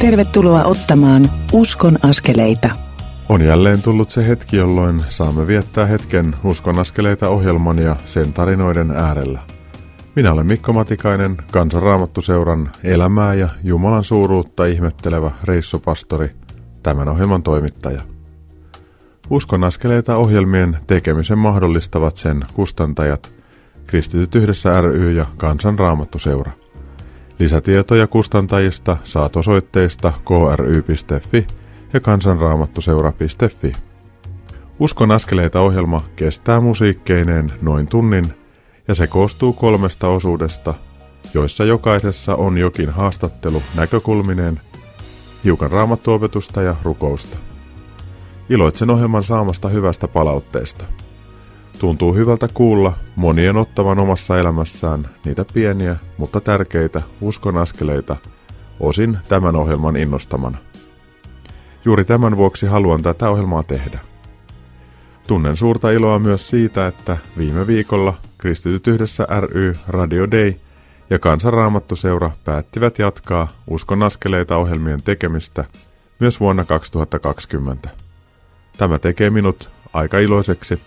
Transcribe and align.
Tervetuloa 0.00 0.64
ottamaan 0.64 1.30
Uskon 1.52 1.98
askeleita. 2.02 2.70
On 3.28 3.42
jälleen 3.42 3.82
tullut 3.82 4.10
se 4.10 4.28
hetki, 4.28 4.56
jolloin 4.56 5.04
saamme 5.08 5.46
viettää 5.46 5.86
hetken 5.86 6.36
Uskon 6.44 6.78
askeleita 6.78 7.28
ohjelman 7.28 7.78
ja 7.78 7.96
sen 8.04 8.32
tarinoiden 8.32 8.90
äärellä. 8.90 9.40
Minä 10.16 10.32
olen 10.32 10.46
Mikko 10.46 10.72
Matikainen, 10.72 11.36
Kansanraamattuseuran 11.50 12.70
elämää 12.84 13.34
ja 13.34 13.48
Jumalan 13.64 14.04
suuruutta 14.04 14.66
ihmettelevä 14.66 15.30
reissupastori, 15.44 16.30
tämän 16.82 17.08
ohjelman 17.08 17.42
toimittaja. 17.42 18.00
Uskon 19.30 19.64
askeleita 19.64 20.16
ohjelmien 20.16 20.76
tekemisen 20.86 21.38
mahdollistavat 21.38 22.16
sen 22.16 22.44
kustantajat, 22.54 23.34
Kristityt 23.86 24.34
yhdessä 24.34 24.80
ry 24.80 25.12
ja 25.12 25.26
Kansanraamattuseura. 25.36 26.52
Lisätietoja 27.40 28.06
kustantajista 28.06 28.96
saat 29.04 29.36
osoitteista 29.36 30.12
kry.fi 30.26 31.46
ja 31.92 32.00
kansanraamattuseura.fi. 32.00 33.72
Uskon 34.78 35.10
askeleita 35.10 35.60
ohjelma 35.60 36.02
kestää 36.16 36.60
musiikkeineen 36.60 37.52
noin 37.62 37.86
tunnin 37.88 38.24
ja 38.88 38.94
se 38.94 39.06
koostuu 39.06 39.52
kolmesta 39.52 40.08
osuudesta, 40.08 40.74
joissa 41.34 41.64
jokaisessa 41.64 42.34
on 42.34 42.58
jokin 42.58 42.90
haastattelu 42.90 43.62
näkökulmineen, 43.76 44.60
hiukan 45.44 45.70
raamattuopetusta 45.70 46.62
ja 46.62 46.76
rukousta. 46.82 47.36
Iloitsen 48.50 48.90
ohjelman 48.90 49.24
saamasta 49.24 49.68
hyvästä 49.68 50.08
palautteesta. 50.08 50.84
Tuntuu 51.80 52.14
hyvältä 52.14 52.48
kuulla 52.54 52.92
monien 53.16 53.56
ottavan 53.56 53.98
omassa 53.98 54.38
elämässään 54.38 55.08
niitä 55.24 55.44
pieniä, 55.54 55.96
mutta 56.18 56.40
tärkeitä 56.40 57.02
uskon 57.20 57.56
askeleita, 57.56 58.16
osin 58.80 59.18
tämän 59.28 59.56
ohjelman 59.56 59.96
innostamana. 59.96 60.58
Juuri 61.84 62.04
tämän 62.04 62.36
vuoksi 62.36 62.66
haluan 62.66 63.02
tätä 63.02 63.30
ohjelmaa 63.30 63.62
tehdä. 63.62 63.98
Tunnen 65.26 65.56
suurta 65.56 65.90
iloa 65.90 66.18
myös 66.18 66.50
siitä, 66.50 66.86
että 66.86 67.16
viime 67.38 67.66
viikolla 67.66 68.14
Kristityt 68.38 68.86
yhdessä 68.86 69.26
ry 69.40 69.76
Radio 69.88 70.30
Day 70.30 70.54
ja 71.10 71.18
Kansanraamattuseura 71.18 72.30
päättivät 72.44 72.98
jatkaa 72.98 73.48
Uskon 73.66 74.02
askeleita 74.02 74.56
ohjelmien 74.56 75.02
tekemistä 75.02 75.64
myös 76.18 76.40
vuonna 76.40 76.64
2020. 76.64 77.88
Tämä 78.76 78.98
tekee 78.98 79.30
minut 79.30 79.70
aika 79.92 80.18
iloiseksi, 80.18 80.80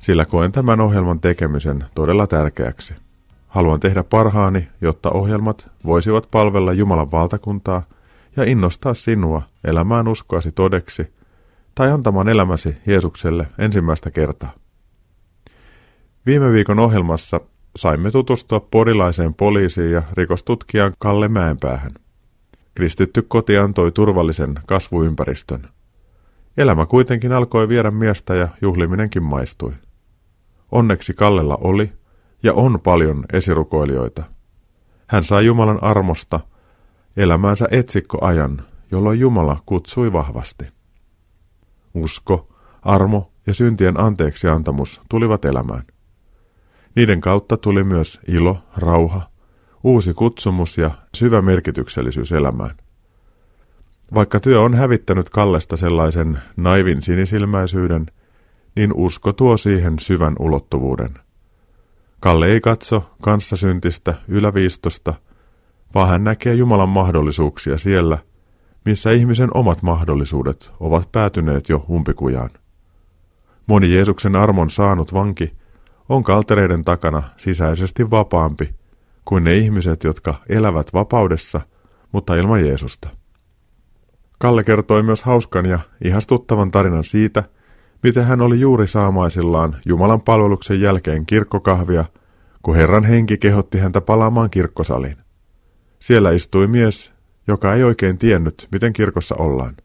sillä 0.00 0.24
koen 0.24 0.52
tämän 0.52 0.80
ohjelman 0.80 1.20
tekemisen 1.20 1.84
todella 1.94 2.26
tärkeäksi. 2.26 2.94
Haluan 3.48 3.80
tehdä 3.80 4.02
parhaani, 4.02 4.68
jotta 4.80 5.10
ohjelmat 5.10 5.70
voisivat 5.84 6.28
palvella 6.30 6.72
Jumalan 6.72 7.10
valtakuntaa 7.10 7.82
ja 8.36 8.44
innostaa 8.44 8.94
sinua 8.94 9.42
elämään 9.64 10.08
uskoasi 10.08 10.52
todeksi 10.52 11.12
tai 11.74 11.90
antamaan 11.90 12.28
elämäsi 12.28 12.76
Jeesukselle 12.86 13.46
ensimmäistä 13.58 14.10
kertaa. 14.10 14.52
Viime 16.26 16.52
viikon 16.52 16.78
ohjelmassa 16.78 17.40
saimme 17.76 18.10
tutustua 18.10 18.60
porilaiseen 18.60 19.34
poliisiin 19.34 19.92
ja 19.92 20.02
rikostutkijaan 20.12 20.92
Kalle 20.98 21.28
Mäenpäähän. 21.28 21.92
Kristitty 22.74 23.22
koti 23.22 23.56
antoi 23.56 23.92
turvallisen 23.92 24.54
kasvuympäristön. 24.66 25.68
Elämä 26.56 26.86
kuitenkin 26.86 27.32
alkoi 27.32 27.68
viedä 27.68 27.90
miestä 27.90 28.34
ja 28.34 28.48
juhliminenkin 28.60 29.22
maistui. 29.22 29.72
Onneksi 30.72 31.14
Kallella 31.14 31.58
oli 31.60 31.92
ja 32.42 32.52
on 32.52 32.80
paljon 32.80 33.24
esirukoilijoita. 33.32 34.22
Hän 35.06 35.24
sai 35.24 35.46
Jumalan 35.46 35.82
armosta 35.82 36.40
elämäänsä 37.16 37.68
etsikkoajan, 37.70 38.62
jolloin 38.90 39.20
Jumala 39.20 39.62
kutsui 39.66 40.12
vahvasti. 40.12 40.64
Usko, 41.94 42.54
armo 42.82 43.32
ja 43.46 43.54
syntien 43.54 44.00
anteeksiantamus 44.00 45.00
tulivat 45.08 45.44
elämään. 45.44 45.82
Niiden 46.96 47.20
kautta 47.20 47.56
tuli 47.56 47.84
myös 47.84 48.20
ilo, 48.28 48.58
rauha, 48.76 49.28
uusi 49.84 50.14
kutsumus 50.14 50.78
ja 50.78 50.90
syvä 51.14 51.42
merkityksellisyys 51.42 52.32
elämään. 52.32 52.76
Vaikka 54.14 54.40
työ 54.40 54.60
on 54.60 54.74
hävittänyt 54.74 55.30
Kallesta 55.30 55.76
sellaisen 55.76 56.38
naivin 56.56 57.02
sinisilmäisyyden, 57.02 58.06
niin 58.76 58.92
usko 58.94 59.32
tuo 59.32 59.56
siihen 59.56 59.98
syvän 59.98 60.36
ulottuvuuden. 60.38 61.18
Kalle 62.20 62.46
ei 62.46 62.60
katso 62.60 63.10
kanssasyntistä 63.22 64.14
yläviistosta, 64.28 65.14
vaan 65.94 66.08
hän 66.08 66.24
näkee 66.24 66.54
Jumalan 66.54 66.88
mahdollisuuksia 66.88 67.78
siellä, 67.78 68.18
missä 68.84 69.10
ihmisen 69.10 69.50
omat 69.54 69.82
mahdollisuudet 69.82 70.70
ovat 70.80 71.12
päätyneet 71.12 71.68
jo 71.68 71.84
umpikujaan. 71.90 72.50
Moni 73.66 73.94
Jeesuksen 73.94 74.36
armon 74.36 74.70
saanut 74.70 75.14
vanki 75.14 75.52
on 76.08 76.24
kaltereiden 76.24 76.84
takana 76.84 77.22
sisäisesti 77.36 78.10
vapaampi 78.10 78.74
kuin 79.24 79.44
ne 79.44 79.56
ihmiset, 79.56 80.04
jotka 80.04 80.34
elävät 80.48 80.92
vapaudessa, 80.92 81.60
mutta 82.12 82.34
ilman 82.34 82.66
Jeesusta. 82.66 83.08
Kalle 84.38 84.64
kertoi 84.64 85.02
myös 85.02 85.22
hauskan 85.22 85.66
ja 85.66 85.78
ihastuttavan 86.04 86.70
tarinan 86.70 87.04
siitä, 87.04 87.44
miten 88.02 88.24
hän 88.24 88.40
oli 88.40 88.60
juuri 88.60 88.88
saamaisillaan 88.88 89.76
Jumalan 89.86 90.22
palveluksen 90.22 90.80
jälkeen 90.80 91.26
kirkkokahvia, 91.26 92.04
kun 92.62 92.76
Herran 92.76 93.04
henki 93.04 93.38
kehotti 93.38 93.78
häntä 93.78 94.00
palaamaan 94.00 94.50
kirkkosaliin. 94.50 95.16
Siellä 96.00 96.30
istui 96.30 96.66
mies, 96.66 97.12
joka 97.46 97.74
ei 97.74 97.84
oikein 97.84 98.18
tiennyt, 98.18 98.68
miten 98.72 98.92
kirkossa 98.92 99.34
ollaan. 99.38 99.76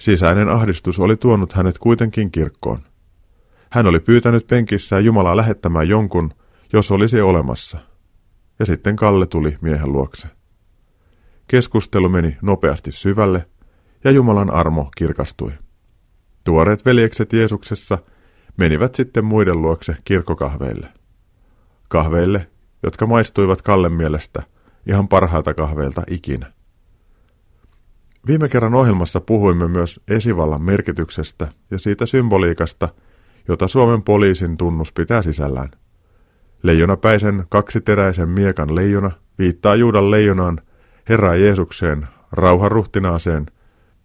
Sisäinen 0.00 0.48
ahdistus 0.48 1.00
oli 1.00 1.16
tuonut 1.16 1.52
hänet 1.52 1.78
kuitenkin 1.78 2.30
kirkkoon. 2.30 2.78
Hän 3.70 3.86
oli 3.86 4.00
pyytänyt 4.00 4.46
penkissään 4.46 5.04
Jumalaa 5.04 5.36
lähettämään 5.36 5.88
jonkun, 5.88 6.30
jos 6.72 6.90
olisi 6.90 7.20
olemassa. 7.20 7.78
Ja 8.58 8.66
sitten 8.66 8.96
Kalle 8.96 9.26
tuli 9.26 9.58
miehen 9.60 9.92
luokse. 9.92 10.28
Keskustelu 11.46 12.08
meni 12.08 12.36
nopeasti 12.42 12.92
syvälle, 12.92 13.46
ja 14.04 14.10
Jumalan 14.10 14.50
armo 14.50 14.90
kirkastui. 14.96 15.52
Tuoreet 16.48 16.84
veljekset 16.84 17.32
Jeesuksessa 17.32 17.98
menivät 18.56 18.94
sitten 18.94 19.24
muiden 19.24 19.62
luokse 19.62 19.96
kirkkokahveille. 20.04 20.88
Kahveille, 21.88 22.46
jotka 22.82 23.06
maistuivat 23.06 23.62
Kallen 23.62 23.92
mielestä 23.92 24.42
ihan 24.86 25.08
parhailta 25.08 25.54
kahveilta 25.54 26.02
ikinä. 26.10 26.52
Viime 28.26 28.48
kerran 28.48 28.74
ohjelmassa 28.74 29.20
puhuimme 29.20 29.68
myös 29.68 30.00
esivallan 30.08 30.62
merkityksestä 30.62 31.48
ja 31.70 31.78
siitä 31.78 32.06
symboliikasta, 32.06 32.88
jota 33.48 33.68
Suomen 33.68 34.02
poliisin 34.02 34.56
tunnus 34.56 34.92
pitää 34.92 35.22
sisällään. 35.22 35.70
Leijonapäisen 36.62 37.44
kaksiteräisen 37.48 38.28
miekan 38.28 38.74
leijona 38.74 39.10
viittaa 39.38 39.74
Juudan 39.74 40.10
leijonaan, 40.10 40.60
Herra 41.08 41.36
Jeesukseen, 41.36 42.08
rauharuhtinaaseen– 42.32 43.46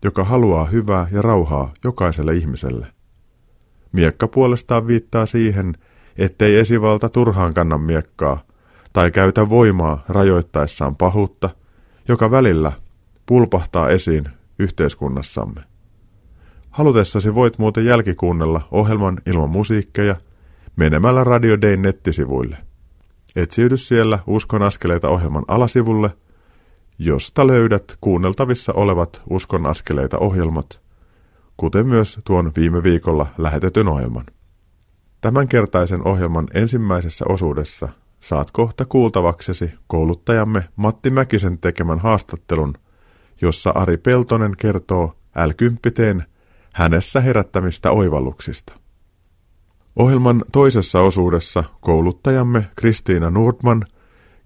joka 0.03 0.23
haluaa 0.23 0.65
hyvää 0.65 1.07
ja 1.11 1.21
rauhaa 1.21 1.73
jokaiselle 1.83 2.35
ihmiselle. 2.35 2.87
Miekka 3.91 4.27
puolestaan 4.27 4.87
viittaa 4.87 5.25
siihen, 5.25 5.73
ettei 6.17 6.59
esivalta 6.59 7.09
turhaan 7.09 7.53
kanna 7.53 7.77
miekkaa 7.77 8.43
tai 8.93 9.11
käytä 9.11 9.49
voimaa 9.49 10.03
rajoittaessaan 10.09 10.95
pahuutta, 10.95 11.49
joka 12.07 12.31
välillä 12.31 12.71
pulpahtaa 13.25 13.89
esiin 13.89 14.29
yhteiskunnassamme. 14.59 15.61
Halutessasi 16.69 17.35
voit 17.35 17.57
muuten 17.57 17.85
jälkikuunnella 17.85 18.61
ohjelman 18.71 19.17
ilman 19.25 19.49
musiikkeja 19.49 20.15
menemällä 20.75 21.23
Radio 21.23 21.61
Dayn 21.61 21.81
nettisivuille. 21.81 22.57
Etsiydy 23.35 23.77
siellä 23.77 24.19
Uskon 24.27 24.63
askeleita 24.63 25.09
ohjelman 25.09 25.45
alasivulle– 25.47 26.09
josta 26.97 27.47
löydät 27.47 27.97
kuunneltavissa 28.01 28.73
olevat 28.73 29.21
Uskon 29.29 29.65
askeleita 29.65 30.17
ohjelmat, 30.17 30.79
kuten 31.57 31.87
myös 31.87 32.19
tuon 32.23 32.51
viime 32.55 32.83
viikolla 32.83 33.27
lähetetyn 33.37 33.87
ohjelman. 33.87 34.25
Tämänkertaisen 35.21 36.07
ohjelman 36.07 36.47
ensimmäisessä 36.53 37.25
osuudessa 37.29 37.89
saat 38.19 38.51
kohta 38.51 38.85
kuultavaksesi 38.85 39.71
kouluttajamme 39.87 40.69
Matti 40.75 41.09
Mäkisen 41.09 41.57
tekemän 41.57 41.99
haastattelun, 41.99 42.73
jossa 43.41 43.69
Ari 43.69 43.97
Peltonen 43.97 44.53
kertoo 44.57 45.15
l 45.35 45.51
hänessä 46.73 47.21
herättämistä 47.21 47.91
oivalluksista. 47.91 48.73
Ohjelman 49.95 50.43
toisessa 50.51 50.99
osuudessa 50.99 51.63
kouluttajamme 51.81 52.67
Kristiina 52.75 53.29
Nordman 53.29 53.85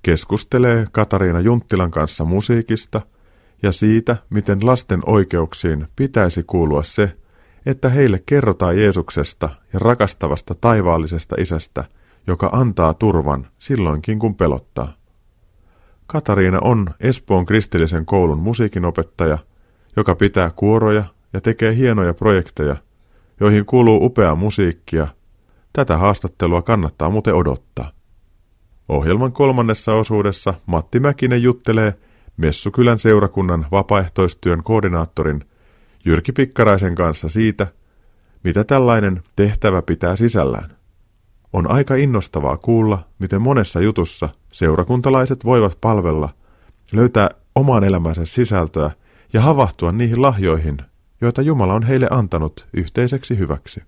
keskustelee 0.08 0.88
Katariina 0.92 1.40
Junttilan 1.40 1.92
kanssa 1.92 2.26
musiikista 2.26 3.02
ja 3.64 3.72
siitä, 3.72 4.18
miten 4.30 4.60
lasten 4.66 5.00
oikeuksiin 5.06 5.88
pitäisi 5.96 6.44
kuulua 6.44 6.84
se, 6.84 7.16
että 7.66 7.90
heille 7.90 8.24
kerrotaan 8.26 8.78
Jeesuksesta 8.78 9.50
ja 9.74 9.80
rakastavasta 9.80 10.56
taivaallisesta 10.56 11.36
isästä, 11.40 11.84
joka 12.28 12.50
antaa 12.54 12.94
turvan 12.94 13.48
silloinkin 13.60 14.20
kun 14.20 14.36
pelottaa. 14.36 14.94
Katariina 16.06 16.60
on 16.62 16.90
Espoon 17.00 17.46
kristillisen 17.46 18.06
koulun 18.06 18.40
musiikinopettaja, 18.40 19.38
joka 19.96 20.16
pitää 20.16 20.52
kuoroja 20.56 21.04
ja 21.34 21.42
tekee 21.42 21.76
hienoja 21.76 22.14
projekteja, 22.14 22.76
joihin 23.40 23.66
kuuluu 23.66 24.06
upeaa 24.06 24.36
musiikkia. 24.36 25.08
Tätä 25.74 25.98
haastattelua 25.98 26.62
kannattaa 26.62 27.10
muuten 27.10 27.36
odottaa. 27.36 27.97
Ohjelman 28.90 29.32
kolmannessa 29.32 29.94
osuudessa 29.94 30.54
Matti 30.66 31.00
Mäkinen 31.00 31.44
juttelee 31.44 31.94
Messukylän 32.38 33.00
seurakunnan 33.00 33.66
vapaaehtoistyön 33.72 34.64
koordinaattorin 34.64 35.46
Jyrki 36.06 36.32
Pikkaraisen 36.32 36.96
kanssa 36.96 37.30
siitä, 37.30 37.68
mitä 38.44 38.64
tällainen 38.64 39.24
tehtävä 39.36 39.82
pitää 39.82 40.16
sisällään. 40.16 40.78
On 41.54 41.72
aika 41.72 41.96
innostavaa 41.96 42.58
kuulla, 42.58 43.00
miten 43.20 43.42
monessa 43.42 43.82
jutussa 43.82 44.30
seurakuntalaiset 44.52 45.46
voivat 45.46 45.78
palvella, 45.82 46.30
löytää 46.92 47.30
oman 47.56 47.84
elämänsä 47.84 48.26
sisältöä 48.26 48.92
ja 49.34 49.42
havahtua 49.42 49.92
niihin 49.92 50.22
lahjoihin, 50.22 50.78
joita 51.22 51.42
Jumala 51.42 51.74
on 51.74 51.84
heille 51.84 52.08
antanut 52.12 52.68
yhteiseksi 52.74 53.38
hyväksi. 53.38 53.84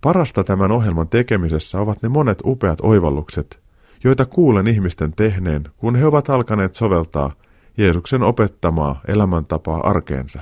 Parasta 0.00 0.44
tämän 0.44 0.72
ohjelman 0.72 1.08
tekemisessä 1.08 1.80
ovat 1.80 2.02
ne 2.02 2.08
monet 2.08 2.38
upeat 2.44 2.78
oivallukset, 2.82 3.67
joita 4.04 4.26
kuulen 4.26 4.66
ihmisten 4.66 5.12
tehneen, 5.16 5.64
kun 5.76 5.96
he 5.96 6.06
ovat 6.06 6.30
alkaneet 6.30 6.74
soveltaa 6.74 7.32
Jeesuksen 7.76 8.22
opettamaa 8.22 9.00
elämäntapaa 9.08 9.80
arkeensa. 9.80 10.40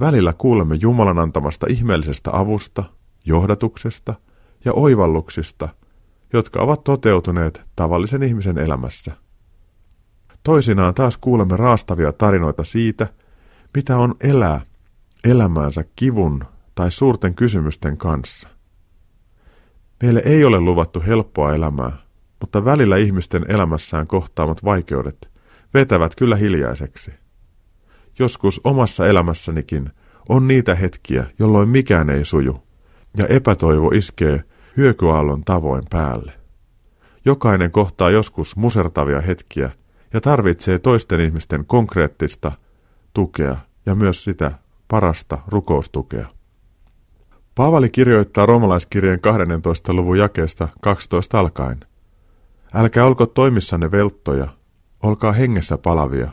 Välillä 0.00 0.32
kuulemme 0.32 0.74
Jumalan 0.74 1.18
antamasta 1.18 1.66
ihmeellisestä 1.70 2.30
avusta, 2.32 2.84
johdatuksesta 3.24 4.14
ja 4.64 4.72
oivalluksista, 4.72 5.68
jotka 6.32 6.62
ovat 6.62 6.84
toteutuneet 6.84 7.62
tavallisen 7.76 8.22
ihmisen 8.22 8.58
elämässä. 8.58 9.16
Toisinaan 10.42 10.94
taas 10.94 11.16
kuulemme 11.16 11.56
raastavia 11.56 12.12
tarinoita 12.12 12.64
siitä, 12.64 13.06
mitä 13.74 13.98
on 13.98 14.14
elää 14.20 14.60
elämäänsä 15.24 15.84
kivun 15.96 16.44
tai 16.74 16.90
suurten 16.90 17.34
kysymysten 17.34 17.96
kanssa. 17.96 18.48
Meille 20.02 20.22
ei 20.24 20.44
ole 20.44 20.60
luvattu 20.60 21.02
helppoa 21.06 21.54
elämää, 21.54 21.92
mutta 22.40 22.64
välillä 22.64 22.96
ihmisten 22.96 23.44
elämässään 23.48 24.06
kohtaamat 24.06 24.64
vaikeudet 24.64 25.30
vetävät 25.74 26.14
kyllä 26.14 26.36
hiljaiseksi. 26.36 27.12
Joskus 28.18 28.60
omassa 28.64 29.06
elämässänikin 29.06 29.90
on 30.28 30.48
niitä 30.48 30.74
hetkiä, 30.74 31.26
jolloin 31.38 31.68
mikään 31.68 32.10
ei 32.10 32.24
suju, 32.24 32.62
ja 33.16 33.26
epätoivo 33.26 33.88
iskee 33.88 34.44
hyökyaallon 34.76 35.44
tavoin 35.44 35.82
päälle. 35.90 36.32
Jokainen 37.24 37.70
kohtaa 37.70 38.10
joskus 38.10 38.56
musertavia 38.56 39.20
hetkiä 39.20 39.70
ja 40.12 40.20
tarvitsee 40.20 40.78
toisten 40.78 41.20
ihmisten 41.20 41.64
konkreettista 41.66 42.52
tukea 43.14 43.56
ja 43.86 43.94
myös 43.94 44.24
sitä 44.24 44.52
parasta 44.88 45.38
rukoustukea. 45.46 46.26
Paavali 47.54 47.90
kirjoittaa 47.90 48.46
romalaiskirjeen 48.46 49.20
12. 49.20 49.92
luvun 49.92 50.18
jakeesta 50.18 50.68
12 50.80 51.40
alkaen. 51.40 51.80
Älkää 52.74 53.06
olko 53.06 53.26
toimissanne 53.26 53.90
velttoja, 53.90 54.48
olkaa 55.02 55.32
hengessä 55.32 55.78
palavia, 55.78 56.30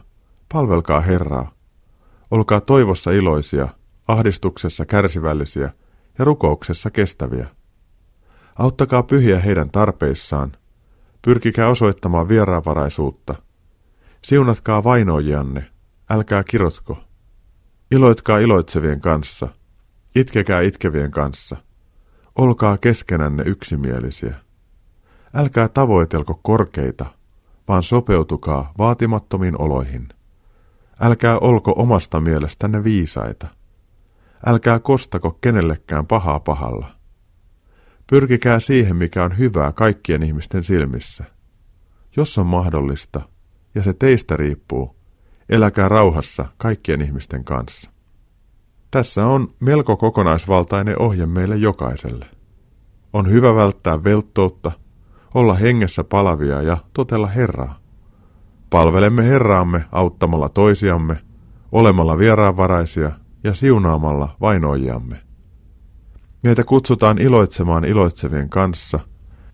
palvelkaa 0.54 1.02
Herraa. 1.02 1.52
Olkaa 2.32 2.62
toivossa 2.62 3.12
iloisia, 3.12 3.68
ahdistuksessa 4.08 4.86
kärsivällisiä 4.86 5.74
ja 6.20 6.26
rukouksessa 6.26 6.90
kestäviä. 6.90 7.48
Auttakaa 8.56 9.04
pyhiä 9.04 9.40
heidän 9.40 9.72
tarpeissaan, 9.72 10.52
pyrkikää 11.22 11.70
osoittamaan 11.70 12.28
vieraanvaraisuutta. 12.28 13.36
Siunatkaa 14.22 14.84
vainojianne, 14.84 15.66
älkää 16.10 16.44
kirotko. 16.44 16.98
Iloitkaa 17.92 18.38
iloitsevien 18.38 19.02
kanssa, 19.02 19.48
itkekää 20.16 20.62
itkevien 20.62 21.12
kanssa. 21.12 21.58
Olkaa 22.36 22.78
keskenänne 22.78 23.44
yksimielisiä. 23.46 24.51
Älkää 25.34 25.68
tavoitelko 25.68 26.40
korkeita, 26.44 27.06
vaan 27.68 27.84
sopeutukaa 27.84 28.72
vaatimattomiin 28.78 29.62
oloihin. 29.62 30.10
Älkää 31.00 31.40
olko 31.40 31.74
omasta 31.78 32.22
mielestänne 32.22 32.84
viisaita. 32.84 33.48
Älkää 34.46 34.80
kostako 34.80 35.38
kenellekään 35.42 36.08
pahaa 36.08 36.40
pahalla. 36.40 36.88
Pyrkikää 38.10 38.60
siihen, 38.60 38.96
mikä 38.96 39.24
on 39.24 39.38
hyvää 39.38 39.72
kaikkien 39.72 40.24
ihmisten 40.24 40.64
silmissä. 40.64 41.24
Jos 42.18 42.38
on 42.38 42.46
mahdollista, 42.46 43.22
ja 43.76 43.84
se 43.84 43.94
teistä 43.94 44.38
riippuu, 44.38 44.96
eläkää 45.50 45.90
rauhassa 45.90 46.46
kaikkien 46.58 47.02
ihmisten 47.02 47.44
kanssa. 47.44 47.92
Tässä 48.92 49.26
on 49.26 49.54
melko 49.60 49.98
kokonaisvaltainen 49.98 51.02
ohje 51.02 51.26
meille 51.26 51.58
jokaiselle. 51.58 52.26
On 53.14 53.30
hyvä 53.30 53.56
välttää 53.56 54.04
velttoutta, 54.04 54.72
olla 55.34 55.54
hengessä 55.54 56.04
palavia 56.04 56.62
ja 56.62 56.78
totella 56.94 57.28
Herraa. 57.28 57.80
Palvelemme 58.70 59.24
Herraamme 59.24 59.86
auttamalla 59.92 60.50
toisiamme, 60.50 61.18
olemalla 61.72 62.18
vieraanvaraisia 62.18 63.12
ja 63.44 63.54
siunaamalla 63.54 64.36
vainoijamme. 64.42 65.22
Meitä 66.44 66.64
kutsutaan 66.64 67.18
iloitsemaan 67.18 67.86
iloitsevien 67.86 68.50
kanssa 68.50 69.00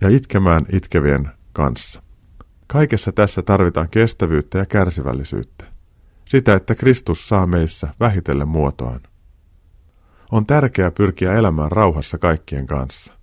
ja 0.01 0.09
itkemään 0.09 0.65
itkevien 0.71 1.29
kanssa. 1.53 2.01
Kaikessa 2.67 3.11
tässä 3.11 3.41
tarvitaan 3.41 3.89
kestävyyttä 3.89 4.57
ja 4.57 4.65
kärsivällisyyttä. 4.65 5.65
Sitä, 6.25 6.53
että 6.53 6.75
Kristus 6.75 7.29
saa 7.29 7.47
meissä 7.47 7.87
vähitellen 7.99 8.47
muotoaan. 8.47 8.99
On 10.31 10.45
tärkeää 10.45 10.91
pyrkiä 10.91 11.33
elämään 11.33 11.71
rauhassa 11.71 12.17
kaikkien 12.17 12.67
kanssa. 12.67 13.16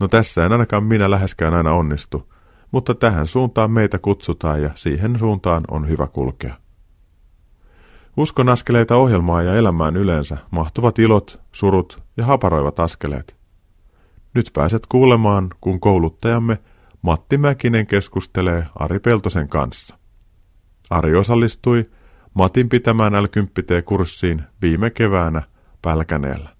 No 0.00 0.08
tässä 0.08 0.46
en 0.46 0.52
ainakaan 0.52 0.84
minä 0.84 1.10
läheskään 1.10 1.54
aina 1.54 1.72
onnistu, 1.72 2.32
mutta 2.70 2.94
tähän 2.94 3.26
suuntaan 3.26 3.70
meitä 3.70 3.98
kutsutaan 3.98 4.62
ja 4.62 4.70
siihen 4.74 5.18
suuntaan 5.18 5.64
on 5.70 5.88
hyvä 5.88 6.06
kulkea. 6.06 6.54
Uskon 8.16 8.48
askeleita 8.48 8.96
ohjelmaa 8.96 9.42
ja 9.42 9.54
elämään 9.54 9.96
yleensä 9.96 10.36
mahtuvat 10.50 10.98
ilot, 10.98 11.40
surut 11.52 12.02
ja 12.16 12.24
haparoivat 12.24 12.80
askeleet. 12.80 13.36
Nyt 14.34 14.50
pääset 14.52 14.86
kuulemaan, 14.88 15.48
kun 15.60 15.80
kouluttajamme 15.80 16.58
Matti 17.02 17.38
Mäkinen 17.38 17.86
keskustelee 17.86 18.66
Ari 18.74 18.98
Peltosen 18.98 19.48
kanssa. 19.48 19.98
Ari 20.90 21.14
osallistui 21.14 21.90
Matin 22.34 22.68
pitämään 22.68 23.22
l 23.22 23.26
kurssiin 23.84 24.42
viime 24.62 24.90
keväänä 24.90 25.42
Pälkäneellä. 25.82 26.55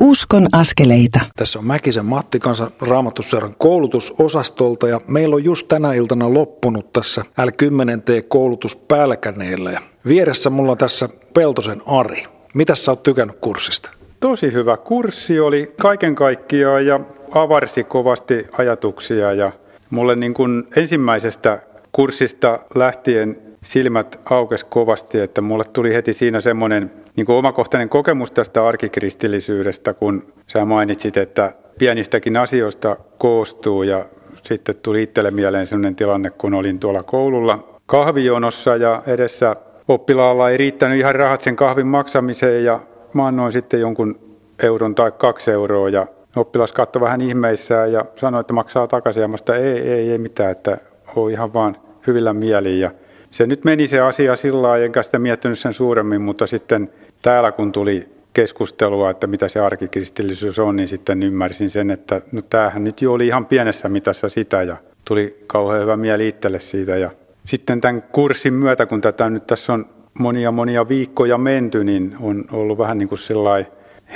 Uskon 0.00 0.48
askeleita. 0.52 1.20
Tässä 1.36 1.58
on 1.58 1.64
Mäkisen 1.64 2.04
Matti 2.04 2.38
kanssa 2.38 2.70
Raamatuseuran 2.80 3.54
koulutusosastolta 3.58 4.88
ja 4.88 5.00
meillä 5.08 5.36
on 5.36 5.44
just 5.44 5.68
tänä 5.68 5.92
iltana 5.92 6.34
loppunut 6.34 6.92
tässä 6.92 7.22
L10T-koulutus 7.22 8.76
Pälkäneellä 8.76 9.70
ja 9.70 9.80
vieressä 10.06 10.50
mulla 10.50 10.72
on 10.72 10.78
tässä 10.78 11.08
Peltosen 11.34 11.82
Ari. 11.86 12.24
Mitä 12.54 12.74
sä 12.74 12.92
oot 12.92 13.02
tykännyt 13.02 13.36
kurssista? 13.40 13.90
Tosi 14.20 14.52
hyvä 14.52 14.76
kurssi 14.76 15.40
oli 15.40 15.74
kaiken 15.80 16.14
kaikkiaan 16.14 16.86
ja 16.86 17.00
avarsi 17.30 17.84
kovasti 17.84 18.46
ajatuksia 18.58 19.32
ja 19.32 19.52
mulle 19.90 20.16
niin 20.16 20.34
kuin 20.34 20.64
ensimmäisestä 20.76 21.62
kurssista 21.92 22.58
lähtien 22.74 23.45
silmät 23.66 24.20
aukes 24.24 24.64
kovasti, 24.64 25.20
että 25.20 25.40
mulle 25.40 25.64
tuli 25.72 25.94
heti 25.94 26.12
siinä 26.12 26.40
semmoinen 26.40 26.90
niin 27.16 27.26
kuin 27.26 27.36
omakohtainen 27.36 27.88
kokemus 27.88 28.30
tästä 28.30 28.66
arkikristillisyydestä, 28.66 29.94
kun 29.94 30.32
sä 30.46 30.64
mainitsit, 30.64 31.16
että 31.16 31.52
pienistäkin 31.78 32.36
asioista 32.36 32.96
koostuu 33.18 33.82
ja 33.82 34.06
sitten 34.42 34.74
tuli 34.82 35.02
itselle 35.02 35.30
mieleen 35.30 35.66
sellainen 35.66 35.96
tilanne, 35.96 36.30
kun 36.30 36.54
olin 36.54 36.78
tuolla 36.78 37.02
koululla 37.02 37.78
kahvijonossa 37.86 38.76
ja 38.76 39.02
edessä 39.06 39.56
oppilaalla 39.88 40.50
ei 40.50 40.56
riittänyt 40.56 40.98
ihan 40.98 41.14
rahat 41.14 41.40
sen 41.40 41.56
kahvin 41.56 41.86
maksamiseen 41.86 42.64
ja 42.64 42.80
mä 43.12 43.26
annoin 43.26 43.52
sitten 43.52 43.80
jonkun 43.80 44.20
euron 44.62 44.94
tai 44.94 45.12
kaksi 45.12 45.50
euroa 45.50 45.88
ja 45.88 46.06
oppilas 46.36 46.72
katsoi 46.72 47.02
vähän 47.02 47.20
ihmeissään 47.20 47.92
ja 47.92 48.04
sanoi, 48.16 48.40
että 48.40 48.52
maksaa 48.52 48.86
takaisin. 48.86 49.20
Ja 49.20 49.28
mä 49.28 49.36
sitä, 49.36 49.56
ei, 49.56 49.78
ei, 49.78 50.10
ei 50.10 50.18
mitään, 50.18 50.50
että 50.50 50.78
on 51.16 51.30
ihan 51.30 51.54
vaan 51.54 51.76
hyvillä 52.06 52.32
mieliin 52.32 52.80
ja 52.80 52.90
se 53.30 53.46
nyt 53.46 53.64
meni 53.64 53.86
se 53.86 54.00
asia 54.00 54.36
sillä 54.36 54.62
lailla, 54.62 54.84
enkä 54.84 55.02
sitä 55.02 55.18
miettinyt 55.18 55.58
sen 55.58 55.72
suuremmin, 55.72 56.22
mutta 56.22 56.46
sitten 56.46 56.90
täällä 57.22 57.52
kun 57.52 57.72
tuli 57.72 58.08
keskustelua, 58.32 59.10
että 59.10 59.26
mitä 59.26 59.48
se 59.48 59.60
arkikristillisyys 59.60 60.58
on, 60.58 60.76
niin 60.76 60.88
sitten 60.88 61.22
ymmärsin 61.22 61.70
sen, 61.70 61.90
että 61.90 62.20
no 62.32 62.40
tämähän 62.42 62.84
nyt 62.84 63.02
jo 63.02 63.12
oli 63.12 63.26
ihan 63.26 63.46
pienessä 63.46 63.88
mitassa 63.88 64.28
sitä 64.28 64.62
ja 64.62 64.76
tuli 65.04 65.44
kauhean 65.46 65.82
hyvä 65.82 65.96
mieli 65.96 66.28
itselle 66.28 66.60
siitä. 66.60 66.96
Ja 66.96 67.10
sitten 67.44 67.80
tämän 67.80 68.02
kurssin 68.02 68.54
myötä, 68.54 68.86
kun 68.86 69.00
tätä 69.00 69.30
nyt 69.30 69.46
tässä 69.46 69.72
on 69.72 69.86
monia 70.18 70.52
monia 70.52 70.88
viikkoja 70.88 71.38
menty, 71.38 71.84
niin 71.84 72.16
on 72.20 72.44
ollut 72.52 72.78
vähän 72.78 72.98
niin 72.98 73.08
kuin 73.08 73.18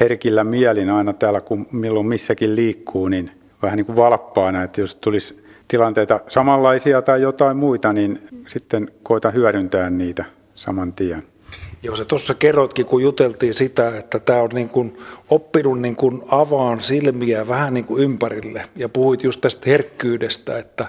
herkillä 0.00 0.44
mielin 0.44 0.90
aina 0.90 1.12
täällä, 1.12 1.40
kun 1.40 1.66
milloin 1.72 2.06
missäkin 2.06 2.56
liikkuu, 2.56 3.08
niin 3.08 3.30
vähän 3.62 3.76
niin 3.76 3.86
kuin 3.86 3.96
valppaana, 3.96 4.62
että 4.62 4.80
jos 4.80 4.94
tulisi 4.94 5.39
tilanteita 5.70 6.20
samanlaisia 6.28 7.02
tai 7.02 7.22
jotain 7.22 7.56
muita, 7.56 7.92
niin 7.92 8.28
sitten 8.48 8.90
koitan 9.02 9.34
hyödyntää 9.34 9.90
niitä 9.90 10.24
saman 10.54 10.92
tien. 10.92 11.22
Joo, 11.82 11.96
se 11.96 12.04
tuossa 12.04 12.34
kerroitkin, 12.34 12.86
kun 12.86 13.02
juteltiin 13.02 13.54
sitä, 13.54 13.96
että 13.98 14.18
tämä 14.18 14.42
on 14.42 14.50
niin 14.52 14.68
kuin 14.68 14.98
oppinut 15.30 15.80
niin 15.80 15.96
kuin 15.96 16.22
avaan 16.28 16.82
silmiä 16.82 17.48
vähän 17.48 17.74
niin 17.74 17.84
kuin 17.84 18.02
ympärille. 18.02 18.62
Ja 18.76 18.88
puhuit 18.88 19.24
just 19.24 19.40
tästä 19.40 19.70
herkkyydestä, 19.70 20.58
että, 20.58 20.86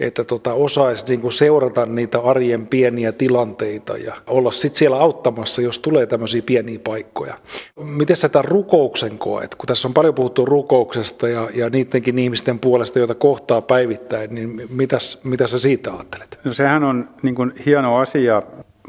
että 0.00 0.24
tota, 0.24 0.52
osaisi 0.52 1.04
niin 1.08 1.20
kuin 1.20 1.32
seurata 1.32 1.86
niitä 1.86 2.20
arjen 2.20 2.66
pieniä 2.66 3.12
tilanteita 3.12 3.96
ja 3.96 4.14
olla 4.26 4.52
sitten 4.52 4.78
siellä 4.78 4.96
auttamassa, 4.96 5.62
jos 5.62 5.78
tulee 5.78 6.06
tämmöisiä 6.06 6.42
pieniä 6.46 6.78
paikkoja. 6.84 7.38
Miten 7.80 8.16
sä 8.16 8.28
tämän 8.28 8.44
rukouksen 8.44 9.18
koet? 9.18 9.54
Kun 9.54 9.66
tässä 9.66 9.88
on 9.88 9.94
paljon 9.94 10.14
puhuttu 10.14 10.44
rukouksesta 10.44 11.28
ja, 11.28 11.50
ja 11.54 11.70
niidenkin 11.70 12.18
ihmisten 12.18 12.58
puolesta, 12.58 12.98
joita 12.98 13.14
kohtaa 13.14 13.62
päivittäin, 13.62 14.34
niin 14.34 14.62
mitäs, 14.70 15.20
mitä 15.24 15.46
sä 15.46 15.58
siitä 15.58 15.92
ajattelet? 15.92 16.38
No 16.44 16.52
sehän 16.52 16.84
on 16.84 17.08
niin 17.22 17.34
kuin 17.34 17.52
hieno 17.66 17.98
asia. 17.98 18.42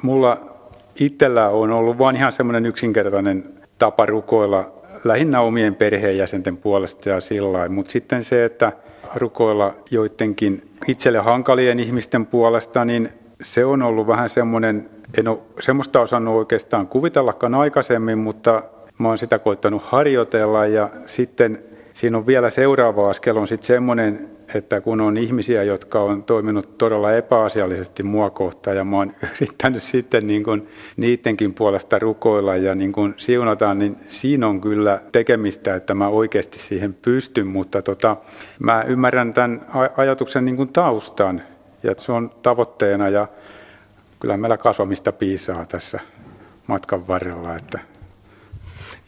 Mulla 0.03 0.52
itsellä 1.00 1.50
on 1.50 1.71
ollut 1.71 1.97
vain 1.97 2.15
ihan 2.15 2.31
semmoinen 2.31 2.65
yksinkertainen 2.65 3.43
tapa 3.79 4.05
rukoilla 4.05 4.71
lähinnä 5.03 5.41
omien 5.41 5.75
perheenjäsenten 5.75 6.57
puolesta 6.57 7.09
ja 7.09 7.21
sillä 7.21 7.69
Mutta 7.69 7.91
sitten 7.91 8.23
se, 8.23 8.45
että 8.45 8.71
rukoilla 9.15 9.75
joidenkin 9.91 10.69
itselle 10.88 11.19
hankalien 11.19 11.79
ihmisten 11.79 12.25
puolesta, 12.25 12.85
niin 12.85 13.09
se 13.41 13.65
on 13.65 13.81
ollut 13.81 14.07
vähän 14.07 14.29
semmoinen, 14.29 14.89
en 15.17 15.27
ole 15.27 15.39
semmoista 15.59 16.01
osannut 16.01 16.35
oikeastaan 16.35 16.88
kuvitellakaan 16.88 17.55
aikaisemmin, 17.55 18.17
mutta 18.17 18.63
mä 18.97 19.07
oon 19.07 19.17
sitä 19.17 19.39
koittanut 19.39 19.83
harjoitella. 19.85 20.65
Ja 20.65 20.89
sitten 21.05 21.63
siinä 21.93 22.17
on 22.17 22.27
vielä 22.27 22.50
seuraava 22.50 23.09
askel 23.09 23.38
on 23.38 23.47
sitten 23.47 23.67
semmoinen, 23.67 24.29
että 24.55 24.81
kun 24.81 25.01
on 25.01 25.17
ihmisiä, 25.17 25.63
jotka 25.63 26.01
on 26.01 26.24
toiminut 26.24 26.77
todella 26.77 27.12
epäasiallisesti 27.12 28.03
mua 28.03 28.29
kohtaan 28.29 28.77
ja 28.77 28.83
mä 28.83 28.98
oon 28.98 29.13
yrittänyt 29.36 29.83
sitten 29.83 30.27
niin 30.27 30.43
kuin 30.43 30.67
niidenkin 30.98 31.53
puolesta 31.53 32.00
rukoilla 32.00 32.55
ja 32.55 32.75
niin 32.75 32.91
kuin 32.91 33.13
siunata, 33.17 33.74
niin 33.74 33.98
siinä 34.07 34.48
on 34.48 34.62
kyllä 34.62 35.01
tekemistä, 35.12 35.75
että 35.75 35.93
mä 35.93 36.07
oikeasti 36.07 36.60
siihen 36.60 36.93
pystyn, 36.93 37.48
mutta 37.48 37.81
tota, 37.81 38.17
mä 38.60 38.83
ymmärrän 38.88 39.33
tämän 39.33 39.65
ajatuksen 39.98 40.45
niin 40.45 40.55
kuin 40.57 40.69
taustan 40.69 41.41
ja 41.83 41.95
se 41.98 42.12
on 42.12 42.31
tavoitteena 42.41 43.10
ja 43.10 43.27
kyllä 44.19 44.38
meillä 44.38 44.57
kasvamista 44.57 45.12
piisaa 45.12 45.65
tässä 45.65 46.00
matkan 46.67 47.07
varrella, 47.07 47.55
että 47.55 47.79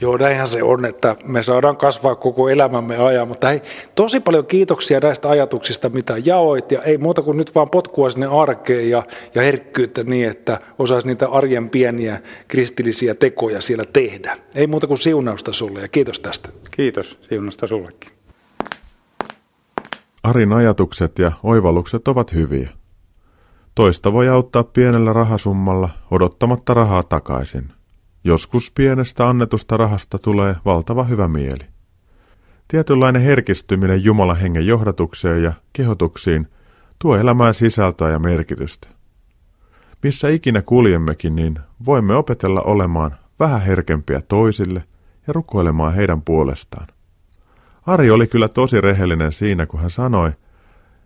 Joo, 0.01 0.17
näinhän 0.17 0.47
se 0.47 0.63
on, 0.63 0.85
että 0.85 1.15
me 1.25 1.43
saadaan 1.43 1.77
kasvaa 1.77 2.15
koko 2.15 2.49
elämämme 2.49 2.97
ajan, 2.97 3.27
mutta 3.27 3.47
hei, 3.47 3.61
tosi 3.95 4.19
paljon 4.19 4.45
kiitoksia 4.45 4.99
näistä 4.99 5.29
ajatuksista, 5.29 5.89
mitä 5.89 6.13
jaoit, 6.25 6.71
ja 6.71 6.81
ei 6.81 6.97
muuta 6.97 7.21
kuin 7.21 7.37
nyt 7.37 7.55
vaan 7.55 7.69
potkua 7.69 8.09
sinne 8.09 8.27
arkeen 8.27 8.89
ja, 8.89 9.03
ja 9.35 9.41
herkkyyttä 9.41 10.03
niin, 10.03 10.29
että 10.29 10.59
osaisi 10.79 11.07
niitä 11.07 11.27
arjen 11.27 11.69
pieniä 11.69 12.21
kristillisiä 12.47 13.15
tekoja 13.15 13.61
siellä 13.61 13.85
tehdä. 13.93 14.37
Ei 14.55 14.67
muuta 14.67 14.87
kuin 14.87 14.97
siunausta 14.97 15.53
sulle, 15.53 15.81
ja 15.81 15.87
kiitos 15.87 16.19
tästä. 16.19 16.49
Kiitos, 16.71 17.17
siunausta 17.21 17.67
sullekin. 17.67 18.11
Arin 20.23 20.53
ajatukset 20.53 21.19
ja 21.19 21.31
oivallukset 21.43 22.07
ovat 22.07 22.33
hyviä. 22.33 22.69
Toista 23.75 24.13
voi 24.13 24.29
auttaa 24.29 24.63
pienellä 24.63 25.13
rahasummalla 25.13 25.89
odottamatta 26.11 26.73
rahaa 26.73 27.03
takaisin. 27.03 27.74
Joskus 28.27 28.71
pienestä 28.71 29.29
annetusta 29.29 29.77
rahasta 29.77 30.19
tulee 30.19 30.55
valtava 30.65 31.03
hyvä 31.03 31.27
mieli. 31.27 31.65
Tietynlainen 32.67 33.21
herkistyminen 33.21 34.03
Jumalan 34.03 34.37
hengen 34.37 34.67
johdatukseen 34.67 35.43
ja 35.43 35.53
kehotuksiin 35.73 36.47
tuo 36.99 37.17
elämään 37.17 37.53
sisältöä 37.53 38.09
ja 38.09 38.19
merkitystä. 38.19 38.87
Missä 40.03 40.29
ikinä 40.29 40.61
kuljemmekin, 40.61 41.35
niin 41.35 41.59
voimme 41.85 42.15
opetella 42.15 42.61
olemaan 42.61 43.15
vähän 43.39 43.61
herkempiä 43.61 44.21
toisille 44.21 44.83
ja 45.27 45.33
rukoilemaan 45.33 45.93
heidän 45.93 46.21
puolestaan. 46.21 46.87
Ari 47.85 48.11
oli 48.11 48.27
kyllä 48.27 48.47
tosi 48.47 48.81
rehellinen 48.81 49.31
siinä, 49.31 49.65
kun 49.65 49.79
hän 49.79 49.91
sanoi, 49.91 50.31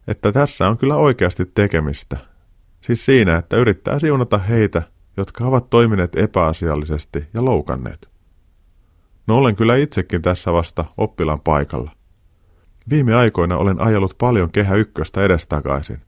että 0.07 0.31
tässä 0.31 0.67
on 0.67 0.77
kyllä 0.77 0.95
oikeasti 0.95 1.51
tekemistä. 1.55 2.17
Siis 2.81 3.05
siinä, 3.05 3.37
että 3.37 3.57
yrittää 3.57 3.99
siunata 3.99 4.37
heitä 4.37 4.81
jotka 5.17 5.45
ovat 5.45 5.69
toimineet 5.69 6.15
epäasiallisesti 6.15 7.27
ja 7.33 7.45
loukanneet. 7.45 8.09
No 9.27 9.37
olen 9.37 9.55
kyllä 9.55 9.75
itsekin 9.75 10.21
tässä 10.21 10.53
vasta 10.53 10.85
oppilan 10.97 11.39
paikalla. 11.39 11.91
Viime 12.89 13.15
aikoina 13.15 13.57
olen 13.57 13.81
ajellut 13.81 14.15
paljon 14.17 14.51
kehä 14.51 14.75
ykköstä 14.75 15.21
edestakaisin. 15.21 16.01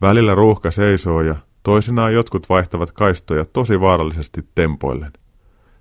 Välillä 0.00 0.34
ruuhka 0.34 0.70
seisoo 0.70 1.20
ja 1.20 1.36
toisinaan 1.62 2.14
jotkut 2.14 2.48
vaihtavat 2.48 2.92
kaistoja 2.92 3.44
tosi 3.44 3.80
vaarallisesti 3.80 4.48
tempoillen. 4.54 5.12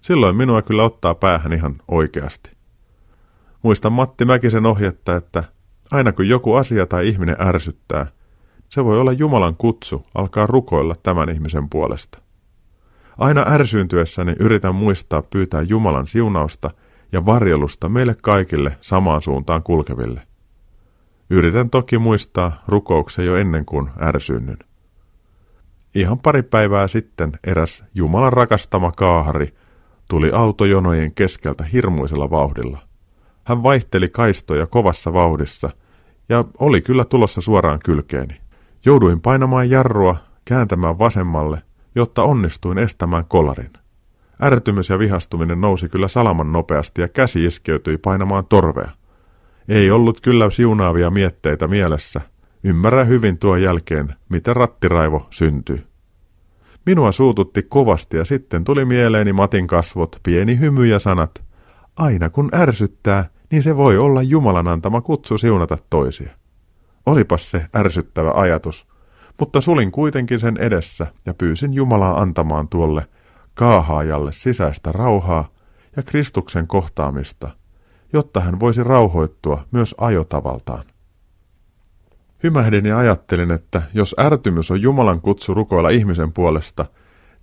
Silloin 0.01 0.35
minua 0.35 0.61
kyllä 0.61 0.83
ottaa 0.83 1.15
päähän 1.15 1.53
ihan 1.53 1.75
oikeasti. 1.87 2.51
Muistan 3.61 3.93
Matti 3.93 4.25
Mäkisen 4.25 4.65
ohjetta, 4.65 5.15
että 5.15 5.43
aina 5.91 6.11
kun 6.11 6.27
joku 6.27 6.53
asia 6.53 6.85
tai 6.85 7.07
ihminen 7.07 7.35
ärsyttää, 7.39 8.07
se 8.69 8.85
voi 8.85 8.99
olla 8.99 9.11
Jumalan 9.11 9.55
kutsu 9.55 10.05
alkaa 10.15 10.47
rukoilla 10.47 10.95
tämän 11.03 11.29
ihmisen 11.29 11.69
puolesta. 11.69 12.22
Aina 13.17 13.45
ärsyyntyessäni 13.47 14.35
yritän 14.39 14.75
muistaa 14.75 15.21
pyytää 15.21 15.61
Jumalan 15.61 16.07
siunausta 16.07 16.71
ja 17.11 17.25
varjelusta 17.25 17.89
meille 17.89 18.15
kaikille 18.21 18.77
samaan 18.81 19.21
suuntaan 19.21 19.63
kulkeville. 19.63 20.21
Yritän 21.29 21.69
toki 21.69 21.97
muistaa 21.97 22.63
rukouksen 22.67 23.25
jo 23.25 23.35
ennen 23.35 23.65
kuin 23.65 23.89
ärsynnyn. 24.01 24.57
Ihan 25.95 26.19
pari 26.19 26.43
päivää 26.43 26.87
sitten 26.87 27.31
eräs 27.43 27.83
Jumalan 27.93 28.33
rakastama 28.33 28.91
kaahari 28.91 29.53
tuli 30.09 30.31
autojonojen 30.31 31.13
keskeltä 31.13 31.63
hirmuisella 31.63 32.29
vauhdilla. 32.29 32.79
Hän 33.43 33.63
vaihteli 33.63 34.09
kaistoja 34.09 34.67
kovassa 34.67 35.13
vauhdissa 35.13 35.69
ja 36.29 36.45
oli 36.59 36.81
kyllä 36.81 37.05
tulossa 37.05 37.41
suoraan 37.41 37.79
kylkeeni. 37.85 38.37
Jouduin 38.85 39.21
painamaan 39.21 39.69
jarrua, 39.69 40.15
kääntämään 40.45 40.99
vasemmalle 40.99 41.61
jotta 41.95 42.23
onnistuin 42.23 42.77
estämään 42.77 43.25
kolarin. 43.25 43.73
Ärtymys 44.43 44.89
ja 44.89 44.99
vihastuminen 44.99 45.61
nousi 45.61 45.89
kyllä 45.89 46.07
salaman 46.07 46.51
nopeasti 46.51 47.01
ja 47.01 47.07
käsi 47.07 47.45
iskeytyi 47.45 47.97
painamaan 47.97 48.45
torvea. 48.45 48.91
Ei 49.67 49.91
ollut 49.91 50.21
kyllä 50.21 50.49
siunaavia 50.49 51.09
mietteitä 51.09 51.67
mielessä. 51.67 52.21
Ymmärrä 52.63 53.03
hyvin 53.03 53.37
tuon 53.37 53.61
jälkeen, 53.61 54.15
miten 54.29 54.55
rattiraivo 54.55 55.27
syntyi. 55.29 55.83
Minua 56.85 57.11
suututti 57.11 57.63
kovasti 57.63 58.17
ja 58.17 58.25
sitten 58.25 58.63
tuli 58.63 58.85
mieleeni 58.85 59.33
Matin 59.33 59.67
kasvot, 59.67 60.19
pieni 60.23 60.59
hymy 60.59 60.85
ja 60.85 60.99
sanat. 60.99 61.43
Aina 61.95 62.29
kun 62.29 62.49
ärsyttää, 62.53 63.29
niin 63.51 63.63
se 63.63 63.77
voi 63.77 63.97
olla 63.97 64.21
Jumalan 64.21 64.67
antama 64.67 65.01
kutsu 65.01 65.37
siunata 65.37 65.77
toisia. 65.89 66.29
Olipas 67.05 67.51
se 67.51 67.65
ärsyttävä 67.75 68.31
ajatus, 68.31 68.87
mutta 69.39 69.61
sulin 69.61 69.91
kuitenkin 69.91 70.39
sen 70.39 70.57
edessä 70.57 71.07
ja 71.25 71.33
pyysin 71.33 71.73
Jumalaa 71.73 72.21
antamaan 72.21 72.67
tuolle 72.67 73.05
kaahaajalle 73.53 74.31
sisäistä 74.31 74.91
rauhaa 74.91 75.47
ja 75.95 76.03
Kristuksen 76.03 76.67
kohtaamista, 76.67 77.49
jotta 78.13 78.39
hän 78.39 78.59
voisi 78.59 78.83
rauhoittua 78.83 79.65
myös 79.71 79.95
ajotavaltaan. 79.97 80.83
Hymähdin 82.43 82.85
ja 82.85 82.97
ajattelin, 82.97 83.51
että 83.51 83.81
jos 83.93 84.15
ärtymys 84.19 84.71
on 84.71 84.81
Jumalan 84.81 85.21
kutsu 85.21 85.53
rukoilla 85.53 85.89
ihmisen 85.89 86.33
puolesta, 86.33 86.85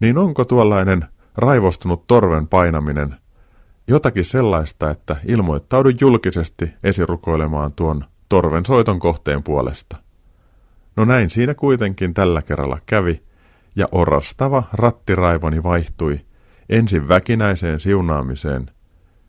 niin 0.01 0.19
onko 0.19 0.45
tuollainen 0.45 1.05
raivostunut 1.37 2.07
torven 2.07 2.49
painaminen 2.49 3.17
jotakin 3.89 4.25
sellaista, 4.25 4.91
että 4.91 5.17
ilmoittaudun 5.27 5.95
julkisesti 6.01 6.71
esirukoilemaan 6.85 7.73
tuon 7.73 8.05
torven 8.29 8.65
soiton 8.65 8.99
kohteen 8.99 9.43
puolesta– 9.43 9.97
No 11.01 11.05
näin 11.05 11.31
siinä 11.31 11.55
kuitenkin 11.55 12.15
tällä 12.15 12.43
kerralla 12.43 12.79
kävi, 12.87 13.23
ja 13.77 13.87
orastava 13.93 14.63
rattiraivoni 14.73 15.63
vaihtui 15.63 16.21
ensin 16.69 17.09
väkinäiseen 17.09 17.81
siunaamiseen, 17.81 18.71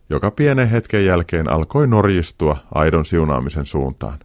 joka 0.10 0.32
pienen 0.32 0.70
hetken 0.70 1.06
jälkeen 1.06 1.50
alkoi 1.52 1.88
norjistua 1.88 2.58
aidon 2.76 3.06
siunaamisen 3.06 3.66
suuntaan. 3.66 4.20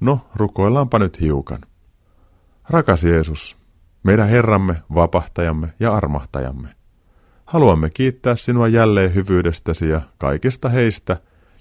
No, 0.00 0.20
rukoillaanpa 0.34 0.98
nyt 0.98 1.20
hiukan. 1.20 1.58
Rakas 2.70 3.04
Jeesus, 3.04 3.56
meidän 4.02 4.28
Herramme, 4.28 4.76
vapahtajamme 4.94 5.68
ja 5.80 5.94
armahtajamme, 5.94 6.68
haluamme 7.46 7.90
kiittää 7.90 8.36
sinua 8.36 8.68
jälleen 8.68 9.14
hyvyydestäsi 9.14 9.88
ja 9.88 10.00
kaikista 10.18 10.68
heistä, 10.68 11.16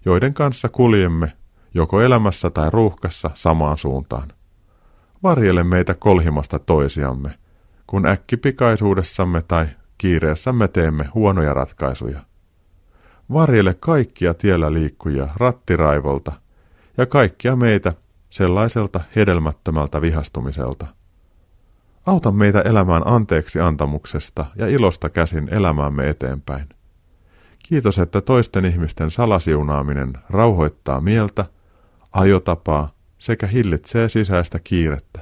joiden 0.05 0.33
kanssa 0.33 0.69
kuljemme, 0.69 1.33
joko 1.73 2.01
elämässä 2.01 2.49
tai 2.49 2.69
ruuhkassa 2.69 3.31
samaan 3.33 3.77
suuntaan. 3.77 4.34
Varjele 5.25 5.63
meitä 5.63 5.93
kolhimasta 5.93 6.59
toisiamme, 6.59 7.29
kun 7.87 8.05
äkkipikaisuudessamme 8.05 9.41
tai 9.47 9.67
kiireessämme 9.97 10.67
teemme 10.67 11.09
huonoja 11.13 11.53
ratkaisuja. 11.53 12.19
Varjele 13.33 13.73
kaikkia 13.73 14.33
tiellä 14.33 14.73
liikkujia 14.73 15.27
rattiraivolta 15.35 16.31
ja 16.97 17.05
kaikkia 17.05 17.55
meitä 17.55 17.93
sellaiselta 18.29 19.01
hedelmättömältä 19.15 20.01
vihastumiselta. 20.01 20.87
Auta 22.05 22.31
meitä 22.31 22.61
elämään 22.61 23.03
anteeksi 23.05 23.59
antamuksesta 23.59 24.45
ja 24.55 24.67
ilosta 24.67 25.09
käsin 25.09 25.49
elämäämme 25.51 26.09
eteenpäin. 26.09 26.69
Kiitos, 27.59 27.99
että 27.99 28.21
toisten 28.21 28.65
ihmisten 28.65 29.11
salasiunaaminen 29.11 30.13
rauhoittaa 30.29 31.01
mieltä, 31.01 31.45
ajotapaa 32.11 32.94
sekä 33.17 33.47
hillitsee 33.47 34.09
sisäistä 34.09 34.59
kiirettä. 34.63 35.19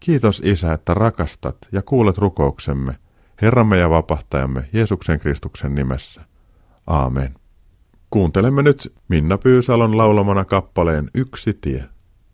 Kiitos 0.00 0.42
Isä, 0.44 0.72
että 0.72 0.94
rakastat 0.94 1.56
ja 1.72 1.82
kuulet 1.82 2.18
rukouksemme, 2.18 2.94
Herramme 3.42 3.78
ja 3.78 3.90
vapahtajamme 3.90 4.68
Jeesuksen 4.72 5.18
Kristuksen 5.18 5.74
nimessä. 5.74 6.22
Aamen. 6.86 7.34
Kuuntelemme 8.10 8.62
nyt 8.62 8.92
Minna 9.08 9.38
Pyysalon 9.38 9.96
laulamana 9.96 10.44
kappaleen 10.44 11.10
Yksi 11.14 11.58
tie. 11.60 11.84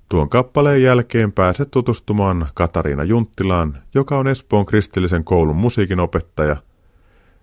Tuon 0.09 0.29
kappaleen 0.29 0.83
jälkeen 0.83 1.33
pääset 1.33 1.71
tutustumaan 1.71 2.49
Katariina 2.55 3.05
Junttilaan, 3.05 3.83
joka 3.95 4.19
on 4.19 4.29
Espoon 4.29 4.67
kristillisen 4.67 5.25
koulun 5.25 5.57
musiikinopettaja, 5.57 6.57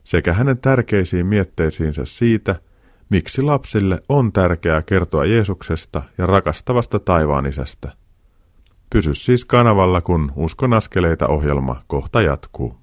sekä 0.04 0.34
hänen 0.34 0.58
tärkeisiin 0.58 1.26
mietteisiinsä 1.26 2.06
siitä, 2.06 2.56
miksi 3.14 3.42
lapsille 3.42 4.00
on 4.10 4.32
tärkeää 4.32 4.82
kertoa 4.82 5.26
Jeesuksesta 5.26 6.02
ja 6.18 6.26
rakastavasta 6.26 7.00
taivaan 7.00 7.46
isästä. 7.46 7.92
Pysy 8.90 9.16
siis 9.16 9.46
kanavalla, 9.46 10.02
kun 10.02 10.32
Uskon 10.36 10.74
askeleita 10.74 11.28
ohjelma 11.28 11.82
kohta 11.88 12.22
jatkuu. 12.22 12.76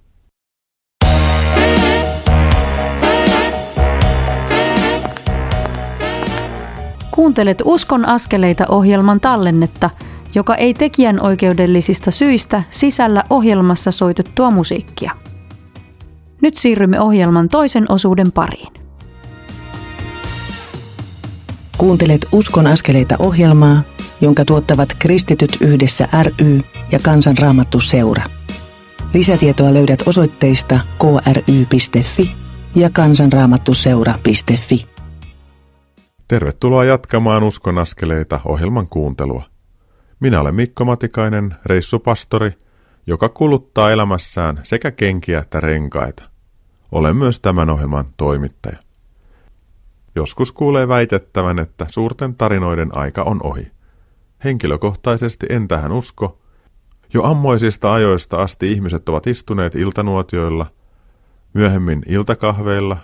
Kuuntelet 7.10 7.62
Uskon 7.64 8.04
askeleita 8.04 8.64
ohjelman 8.68 9.20
tallennetta, 9.20 9.90
joka 10.34 10.54
ei 10.54 10.74
tekijän 10.74 11.20
oikeudellisista 11.20 12.10
syistä 12.10 12.62
sisällä 12.68 13.24
ohjelmassa 13.30 13.90
soitettua 13.90 14.50
musiikkia. 14.50 15.12
Nyt 16.42 16.56
siirrymme 16.56 17.00
ohjelman 17.00 17.48
toisen 17.48 17.86
osuuden 17.88 18.32
pariin. 18.32 18.79
Kuuntelet 21.80 22.26
Uskon 22.32 22.66
askeleita 22.66 23.16
ohjelmaa, 23.18 23.82
jonka 24.20 24.44
tuottavat 24.44 24.88
Kristityt 24.98 25.56
yhdessä 25.60 26.08
ry 26.22 26.60
ja 26.92 26.98
Kansanraamattu 27.02 27.80
seura. 27.80 28.24
Lisätietoa 29.14 29.74
löydät 29.74 30.02
osoitteista 30.06 30.80
kry.fi 30.98 32.30
ja 32.74 32.90
kansanraamattuseura.fi. 32.90 34.86
Tervetuloa 36.28 36.84
jatkamaan 36.84 37.42
Uskon 37.42 37.78
askeleita 37.78 38.40
ohjelman 38.44 38.88
kuuntelua. 38.88 39.44
Minä 40.20 40.40
olen 40.40 40.54
Mikko 40.54 40.84
Matikainen, 40.84 41.54
reissupastori, 41.66 42.52
joka 43.06 43.28
kuluttaa 43.28 43.90
elämässään 43.90 44.60
sekä 44.62 44.90
kenkiä 44.90 45.38
että 45.38 45.60
renkaita. 45.60 46.22
Olen 46.92 47.16
myös 47.16 47.40
tämän 47.40 47.70
ohjelman 47.70 48.04
toimittaja. 48.16 48.89
Joskus 50.14 50.52
kuulee 50.52 50.88
väitettävän, 50.88 51.58
että 51.58 51.86
suurten 51.90 52.34
tarinoiden 52.34 52.96
aika 52.96 53.22
on 53.22 53.40
ohi. 53.42 53.70
Henkilökohtaisesti 54.44 55.46
en 55.48 55.68
tähän 55.68 55.92
usko. 55.92 56.38
Jo 57.14 57.22
ammoisista 57.22 57.92
ajoista 57.92 58.42
asti 58.42 58.72
ihmiset 58.72 59.08
ovat 59.08 59.26
istuneet 59.26 59.74
iltanuotioilla, 59.74 60.66
myöhemmin 61.54 62.02
iltakahveilla 62.08 62.96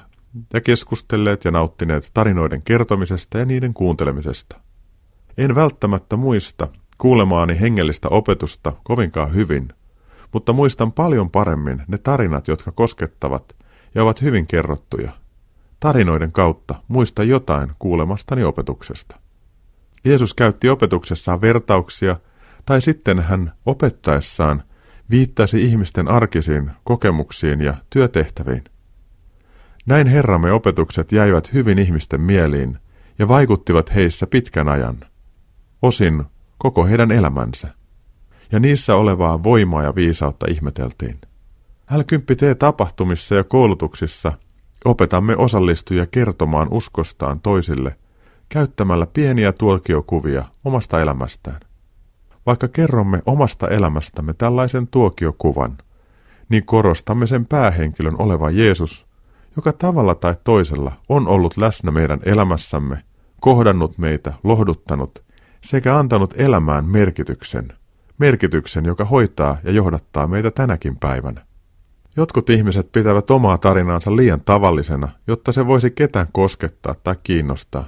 ja 0.53 0.61
keskustelleet 0.61 1.45
ja 1.45 1.51
nauttineet 1.51 2.11
tarinoiden 2.15 2.63
kertomisesta 2.63 3.39
ja 3.39 3.45
niiden 3.45 3.75
kuuntelemisesta. 3.75 4.61
En 5.39 5.55
välttämättä 5.55 6.17
muista 6.17 6.69
kuulemaani 6.99 7.61
hengellistä 7.61 8.09
opetusta 8.09 8.73
kovinkaan 8.85 9.35
hyvin, 9.35 9.69
mutta 10.33 10.53
muistan 10.53 10.92
paljon 10.92 11.31
paremmin 11.31 11.83
ne 11.88 11.99
tarinat, 11.99 12.49
jotka 12.49 12.73
koskettavat 12.73 13.57
ja 13.95 14.03
ovat 14.03 14.23
hyvin 14.23 14.47
kerrottuja. 14.47 15.12
Tarinoiden 15.81 16.33
kautta 16.33 16.75
muista 16.89 17.25
jotain 17.25 17.73
kuulemastani 17.79 18.45
opetuksesta. 18.45 19.17
Jeesus 20.05 20.35
käytti 20.35 20.69
opetuksessaan 20.69 21.41
vertauksia, 21.41 22.17
tai 22.67 22.81
sitten 22.81 23.19
hän 23.19 23.53
opettaessaan 23.67 24.62
viittasi 25.11 25.65
ihmisten 25.65 26.09
arkisiin 26.09 26.71
kokemuksiin 26.85 27.61
ja 27.61 27.75
työtehtäviin. 27.91 28.65
Näin 29.87 30.07
Herramme 30.07 30.53
opetukset 30.53 31.12
jäivät 31.12 31.53
hyvin 31.53 31.79
ihmisten 31.79 32.21
mieliin 32.21 32.79
ja 33.19 33.29
vaikuttivat 33.29 33.95
heissä 33.95 34.27
pitkän 34.27 34.69
ajan, 34.69 35.01
osin 35.83 36.25
koko 36.59 36.87
heidän 36.87 37.12
elämänsä, 37.12 37.69
ja 38.53 38.61
niissä 38.61 38.97
olevaa 38.97 39.43
voimaa 39.43 39.83
ja 39.83 39.95
viisautta 39.95 40.47
ihmeteltiin. 40.51 41.21
L10T-tapahtumissa 41.93 43.35
ja 43.35 43.45
koulutuksissa 43.45 44.33
opetamme 44.87 45.37
osallistujia 45.37 46.07
kertomaan 46.07 46.68
uskostaan 46.70 47.40
toisille 47.40 47.96
käyttämällä 48.49 49.07
pieniä 49.07 49.53
tuokiokuvia 49.53 50.44
omasta 50.64 51.01
elämästään. 51.01 51.61
Vaikka 52.46 52.68
kerromme 52.68 53.22
omasta 53.27 53.68
elämästämme 53.68 54.35
tällaisen 54.35 54.87
tuokiokuvan, 54.87 55.79
niin 56.49 56.66
korostamme 56.66 57.27
sen 57.27 57.46
päähenkilön 57.46 58.16
olevan 58.18 58.57
Jeesus, 58.57 59.07
joka 59.57 59.72
tavalla 59.72 60.14
tai 60.14 60.35
toisella 60.44 60.92
on 61.09 61.29
ollut 61.29 61.57
läsnä 61.57 61.90
meidän 61.90 62.20
elämässämme, 62.22 63.03
kohdannut 63.40 63.99
meitä, 63.99 64.33
lohduttanut 64.44 65.25
sekä 65.61 65.99
antanut 65.99 66.35
elämään 66.37 66.85
merkityksen, 66.85 67.72
merkityksen, 68.18 68.85
joka 68.85 69.05
hoitaa 69.05 69.59
ja 69.64 69.72
johdattaa 69.72 70.27
meitä 70.27 70.51
tänäkin 70.51 70.96
päivänä. 70.96 71.45
Jotkut 72.16 72.50
ihmiset 72.50 72.92
pitävät 72.92 73.31
omaa 73.31 73.59
tarinaansa 73.59 74.16
liian 74.16 74.40
tavallisena, 74.40 75.09
jotta 75.26 75.52
se 75.52 75.66
voisi 75.66 75.90
ketään 75.90 76.26
koskettaa 76.33 76.94
tai 77.05 77.16
kiinnostaa. 77.22 77.85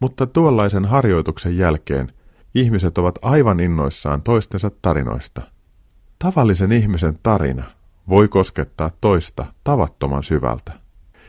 Mutta 0.00 0.26
tuollaisen 0.26 0.84
harjoituksen 0.84 1.58
jälkeen 1.58 2.12
ihmiset 2.54 2.98
ovat 2.98 3.18
aivan 3.22 3.60
innoissaan 3.60 4.22
toistensa 4.22 4.70
tarinoista. 4.82 5.42
Tavallisen 6.18 6.72
ihmisen 6.72 7.18
tarina 7.22 7.64
voi 8.08 8.28
koskettaa 8.28 8.90
toista 9.00 9.46
tavattoman 9.64 10.24
syvältä. 10.24 10.72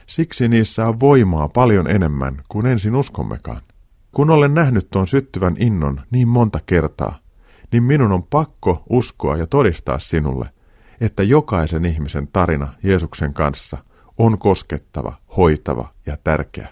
Siksi 0.08 0.48
niissä 0.48 0.88
on 0.88 1.00
voimaa 1.00 1.50
paljon 1.50 1.90
enemmän 1.90 2.42
kuin 2.50 2.66
ensin 2.66 2.96
uskommekaan. 2.96 3.62
Kun 4.12 4.30
olen 4.30 4.54
nähnyt 4.54 4.88
tuon 4.90 5.08
syttyvän 5.08 5.56
innon 5.60 6.02
niin 6.12 6.28
monta 6.28 6.60
kertaa, 6.66 7.20
niin 7.72 7.84
minun 7.84 8.12
on 8.12 8.24
pakko 8.24 8.84
uskoa 8.90 9.38
ja 9.38 9.48
todistaa 9.48 10.00
sinulle, 10.00 10.50
että 11.02 11.24
jokaisen 11.24 11.86
ihmisen 11.86 12.28
tarina 12.34 12.74
Jeesuksen 12.84 13.34
kanssa 13.34 13.78
on 14.18 14.38
koskettava, 14.38 15.14
hoitava 15.38 15.90
ja 16.06 16.18
tärkeä. 16.24 16.70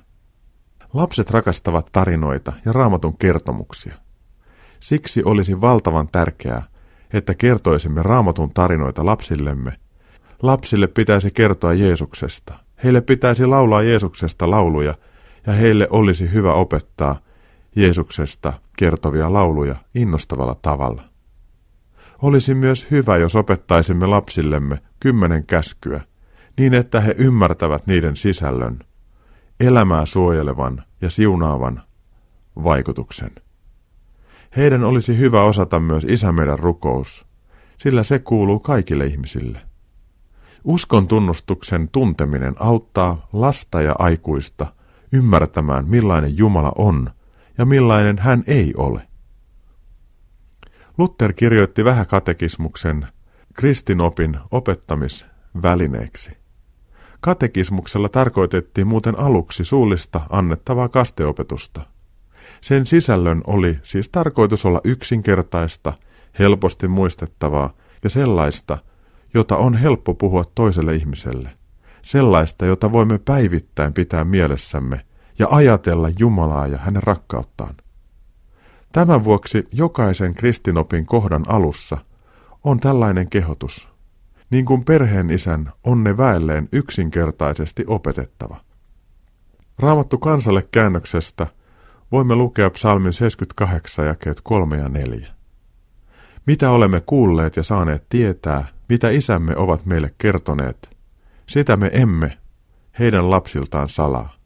Lapset 0.93 1.31
rakastavat 1.31 1.89
tarinoita 1.91 2.53
ja 2.65 2.73
raamatun 2.73 3.17
kertomuksia. 3.17 3.95
Siksi 4.79 5.23
olisi 5.23 5.61
valtavan 5.61 6.07
tärkeää, 6.11 6.63
että 7.13 7.33
kertoisimme 7.33 8.03
raamatun 8.03 8.53
tarinoita 8.53 9.05
lapsillemme. 9.05 9.73
Lapsille 10.41 10.87
pitäisi 10.87 11.31
kertoa 11.31 11.73
Jeesuksesta. 11.73 12.53
Heille 12.83 13.01
pitäisi 13.01 13.45
laulaa 13.45 13.81
Jeesuksesta 13.81 14.49
lauluja 14.49 14.93
ja 15.47 15.53
heille 15.53 15.87
olisi 15.89 16.31
hyvä 16.31 16.53
opettaa 16.53 17.19
Jeesuksesta 17.75 18.53
kertovia 18.77 19.33
lauluja 19.33 19.75
innostavalla 19.95 20.55
tavalla. 20.61 21.12
Olisi 22.23 22.55
myös 22.55 22.87
hyvä, 22.91 23.17
jos 23.17 23.35
opettaisimme 23.35 24.05
lapsillemme 24.05 24.79
kymmenen 24.99 25.45
käskyä, 25.45 26.01
niin 26.59 26.73
että 26.73 27.01
he 27.01 27.15
ymmärtävät 27.17 27.87
niiden 27.87 28.15
sisällön, 28.15 28.79
elämää 29.59 30.05
suojelevan 30.05 30.83
ja 31.01 31.09
siunaavan 31.09 31.81
vaikutuksen. 32.63 33.31
Heidän 34.57 34.83
olisi 34.83 35.17
hyvä 35.17 35.43
osata 35.43 35.79
myös 35.79 36.03
Isä 36.07 36.31
meidän 36.31 36.59
rukous, 36.59 37.25
sillä 37.77 38.03
se 38.03 38.19
kuuluu 38.19 38.59
kaikille 38.59 39.05
ihmisille. 39.05 39.61
Uskon 40.63 41.07
tunnustuksen 41.07 41.89
tunteminen 41.89 42.55
auttaa 42.59 43.27
lasta 43.33 43.81
ja 43.81 43.95
aikuista 43.99 44.73
ymmärtämään, 45.11 45.87
millainen 45.87 46.37
Jumala 46.37 46.71
on 46.77 47.09
ja 47.57 47.65
millainen 47.65 48.17
hän 48.17 48.43
ei 48.47 48.73
ole. 48.77 49.12
Luther 50.97 51.33
kirjoitti 51.33 51.85
vähäkatekismuksen 51.85 53.07
kristinopin 53.53 54.39
opettamisvälineeksi. 54.51 56.31
Katekismuksella 57.19 58.09
tarkoitettiin 58.09 58.87
muuten 58.87 59.19
aluksi 59.19 59.63
suullista 59.63 60.21
annettavaa 60.29 60.89
kasteopetusta. 60.89 61.81
Sen 62.61 62.85
sisällön 62.85 63.41
oli 63.47 63.79
siis 63.83 64.09
tarkoitus 64.09 64.65
olla 64.65 64.81
yksinkertaista, 64.83 65.93
helposti 66.39 66.87
muistettavaa 66.87 67.73
ja 68.03 68.09
sellaista, 68.09 68.77
jota 69.33 69.57
on 69.57 69.73
helppo 69.73 70.13
puhua 70.13 70.43
toiselle 70.55 70.95
ihmiselle. 70.95 71.49
Sellaista, 72.01 72.65
jota 72.65 72.91
voimme 72.91 73.19
päivittäin 73.19 73.93
pitää 73.93 74.23
mielessämme 74.23 75.05
ja 75.39 75.47
ajatella 75.49 76.09
Jumalaa 76.19 76.67
ja 76.67 76.77
hänen 76.77 77.03
rakkauttaan. 77.03 77.75
Tämän 78.93 79.23
vuoksi 79.23 79.67
jokaisen 79.71 80.33
kristinopin 80.33 81.05
kohdan 81.05 81.43
alussa 81.47 81.97
on 82.63 82.79
tällainen 82.79 83.29
kehotus, 83.29 83.87
niin 84.49 84.65
kuin 84.65 84.85
perheen 84.85 85.29
isän 85.29 85.71
on 85.83 86.03
ne 86.03 86.17
väelleen 86.17 86.69
yksinkertaisesti 86.71 87.83
opetettava. 87.87 88.57
Raamattu 89.79 90.17
kansalle 90.17 90.67
käännöksestä 90.71 91.47
voimme 92.11 92.35
lukea 92.35 92.69
psalmin 92.69 93.13
78 93.13 94.05
jakeet 94.05 94.41
3 94.43 94.77
ja 94.77 94.89
4. 94.89 95.27
Mitä 96.47 96.69
olemme 96.69 97.01
kuulleet 97.05 97.55
ja 97.55 97.63
saaneet 97.63 98.05
tietää, 98.09 98.65
mitä 98.89 99.09
isämme 99.09 99.57
ovat 99.57 99.85
meille 99.85 100.13
kertoneet, 100.17 100.89
sitä 101.49 101.77
me 101.77 101.89
emme 101.93 102.37
heidän 102.99 103.29
lapsiltaan 103.29 103.89
salaa. 103.89 104.42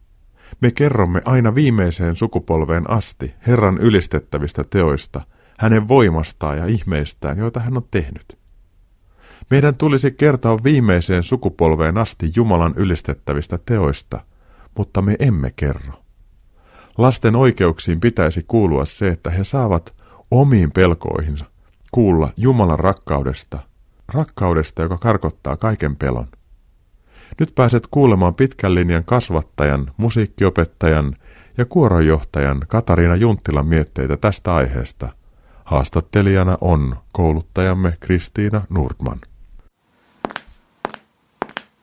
Me 0.60 0.70
kerromme 0.70 1.22
aina 1.24 1.54
viimeiseen 1.54 2.16
sukupolveen 2.16 2.90
asti 2.90 3.34
Herran 3.46 3.78
ylistettävistä 3.78 4.64
teoista, 4.70 5.20
hänen 5.58 5.88
voimastaan 5.88 6.58
ja 6.58 6.66
ihmeistään, 6.66 7.38
joita 7.38 7.60
hän 7.60 7.76
on 7.76 7.86
tehnyt. 7.90 8.38
Meidän 9.50 9.74
tulisi 9.74 10.10
kertoa 10.10 10.58
viimeiseen 10.64 11.22
sukupolveen 11.22 11.98
asti 11.98 12.32
Jumalan 12.36 12.74
ylistettävistä 12.76 13.58
teoista, 13.66 14.20
mutta 14.76 15.02
me 15.02 15.16
emme 15.18 15.52
kerro. 15.56 15.92
Lasten 16.98 17.36
oikeuksiin 17.36 18.00
pitäisi 18.00 18.44
kuulua 18.48 18.84
se, 18.84 19.08
että 19.08 19.30
he 19.30 19.44
saavat 19.44 19.94
omiin 20.30 20.72
pelkoihinsa 20.72 21.44
kuulla 21.90 22.30
Jumalan 22.36 22.78
rakkaudesta, 22.78 23.58
rakkaudesta, 24.08 24.82
joka 24.82 24.98
karkottaa 24.98 25.56
kaiken 25.56 25.96
pelon. 25.96 26.28
Nyt 27.40 27.54
pääset 27.54 27.86
kuulemaan 27.90 28.34
pitkän 28.34 28.74
linjan 28.74 29.04
kasvattajan, 29.04 29.90
musiikkiopettajan 29.96 31.14
ja 31.58 31.64
kuoronjohtajan 31.64 32.60
Katariina 32.68 33.16
Junttilan 33.16 33.66
mietteitä 33.66 34.16
tästä 34.16 34.54
aiheesta. 34.54 35.08
Haastattelijana 35.64 36.58
on 36.60 36.96
kouluttajamme 37.12 37.96
Kristiina 38.00 38.62
Nordman. 38.70 39.18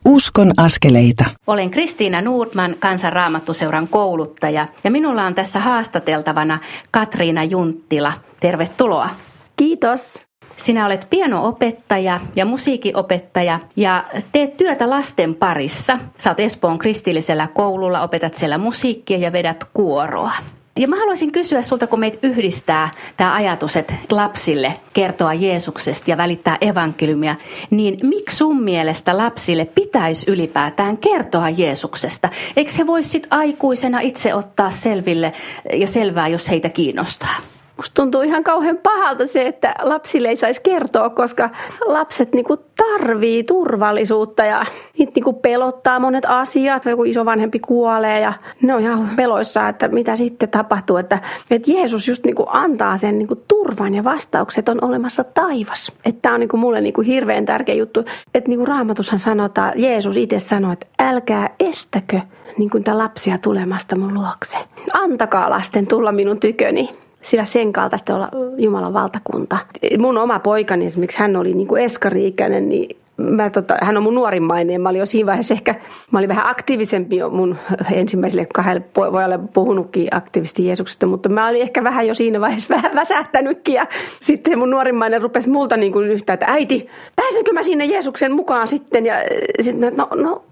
Uskon 0.05 0.51
askeleita. 0.57 1.25
Olen 1.47 1.71
Kristiina 1.71 2.21
Nordman, 2.21 2.75
kansanraamattuseuran 2.79 3.87
kouluttaja, 3.87 4.67
ja 4.83 4.91
minulla 4.91 5.25
on 5.25 5.35
tässä 5.35 5.59
haastateltavana 5.59 6.59
Katriina 6.91 7.43
Junttila. 7.43 8.13
Tervetuloa. 8.39 9.09
Kiitos. 9.55 10.25
Sinä 10.57 10.85
olet 10.85 11.07
pianoopettaja 11.09 12.19
ja 12.35 12.45
musiikinopettaja 12.45 13.59
ja 13.75 14.03
teet 14.31 14.57
työtä 14.57 14.89
lasten 14.89 15.35
parissa. 15.35 15.99
Sä 16.17 16.29
oot 16.29 16.39
Espoon 16.39 16.77
kristillisellä 16.77 17.47
koululla, 17.53 18.01
opetat 18.01 18.35
siellä 18.35 18.57
musiikkia 18.57 19.17
ja 19.17 19.31
vedät 19.31 19.63
kuoroa. 19.73 20.31
Ja 20.79 20.87
mä 20.87 20.95
haluaisin 20.95 21.31
kysyä 21.31 21.61
sulta, 21.61 21.87
kun 21.87 21.99
meitä 21.99 22.17
yhdistää 22.23 22.89
tämä 23.17 23.33
ajatus, 23.33 23.75
että 23.75 23.93
lapsille 24.11 24.73
kertoa 24.93 25.33
Jeesuksesta 25.33 26.11
ja 26.11 26.17
välittää 26.17 26.57
evankeliumia, 26.61 27.35
niin 27.69 27.97
miksi 28.03 28.35
sun 28.35 28.63
mielestä 28.63 29.17
lapsille 29.17 29.65
pitäisi 29.65 30.31
ylipäätään 30.31 30.97
kertoa 30.97 31.49
Jeesuksesta? 31.49 32.29
Eikö 32.57 32.71
he 32.77 32.87
voisi 32.87 33.09
sitten 33.09 33.33
aikuisena 33.33 33.99
itse 33.99 34.33
ottaa 34.33 34.69
selville 34.69 35.33
ja 35.73 35.87
selvää, 35.87 36.27
jos 36.27 36.49
heitä 36.49 36.69
kiinnostaa? 36.69 37.35
Musta 37.77 38.01
tuntuu 38.01 38.21
ihan 38.21 38.43
kauhean 38.43 38.77
pahalta 38.77 39.27
se, 39.27 39.47
että 39.47 39.75
lapsille 39.81 40.27
ei 40.27 40.35
saisi 40.35 40.61
kertoa, 40.61 41.09
koska 41.09 41.49
lapset 41.85 42.33
niinku 42.33 42.57
tarvii 42.57 43.43
turvallisuutta 43.43 44.45
ja 44.45 44.65
niitä 44.97 45.11
niinku 45.15 45.33
pelottaa 45.33 45.99
monet 45.99 46.25
asiat. 46.27 46.85
Joku 46.85 47.03
isovanhempi 47.03 47.59
kuolee 47.59 48.19
ja 48.19 48.33
ne 48.61 48.73
on 48.73 48.81
ihan 48.81 49.09
peloissa, 49.15 49.69
että 49.69 49.87
mitä 49.87 50.15
sitten 50.15 50.49
tapahtuu. 50.49 50.97
Että, 50.97 51.19
että 51.51 51.71
Jeesus 51.71 52.07
just 52.07 52.25
niinku 52.25 52.45
antaa 52.47 52.97
sen 52.97 53.17
niinku 53.19 53.35
turvan 53.47 53.93
ja 53.93 54.03
vastaukset 54.03 54.69
on 54.69 54.83
olemassa 54.83 55.23
taivas. 55.23 55.91
Että 56.05 56.21
tämä 56.21 56.33
on 56.35 56.39
niinku 56.39 56.57
mulle 56.57 56.81
niinku 56.81 57.01
hirveän 57.01 57.45
tärkeä 57.45 57.75
juttu. 57.75 57.99
Että 58.33 58.49
niinku 58.49 58.65
raamatushan 58.65 59.19
sanotaan, 59.19 59.73
Jeesus 59.75 60.17
itse 60.17 60.39
sanoi, 60.39 60.73
että 60.73 60.87
älkää 60.99 61.49
estäkö 61.59 62.19
niin 62.57 62.69
lapsia 62.93 63.37
tulemasta 63.37 63.95
mun 63.95 64.13
luokse. 64.13 64.57
Antakaa 64.93 65.49
lasten 65.49 65.87
tulla 65.87 66.11
minun 66.11 66.39
tyköni 66.39 67.04
sillä 67.25 67.45
sen 67.45 67.73
kaltaista 67.73 68.15
olla 68.15 68.29
Jumalan 68.57 68.93
valtakunta. 68.93 69.57
Mun 69.97 70.17
oma 70.17 70.39
poikani 70.39 70.85
esimerkiksi, 70.85 71.19
hän 71.19 71.35
oli 71.35 71.53
niin 71.53 71.67
kuin 71.67 71.83
eskariikäinen, 71.83 72.69
niin 72.69 72.97
mä, 73.17 73.49
tota, 73.49 73.77
hän 73.81 73.97
on 73.97 74.03
mun 74.03 74.15
nuorimmainen. 74.15 74.81
Mä 74.81 74.89
olin 74.89 74.99
jo 74.99 75.05
siinä 75.05 75.25
vaiheessa 75.25 75.53
ehkä, 75.53 75.75
mä 76.11 76.19
olin 76.19 76.29
vähän 76.29 76.47
aktiivisempi 76.47 77.17
jo 77.17 77.29
mun 77.29 77.57
ensimmäiselle 77.91 78.47
kahdelle 78.53 78.85
pojalle 78.93 79.39
puhunutkin 79.53 80.07
aktiivisesti 80.11 80.65
Jeesuksesta, 80.65 81.05
mutta 81.05 81.29
mä 81.29 81.47
olin 81.47 81.61
ehkä 81.61 81.83
vähän 81.83 82.07
jo 82.07 82.13
siinä 82.13 82.41
vaiheessa 82.41 82.75
vähän 82.75 82.95
väsähtänytkin 82.95 83.75
ja 83.75 83.87
sitten 84.21 84.59
mun 84.59 84.69
nuorimmainen 84.69 85.21
rupesi 85.21 85.49
multa 85.49 85.77
niin 85.77 85.91
kuin 85.91 86.11
yhtä, 86.11 86.33
että 86.33 86.45
äiti, 86.49 86.89
pääsenkö 87.15 87.53
mä 87.53 87.63
sinne 87.63 87.85
Jeesuksen 87.85 88.31
mukaan 88.31 88.67
sitten 88.67 89.05
ja 89.05 89.15
sitten 89.61 89.93
no, 89.97 90.07
no 90.15 90.43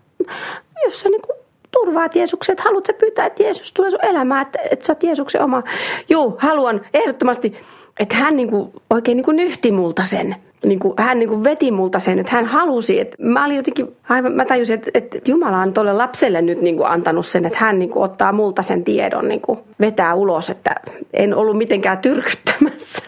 jos 0.86 1.00
sä 1.00 1.10
niin 1.10 1.22
kuin 1.22 1.43
turvaat 1.74 2.16
Jeesuksen, 2.16 2.54
että 2.54 2.64
haluatko 2.64 2.94
pyytää, 2.94 3.26
että 3.26 3.44
Jeesus 3.44 3.74
tulee 3.74 3.92
sun 3.92 4.06
elämään, 4.06 4.42
että, 4.42 4.60
että 4.72 4.86
sä 4.86 4.94
oot 4.94 5.04
Jeesuksen 5.04 5.42
oma. 5.42 5.64
Joo, 6.10 6.36
haluan 6.40 6.82
ehdottomasti, 6.94 7.56
että 8.00 8.16
hän 8.16 8.36
niin 8.36 8.50
kuin, 8.50 8.72
oikein 8.90 9.16
niin 9.16 9.26
kuin 9.26 9.38
nyhti 9.38 9.72
multa 9.72 10.06
sen. 10.06 10.36
Niin 10.66 10.80
kuin, 10.80 10.94
hän 10.98 11.20
niin 11.20 11.30
kuin 11.30 11.44
veti 11.44 11.72
multa 11.72 12.00
sen, 12.00 12.20
että 12.20 12.32
hän 12.32 12.46
halusi. 12.46 13.00
Että 13.00 13.18
mä 13.20 13.46
olin 13.46 13.58
jotenkin, 13.58 13.96
aivan, 14.10 14.34
mä 14.34 14.46
tajusin, 14.46 14.74
että, 14.74 14.92
että 14.94 15.32
Jumala 15.32 15.58
on 15.58 15.74
tuolle 15.74 15.94
lapselle 15.94 16.42
nyt 16.42 16.62
niin 16.62 16.78
kuin 16.78 16.88
antanut 16.88 17.26
sen, 17.26 17.46
että 17.46 17.60
hän 17.60 17.80
niin 17.80 17.90
kuin 17.90 18.04
ottaa 18.04 18.32
multa 18.32 18.62
sen 18.62 18.84
tiedon, 18.84 19.28
niin 19.28 19.42
kuin 19.42 19.60
vetää 19.80 20.14
ulos, 20.14 20.50
että 20.50 20.76
en 21.14 21.36
ollut 21.36 21.58
mitenkään 21.58 21.98
tyrkyttämässä. 21.98 23.04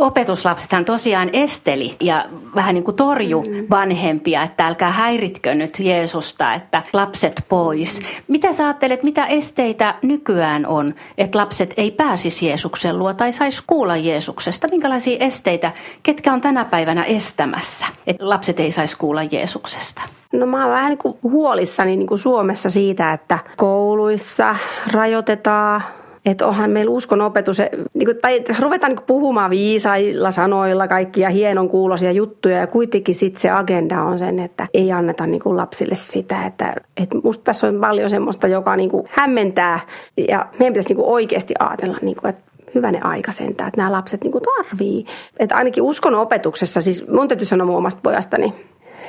Opetuslapsethan 0.00 0.84
tosiaan 0.84 1.30
esteli 1.32 1.96
ja 2.00 2.24
vähän 2.54 2.74
niin 2.74 2.84
kuin 2.84 2.96
torju 2.96 3.42
mm. 3.42 3.66
vanhempia, 3.70 4.42
että 4.42 4.66
älkää 4.66 4.90
häiritkö 4.90 5.54
nyt 5.54 5.78
Jeesusta, 5.78 6.54
että 6.54 6.82
lapset 6.92 7.44
pois. 7.48 8.02
Mitä 8.28 8.52
sä 8.52 8.64
ajattelet, 8.64 9.02
mitä 9.02 9.26
esteitä 9.26 9.94
nykyään 10.02 10.66
on, 10.66 10.94
että 11.18 11.38
lapset 11.38 11.74
ei 11.76 11.90
pääsisi 11.90 12.46
Jeesuksen 12.46 12.98
luo 12.98 13.14
tai 13.14 13.32
saisi 13.32 13.62
kuulla 13.66 13.96
Jeesuksesta? 13.96 14.68
Minkälaisia 14.68 15.16
esteitä, 15.20 15.72
ketkä 16.02 16.32
on 16.32 16.40
tänä 16.40 16.64
päivänä 16.64 17.04
estämässä, 17.04 17.86
että 18.06 18.28
lapset 18.28 18.60
ei 18.60 18.70
saisi 18.70 18.98
kuulla 18.98 19.22
Jeesuksesta? 19.22 20.02
No 20.32 20.46
mä 20.46 20.62
oon 20.62 20.74
vähän 20.74 20.90
niin 20.90 20.98
kuin 20.98 21.18
huolissani 21.22 21.96
niin 21.96 22.06
kuin 22.06 22.18
Suomessa 22.18 22.70
siitä, 22.70 23.12
että 23.12 23.38
kouluissa 23.56 24.56
rajoitetaan 24.92 25.82
että 26.26 26.46
onhan 26.46 26.70
meillä 26.70 26.90
uskon 26.90 27.20
opetus, 27.20 27.58
niin 27.94 28.04
kuin, 28.04 28.16
tai 28.22 28.44
ruvetaan 28.60 28.92
niin 28.92 29.06
puhumaan 29.06 29.50
viisailla 29.50 30.30
sanoilla 30.30 30.88
kaikkia 30.88 31.30
hienon 31.30 31.68
kuulosia 31.68 32.12
juttuja 32.12 32.56
ja 32.56 32.66
kuitenkin 32.66 33.14
sitten 33.14 33.40
se 33.40 33.50
agenda 33.50 34.02
on 34.02 34.18
sen, 34.18 34.38
että 34.38 34.66
ei 34.74 34.92
anneta 34.92 35.26
niin 35.26 35.42
kuin 35.42 35.56
lapsille 35.56 35.96
sitä, 35.96 36.46
että, 36.46 36.74
että 36.96 37.16
musta 37.24 37.44
tässä 37.44 37.66
on 37.66 37.80
paljon 37.80 38.10
semmoista, 38.10 38.46
joka 38.46 38.76
niin 38.76 38.90
kuin 38.90 39.08
hämmentää 39.10 39.80
ja 40.28 40.46
meidän 40.58 40.72
pitäisi 40.72 40.88
niin 40.88 40.96
kuin 40.96 41.08
oikeasti 41.08 41.54
ajatella, 41.58 41.98
niin 42.02 42.16
kuin, 42.16 42.30
että 42.30 42.50
hyvänen 42.74 43.06
aika 43.06 43.32
sentään, 43.32 43.68
että 43.68 43.80
nämä 43.80 43.92
lapset 43.92 44.20
niin 44.22 44.32
kuin 44.32 44.44
tarvii. 44.44 45.06
Että 45.38 45.56
ainakin 45.56 45.82
uskon 45.82 46.14
opetuksessa, 46.14 46.80
siis 46.80 47.08
mun 47.08 47.28
täytyy 47.28 47.46
sanoa 47.46 47.66
mun 47.66 47.76
omasta 47.76 48.00
pojastani, 48.02 48.54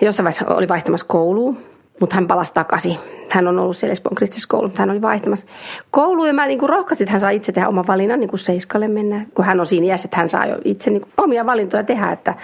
jossain 0.02 0.24
vaiheessa 0.24 0.56
oli 0.56 0.68
vaihtamassa 0.68 1.06
kouluun, 1.10 1.58
mutta 2.00 2.16
hän 2.16 2.28
palasi 2.28 2.54
takaisin. 2.54 2.98
Hän 3.30 3.48
on 3.48 3.60
ollut 3.60 3.78
siellä 3.78 3.92
Espoon 3.92 4.64
mutta 4.64 4.82
hän 4.82 4.90
oli 4.90 5.02
vaihtamassa 5.02 5.48
kouluun 5.92 6.28
ja 6.28 6.34
mä 6.34 6.48
niin 6.48 6.70
rohkaisin, 6.70 7.06
että 7.06 7.12
hän 7.12 7.22
saa 7.22 7.30
itse 7.30 7.52
tehdä 7.52 7.68
oman 7.68 7.88
valinnan, 7.88 8.20
niin 8.20 8.30
kuin 8.30 8.40
Seiskalle 8.40 8.88
mennä, 8.88 9.26
kun 9.34 9.46
hän 9.46 9.60
on 9.60 9.66
siinä 9.66 9.88
iässä, 9.88 10.08
että 10.08 10.18
hän 10.18 10.30
saa 10.30 10.46
jo 10.46 10.58
itse 10.66 10.90
niin 10.90 11.02
kuin 11.02 11.12
omia 11.18 11.46
valintoja 11.46 11.84
tehdä, 11.84 12.12
että 12.12 12.36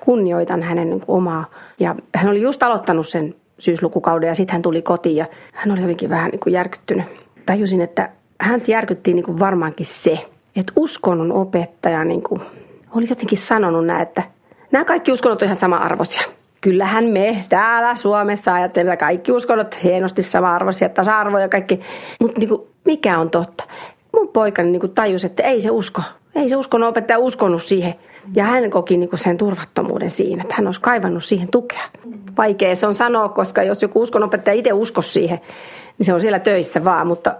kunnioitan 0.00 0.62
hänen 0.62 0.90
niin 0.90 1.00
kuin 1.00 1.16
omaa. 1.16 1.44
Ja 1.80 1.94
hän 2.14 2.30
oli 2.30 2.42
just 2.42 2.62
aloittanut 2.62 3.08
sen 3.08 3.34
syyslukukauden 3.58 4.28
ja 4.28 4.34
sitten 4.34 4.52
hän 4.52 4.62
tuli 4.62 4.82
kotiin 4.82 5.16
ja 5.16 5.26
hän 5.52 5.70
oli 5.70 5.80
jotenkin 5.80 6.10
vähän 6.10 6.30
niin 6.30 6.40
kuin 6.40 6.52
järkyttynyt. 6.52 7.06
Tajusin, 7.46 7.80
että 7.80 8.10
hän 8.40 8.62
järkyttiin 8.66 9.14
niin 9.14 9.24
kuin 9.24 9.38
varmaankin 9.38 9.86
se, 9.86 10.26
että 10.56 10.72
uskonnon 10.76 11.32
opettaja 11.32 12.04
niin 12.04 12.22
kuin 12.22 12.40
oli 12.94 13.06
jotenkin 13.08 13.38
sanonut 13.38 13.86
näin, 13.86 14.02
että 14.02 14.22
nämä 14.72 14.84
kaikki 14.84 15.12
uskonnot 15.12 15.42
on 15.42 15.46
ihan 15.46 15.56
sama 15.56 15.76
arvoisia 15.76 16.35
kyllähän 16.60 17.04
me 17.04 17.44
täällä 17.48 17.94
Suomessa 17.94 18.54
ajattelemme 18.54 18.96
kaikki 18.96 19.32
uskonnot 19.32 19.82
hienosti 19.82 20.22
sama-arvoisia, 20.22 20.88
tasa-arvoja 20.88 21.44
ja 21.44 21.48
kaikki. 21.48 21.80
Mutta 22.20 22.38
niinku, 22.38 22.68
mikä 22.84 23.18
on 23.18 23.30
totta? 23.30 23.64
Mun 24.12 24.28
poikani 24.28 24.70
niinku 24.70 24.88
tajusi, 24.88 25.26
että 25.26 25.42
ei 25.42 25.60
se 25.60 25.70
usko. 25.70 26.02
Ei 26.34 26.48
se 26.48 26.56
uskonut 26.56 26.88
opettaja 26.88 27.18
uskonut 27.18 27.62
siihen. 27.62 27.94
Ja 28.34 28.44
hän 28.44 28.70
koki 28.70 28.96
niinku 28.96 29.16
sen 29.16 29.38
turvattomuuden 29.38 30.10
siinä, 30.10 30.42
että 30.42 30.54
hän 30.54 30.66
olisi 30.66 30.80
kaivannut 30.80 31.24
siihen 31.24 31.48
tukea. 31.50 31.82
Vaikea 32.36 32.76
se 32.76 32.86
on 32.86 32.94
sanoa, 32.94 33.28
koska 33.28 33.62
jos 33.62 33.82
joku 33.82 34.02
uskonopettaja 34.02 34.54
itse 34.54 34.72
usko 34.72 35.02
siihen, 35.02 35.40
niin 35.98 36.06
se 36.06 36.14
on 36.14 36.20
siellä 36.20 36.38
töissä 36.38 36.84
vaan. 36.84 37.06
Mutta 37.06 37.34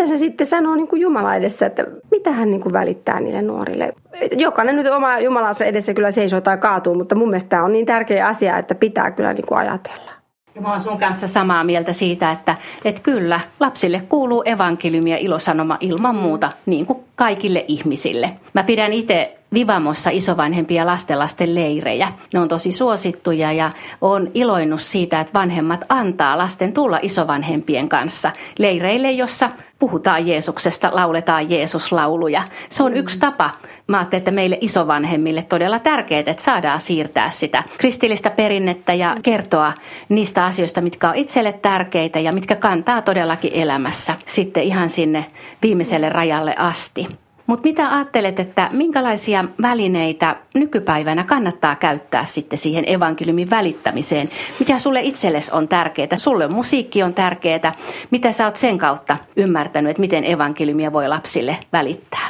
mitä 0.00 0.12
se 0.12 0.18
sitten 0.18 0.46
sanoo 0.46 0.74
niin 0.74 0.88
kuin 0.88 1.02
Jumala 1.02 1.34
edessä, 1.34 1.66
että 1.66 1.86
mitä 2.10 2.30
hän 2.30 2.50
niin 2.50 2.60
kuin 2.60 2.72
välittää 2.72 3.20
niille 3.20 3.42
nuorille? 3.42 3.92
Jokainen 4.36 4.76
nyt 4.76 4.86
oma 4.86 5.18
Jumalansa 5.18 5.64
edessä 5.64 5.94
kyllä 5.94 6.10
seisoo 6.10 6.40
tai 6.40 6.58
kaatuu, 6.58 6.94
mutta 6.94 7.14
mun 7.14 7.28
mielestä 7.28 7.48
tämä 7.48 7.64
on 7.64 7.72
niin 7.72 7.86
tärkeä 7.86 8.26
asia, 8.26 8.58
että 8.58 8.74
pitää 8.74 9.10
kyllä 9.10 9.32
niin 9.32 9.46
kuin 9.46 9.58
ajatella. 9.58 10.10
Ja 10.54 10.60
mä 10.60 10.72
oon 10.72 10.80
sun 10.80 10.98
kanssa 10.98 11.28
samaa 11.28 11.64
mieltä 11.64 11.92
siitä, 11.92 12.32
että, 12.32 12.54
että 12.84 13.02
kyllä, 13.02 13.40
lapsille 13.60 14.02
kuuluu 14.08 14.42
evankeliumi 14.46 15.10
ja 15.10 15.18
ilosanoma 15.18 15.76
ilman 15.80 16.14
muuta, 16.14 16.52
niin 16.66 16.86
kuin 16.86 16.98
kaikille 17.14 17.64
ihmisille. 17.68 18.30
Mä 18.54 18.62
pidän 18.62 18.92
itse 18.92 19.39
Vivamossa 19.54 20.10
isovanhempia 20.10 20.86
lastenlasten 20.86 21.54
leirejä. 21.54 22.12
Ne 22.32 22.40
on 22.40 22.48
tosi 22.48 22.72
suosittuja 22.72 23.52
ja 23.52 23.70
on 24.00 24.28
iloinnut 24.34 24.80
siitä, 24.80 25.20
että 25.20 25.38
vanhemmat 25.38 25.84
antaa 25.88 26.38
lasten 26.38 26.72
tulla 26.72 26.98
isovanhempien 27.02 27.88
kanssa 27.88 28.32
leireille, 28.58 29.10
jossa 29.10 29.50
puhutaan 29.78 30.26
Jeesuksesta, 30.26 30.90
lauletaan 30.92 31.50
Jeesuslauluja. 31.50 32.42
Se 32.68 32.82
on 32.82 32.94
yksi 32.94 33.18
tapa. 33.18 33.50
Mä 33.86 33.98
ajattelin, 33.98 34.20
että 34.20 34.30
meille 34.30 34.58
isovanhemmille 34.60 35.42
todella 35.42 35.78
tärkeää, 35.78 36.22
että 36.26 36.42
saadaan 36.42 36.80
siirtää 36.80 37.30
sitä 37.30 37.62
kristillistä 37.78 38.30
perinnettä 38.30 38.94
ja 38.94 39.16
kertoa 39.22 39.72
niistä 40.08 40.44
asioista, 40.44 40.80
mitkä 40.80 41.08
on 41.08 41.14
itselle 41.14 41.52
tärkeitä 41.52 42.20
ja 42.20 42.32
mitkä 42.32 42.56
kantaa 42.56 43.02
todellakin 43.02 43.52
elämässä 43.54 44.14
sitten 44.26 44.62
ihan 44.62 44.88
sinne 44.88 45.26
viimeiselle 45.62 46.08
rajalle 46.08 46.54
asti. 46.58 47.08
Mutta 47.50 47.68
mitä 47.68 47.94
ajattelet, 47.94 48.40
että 48.40 48.68
minkälaisia 48.72 49.44
välineitä 49.62 50.36
nykypäivänä 50.54 51.24
kannattaa 51.24 51.76
käyttää 51.76 52.24
sitten 52.24 52.58
siihen 52.58 52.84
evankeliumin 52.88 53.50
välittämiseen? 53.50 54.28
Mitä 54.58 54.78
sulle 54.78 55.00
itsellesi 55.00 55.50
on 55.54 55.68
tärkeää? 55.68 56.18
Sulle 56.18 56.48
musiikki 56.48 57.02
on 57.02 57.14
tärkeää. 57.14 57.72
Mitä 58.10 58.32
sä 58.32 58.44
oot 58.44 58.56
sen 58.56 58.78
kautta 58.78 59.16
ymmärtänyt, 59.36 59.90
että 59.90 60.00
miten 60.00 60.24
evankeliumia 60.24 60.92
voi 60.92 61.08
lapsille 61.08 61.56
välittää? 61.72 62.28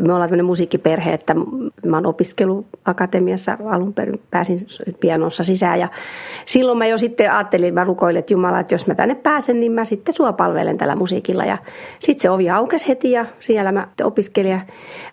Me 0.00 0.12
ollaan 0.12 0.28
tämmöinen 0.28 0.46
musiikkiperhe, 0.46 1.12
että 1.12 1.34
mä 1.86 1.96
oon 1.96 2.06
opiskeluakatemiassa 2.06 3.58
alun 3.70 3.94
perin 3.94 4.20
pääsin 4.30 4.58
pianossa 5.00 5.44
sisään 5.44 5.80
ja 5.80 5.88
silloin 6.46 6.78
mä 6.78 6.86
jo 6.86 6.98
sitten 6.98 7.32
ajattelin, 7.32 7.74
mä 7.74 7.84
rukoilin, 7.84 8.18
että 8.18 8.32
Jumala, 8.32 8.60
että 8.60 8.74
jos 8.74 8.86
mä 8.86 8.94
tänne 8.94 9.14
pääsen, 9.14 9.60
niin 9.60 9.72
mä 9.72 9.84
sitten 9.84 10.14
sua 10.14 10.32
palvelen 10.32 10.78
tällä 10.78 10.96
musiikilla. 10.96 11.44
Ja 11.44 11.58
sitten 12.00 12.22
se 12.22 12.30
ovi 12.30 12.50
aukesi 12.50 12.88
heti 12.88 13.10
ja 13.10 13.26
siellä 13.40 13.72
mä 13.72 13.88
opiskelin 14.04 14.50
ja 14.50 14.60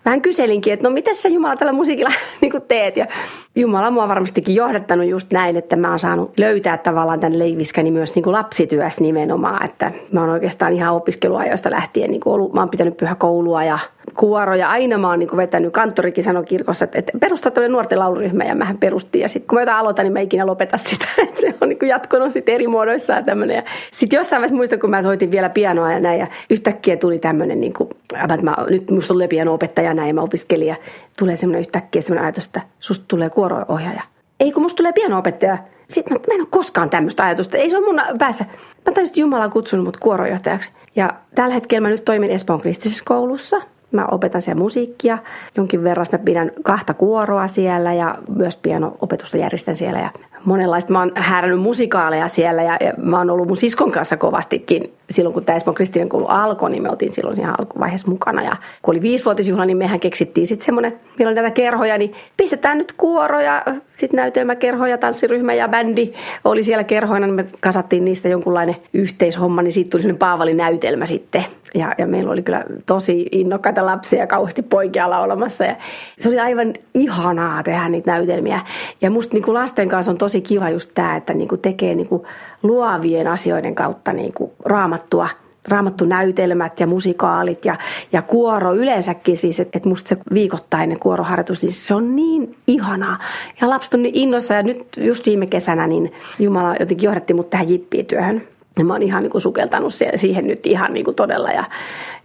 vähän 0.04 0.22
kyselinkin, 0.22 0.72
että 0.72 0.88
no 0.88 0.94
mitä 0.94 1.14
sä 1.14 1.28
Jumala 1.28 1.56
tällä 1.56 1.72
musiikilla 1.72 2.10
niin 2.40 2.52
teet? 2.68 2.96
Ja 2.96 3.06
Jumala 3.54 3.90
mua 3.90 4.08
varmastikin 4.08 4.54
johdattanut 4.54 5.06
just 5.06 5.32
näin, 5.32 5.56
että 5.56 5.76
mä 5.76 5.90
oon 5.90 5.98
saanut 5.98 6.32
löytää 6.36 6.78
tavallaan 6.78 7.20
tämän 7.20 7.38
leiviskäni 7.38 7.90
myös 7.90 8.14
niin 8.14 8.22
kuin 8.22 8.32
lapsityössä 8.32 9.00
nimenomaan, 9.00 9.64
että 9.64 9.92
mä 10.12 10.20
oon 10.20 10.30
oikeastaan 10.30 10.72
ihan 10.72 10.94
opiskeluajoista 10.94 11.70
lähtien 11.70 12.10
niin 12.10 12.20
kuin 12.20 12.34
ollut, 12.34 12.52
mä 12.52 12.60
oon 12.60 12.70
pitänyt 12.70 12.96
pyhäkoulua 12.96 13.64
ja 13.64 13.78
kuoroja. 14.20 14.70
Aina 14.70 14.98
mä 14.98 15.08
oon 15.08 15.18
niin 15.18 15.36
vetänyt, 15.36 15.72
kanttorikin 15.72 16.24
sanoi 16.24 16.44
kirkossa, 16.44 16.84
että, 16.84 16.98
että 16.98 17.12
perustaa 17.20 17.52
tämmöinen 17.52 17.72
nuorten 17.72 17.98
lauluryhmä 17.98 18.44
ja 18.44 18.54
mähän 18.54 18.78
perustin. 18.78 19.20
Ja 19.20 19.28
sitten 19.28 19.48
kun 19.48 19.56
mä 19.56 19.62
jotain 19.62 19.78
aloitan, 19.78 20.04
niin 20.04 20.12
mä 20.12 20.20
ikinä 20.20 20.46
lopeta 20.46 20.76
sitä. 20.76 21.06
Että 21.22 21.40
se 21.40 21.54
on 21.60 21.68
niin 21.68 21.88
jatkunut 21.88 22.32
sitten 22.32 22.54
eri 22.54 22.66
muodoissa 22.66 23.12
ja 23.12 23.22
tämmöinen. 23.22 23.62
Sitten 23.92 24.16
jossain 24.16 24.40
vaiheessa 24.40 24.56
muistan, 24.56 24.78
kun 24.78 24.90
mä 24.90 25.02
soitin 25.02 25.30
vielä 25.30 25.48
pianoa 25.48 25.92
ja 25.92 26.00
näin 26.00 26.20
ja 26.20 26.26
yhtäkkiä 26.50 26.96
tuli 26.96 27.18
tämmöinen, 27.18 27.60
niin 27.60 27.72
kuin, 27.72 27.90
että 28.14 28.42
mä, 28.42 28.56
nyt 28.70 28.90
musta 28.90 29.14
oli 29.14 29.28
piano-opettaja 29.28 29.94
näin 29.94 30.08
ja 30.08 30.14
mä 30.14 30.20
opiskelin 30.20 30.68
ja 30.68 30.76
tulee 31.18 31.36
semmoinen 31.36 31.60
yhtäkkiä 31.60 32.02
semmoinen 32.02 32.24
ajatus, 32.24 32.46
että 32.46 32.60
susta 32.80 33.04
tulee 33.08 33.30
kuoro-ohjaaja. 33.30 34.02
Ei 34.40 34.52
kun 34.52 34.62
musta 34.62 34.76
tulee 34.76 34.92
piano-opettaja. 34.92 35.58
Sitten 35.88 36.12
mä, 36.12 36.20
mä 36.28 36.34
en 36.34 36.40
ole 36.40 36.48
koskaan 36.50 36.90
tämmöistä 36.90 37.24
ajatusta. 37.24 37.56
Ei 37.56 37.70
se 37.70 37.76
ole 37.76 37.86
mun 37.86 38.18
päässä. 38.18 38.44
Mä 38.86 39.02
että 39.02 39.20
Jumala 39.20 39.48
kutsunut 39.48 39.84
mut 39.84 39.96
kuorojohtajaksi. 39.96 40.70
Ja 40.96 41.10
tällä 41.34 41.54
hetkellä 41.54 41.80
mä 41.80 41.88
nyt 41.88 42.04
toimin 42.04 42.30
Espoon 42.30 42.60
kristillisessä 42.60 43.04
koulussa– 43.06 43.62
Mä 43.92 44.06
opetan 44.10 44.42
siellä 44.42 44.62
musiikkia. 44.62 45.18
Jonkin 45.56 45.84
verran 45.84 46.06
mä 46.12 46.18
pidän 46.18 46.50
kahta 46.62 46.94
kuoroa 46.94 47.48
siellä 47.48 47.94
ja 47.94 48.18
myös 48.36 48.56
piano-opetusta 48.56 49.36
järjestän 49.36 49.76
siellä. 49.76 49.98
Ja 49.98 50.10
monenlaista. 50.44 50.92
Mä 50.92 50.98
oon 50.98 51.12
häärännyt 51.14 51.60
musikaaleja 51.60 52.28
siellä 52.28 52.62
ja, 52.62 52.76
ja 52.80 52.92
mä 52.96 53.18
oon 53.18 53.30
ollut 53.30 53.48
mun 53.48 53.56
siskon 53.56 53.92
kanssa 53.92 54.16
kovastikin. 54.16 54.92
Silloin 55.10 55.34
kun 55.34 55.44
tämä 55.44 55.56
Espoon 55.56 55.74
kristillinen 55.74 56.08
koulu 56.08 56.26
alkoi, 56.26 56.70
niin 56.70 56.82
me 56.82 56.90
oltiin 56.90 57.12
silloin 57.12 57.40
ihan 57.40 57.54
alkuvaiheessa 57.58 58.10
mukana. 58.10 58.42
Ja 58.42 58.52
kun 58.82 58.94
oli 58.94 59.02
viisivuotisjuhla, 59.02 59.64
niin 59.64 59.76
mehän 59.76 60.00
keksittiin 60.00 60.46
sitten 60.46 60.64
semmoinen, 60.64 61.00
meillä 61.18 61.30
on 61.30 61.34
näitä 61.34 61.50
kerhoja, 61.50 61.98
niin 61.98 62.14
pistetään 62.36 62.78
nyt 62.78 62.92
kuoro 62.92 63.40
ja 63.40 63.62
sitten 63.96 64.16
näytelmäkerho 64.16 64.86
ja 64.86 64.98
tanssiryhmä 64.98 65.54
ja 65.54 65.68
bändi 65.68 66.12
oli 66.44 66.64
siellä 66.64 66.84
kerhoina, 66.84 67.26
niin 67.26 67.34
me 67.34 67.46
kasattiin 67.60 68.04
niistä 68.04 68.28
jonkunlainen 68.28 68.76
yhteishomma, 68.92 69.62
niin 69.62 69.72
siitä 69.72 69.90
tuli 69.90 70.02
semmoinen 70.02 70.18
Paavalin 70.18 70.56
näytelmä 70.56 71.06
sitten. 71.06 71.44
Ja, 71.74 71.94
ja 71.98 72.06
meillä 72.06 72.32
oli 72.32 72.42
kyllä 72.42 72.64
tosi 72.86 73.26
innokkaita 73.32 73.86
lapsia 73.86 74.20
ja 74.20 74.26
kauheasti 74.26 74.62
poikia 74.62 75.10
laulamassa. 75.10 75.64
Ja 75.64 75.76
se 76.18 76.28
oli 76.28 76.38
aivan 76.38 76.74
ihanaa 76.94 77.62
tehdä 77.62 77.88
niitä 77.88 78.10
näytelmiä. 78.10 78.60
Ja 79.00 79.10
musta 79.10 79.34
niin 79.34 79.44
kuin 79.44 79.54
lasten 79.54 79.88
kanssa 79.88 80.12
on 80.12 80.18
tosi 80.18 80.40
kiva 80.40 80.70
just 80.70 80.90
tämä, 80.94 81.16
että 81.16 81.34
niin 81.34 81.48
kuin 81.48 81.60
tekee 81.60 81.94
niin 81.94 82.08
kuin 82.08 82.22
luovien 82.62 83.26
asioiden 83.26 83.74
kautta 83.74 84.12
niin 84.12 84.32
kuin 84.32 84.50
raamattua 84.64 85.28
raamattu 85.68 86.04
näytelmät 86.04 86.80
ja 86.80 86.86
musikaalit 86.86 87.64
ja, 87.64 87.78
ja 88.12 88.22
kuoro 88.22 88.74
yleensäkin 88.74 89.36
siis, 89.36 89.60
että 89.60 89.78
et 89.78 89.84
musta 89.84 90.08
se 90.08 90.16
viikoittainen 90.34 90.98
kuoroharjoitus, 90.98 91.62
niin 91.62 91.72
se 91.72 91.94
on 91.94 92.16
niin 92.16 92.56
ihanaa. 92.66 93.18
Ja 93.60 93.70
lapset 93.70 93.94
on 93.94 94.02
niin 94.02 94.16
innossa 94.16 94.54
ja 94.54 94.62
nyt 94.62 94.86
just 94.96 95.26
viime 95.26 95.46
kesänä 95.46 95.86
niin 95.86 96.12
Jumala 96.38 96.76
jotenkin 96.80 97.06
johdatti 97.06 97.34
mut 97.34 97.50
tähän 97.50 97.68
jippityöhön. 97.68 98.42
Ja 98.80 98.84
mä 98.84 98.92
oon 98.92 99.02
ihan 99.02 99.22
niin 99.22 99.30
kuin 99.30 99.42
sukeltanut 99.42 99.94
siihen 100.16 100.46
nyt 100.46 100.66
ihan 100.66 100.92
niin 100.92 101.04
kuin 101.04 101.14
todella 101.14 101.50
ja 101.50 101.64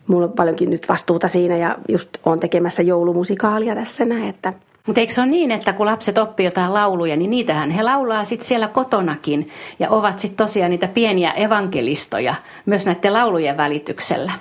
mulla 0.07 0.25
on 0.25 0.33
paljonkin 0.33 0.69
nyt 0.69 0.89
vastuuta 0.89 1.27
siinä 1.27 1.57
ja 1.57 1.77
just 1.89 2.09
on 2.25 2.39
tekemässä 2.39 2.83
joulumusikaalia 2.83 3.75
tässä 3.75 4.05
näin, 4.05 4.29
että 4.29 4.53
mutta 4.87 4.99
eikö 5.01 5.13
se 5.13 5.21
ole 5.21 5.29
niin, 5.29 5.51
että 5.51 5.73
kun 5.73 5.85
lapset 5.85 6.17
oppii 6.17 6.45
jotain 6.45 6.73
lauluja, 6.73 7.15
niin 7.15 7.31
niitähän 7.31 7.71
he 7.71 7.83
laulaa 7.83 8.23
sitten 8.23 8.47
siellä 8.47 8.67
kotonakin 8.67 9.49
ja 9.79 9.89
ovat 9.89 10.19
sitten 10.19 10.37
tosiaan 10.37 10.71
niitä 10.71 10.87
pieniä 10.87 11.31
evankelistoja 11.31 12.35
myös 12.65 12.85
näiden 12.85 13.13
laulujen 13.13 13.57
välityksellä. 13.57 14.31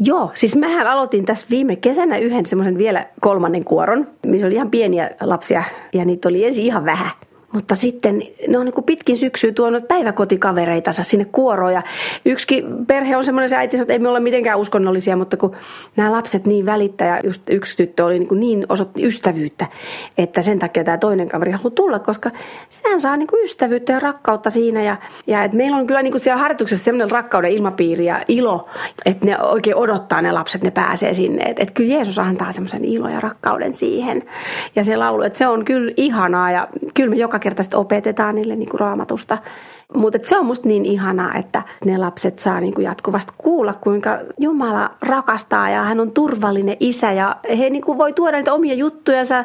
Joo, 0.00 0.30
siis 0.34 0.56
mähän 0.56 0.86
aloitin 0.86 1.24
tässä 1.24 1.46
viime 1.50 1.76
kesänä 1.76 2.18
yhden 2.18 2.46
semmoisen 2.46 2.78
vielä 2.78 3.06
kolmannen 3.20 3.64
kuoron, 3.64 4.06
missä 4.26 4.46
oli 4.46 4.54
ihan 4.54 4.70
pieniä 4.70 5.10
lapsia 5.20 5.64
ja 5.92 6.04
niitä 6.04 6.28
oli 6.28 6.44
ensin 6.44 6.64
ihan 6.64 6.84
vähän. 6.84 7.10
Mutta 7.52 7.74
sitten 7.74 8.22
ne 8.48 8.58
on 8.58 8.64
niin 8.64 8.74
kuin 8.74 8.84
pitkin 8.84 9.16
syksyä 9.16 9.52
tuonut 9.52 9.88
päiväkotikavereitansa 9.88 11.02
sinne 11.02 11.24
kuoroon. 11.24 11.72
Ja 11.72 11.82
yksi 12.24 12.64
perhe 12.86 13.16
on 13.16 13.24
semmoinen 13.24 13.48
se 13.48 13.56
äiti, 13.56 13.76
että 13.76 13.92
ei 13.92 13.98
me 13.98 14.08
olla 14.08 14.20
mitenkään 14.20 14.58
uskonnollisia, 14.58 15.16
mutta 15.16 15.36
kun 15.36 15.56
nämä 15.96 16.12
lapset 16.12 16.46
niin 16.46 16.66
välittää 16.66 17.08
ja 17.08 17.20
just 17.24 17.42
yksi 17.50 17.76
tyttö 17.76 18.04
oli 18.04 18.18
niin, 18.18 18.28
kuin 18.28 18.40
niin 18.40 18.66
osoitti 18.68 19.06
ystävyyttä, 19.06 19.66
että 20.18 20.42
sen 20.42 20.58
takia 20.58 20.84
tämä 20.84 20.98
toinen 20.98 21.28
kaveri 21.28 21.52
haluaa 21.52 21.70
tulla, 21.70 21.98
koska 21.98 22.30
sehän 22.70 23.00
saa 23.00 23.16
niin 23.16 23.26
kuin 23.26 23.44
ystävyyttä 23.44 23.92
ja 23.92 24.00
rakkautta 24.00 24.50
siinä. 24.50 24.82
Ja, 24.82 24.96
ja 25.26 25.44
että 25.44 25.56
meillä 25.56 25.76
on 25.76 25.86
kyllä 25.86 26.02
niin 26.02 26.12
kuin 26.12 26.22
siellä 26.22 26.42
harjoituksessa 26.42 26.84
semmoinen 26.84 27.10
rakkauden 27.10 27.52
ilmapiiri 27.52 28.04
ja 28.04 28.24
ilo, 28.28 28.68
että 29.06 29.26
ne 29.26 29.42
oikein 29.42 29.76
odottaa 29.76 30.22
ne 30.22 30.32
lapset, 30.32 30.62
ne 30.62 30.70
pääsee 30.70 31.14
sinne. 31.14 31.44
Että, 31.44 31.62
että 31.62 31.74
kyllä 31.74 31.94
Jeesus 31.94 32.18
antaa 32.18 32.52
semmoisen 32.52 32.84
ilo 32.84 33.08
ja 33.08 33.20
rakkauden 33.20 33.74
siihen. 33.74 34.22
Ja 34.76 34.84
se 34.84 34.96
laulu, 34.96 35.22
että 35.22 35.38
se 35.38 35.46
on 35.46 35.64
kyllä 35.64 35.92
ihanaa 35.96 36.50
ja 36.50 36.68
kyllä 36.94 37.10
me 37.10 37.16
joka 37.16 37.37
joka 37.38 37.42
kerta 37.42 37.62
sitten 37.62 37.80
opetetaan 37.80 38.34
niille 38.34 38.56
niin 38.56 38.68
kuin 38.68 38.80
raamatusta. 38.80 39.38
Mutta 39.94 40.18
se 40.22 40.38
on 40.38 40.46
musta 40.46 40.68
niin 40.68 40.86
ihanaa, 40.86 41.34
että 41.34 41.62
ne 41.84 41.98
lapset 41.98 42.38
saa 42.38 42.60
niin 42.60 42.74
kuin 42.74 42.84
jatkuvasti 42.84 43.32
kuulla, 43.38 43.74
kuinka 43.74 44.18
Jumala 44.38 44.90
rakastaa 45.00 45.70
ja 45.70 45.82
hän 45.82 46.00
on 46.00 46.10
turvallinen 46.10 46.76
isä. 46.80 47.12
Ja 47.12 47.36
he 47.58 47.70
niin 47.70 47.82
kuin 47.82 47.98
voi 47.98 48.12
tuoda 48.12 48.36
niitä 48.36 48.52
omia 48.52 48.74
juttujansa 48.74 49.44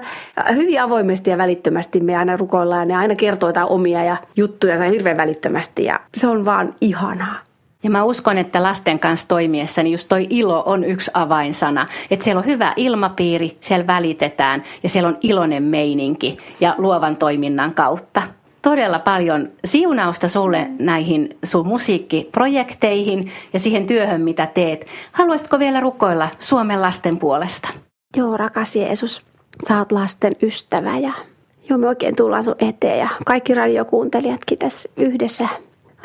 hyvin 0.53 0.81
avoimesti 0.81 1.29
ja 1.29 1.37
välittömästi. 1.37 1.99
Me 1.99 2.17
aina 2.17 2.37
rukoillaan 2.37 2.81
ja 2.81 2.85
ne 2.85 2.95
aina 2.95 3.15
kertoo 3.15 3.49
jotain 3.49 3.69
omia 3.69 4.03
ja 4.03 4.17
juttuja 4.35 4.83
hirveän 4.83 5.17
välittömästi 5.17 5.83
ja 5.83 5.99
se 6.15 6.27
on 6.27 6.45
vaan 6.45 6.75
ihanaa. 6.81 7.52
Ja 7.83 7.89
mä 7.89 8.03
uskon, 8.03 8.37
että 8.37 8.63
lasten 8.63 8.99
kanssa 8.99 9.27
toimiessa 9.27 9.83
niin 9.83 9.91
just 9.91 10.07
toi 10.09 10.27
ilo 10.29 10.63
on 10.65 10.83
yksi 10.83 11.11
avainsana. 11.13 11.85
Että 12.11 12.23
siellä 12.23 12.39
on 12.39 12.45
hyvä 12.45 12.73
ilmapiiri, 12.75 13.57
siellä 13.59 13.87
välitetään 13.87 14.63
ja 14.83 14.89
siellä 14.89 15.07
on 15.07 15.17
iloinen 15.23 15.63
meininki 15.63 16.37
ja 16.59 16.75
luovan 16.77 17.15
toiminnan 17.15 17.73
kautta. 17.73 18.21
Todella 18.61 18.99
paljon 18.99 19.49
siunausta 19.65 20.27
sulle 20.27 20.67
näihin 20.79 21.37
sun 21.43 21.67
musiikkiprojekteihin 21.67 23.31
ja 23.53 23.59
siihen 23.59 23.87
työhön, 23.87 24.21
mitä 24.21 24.45
teet. 24.45 24.85
Haluaisitko 25.11 25.59
vielä 25.59 25.79
rukoilla 25.79 26.29
Suomen 26.39 26.81
lasten 26.81 27.17
puolesta? 27.17 27.69
Joo, 28.17 28.37
rakas 28.37 28.75
Jeesus, 28.75 29.21
sä 29.67 29.77
oot 29.77 29.91
lasten 29.91 30.35
ystävä 30.41 30.97
ja 30.97 31.13
joo, 31.69 31.77
me 31.77 31.87
oikein 31.87 32.15
tullaan 32.15 32.43
sun 32.43 32.55
eteen 32.59 32.99
ja 32.99 33.09
kaikki 33.25 33.53
radiokuuntelijatkin 33.53 34.57
tässä 34.57 34.89
yhdessä 34.97 35.47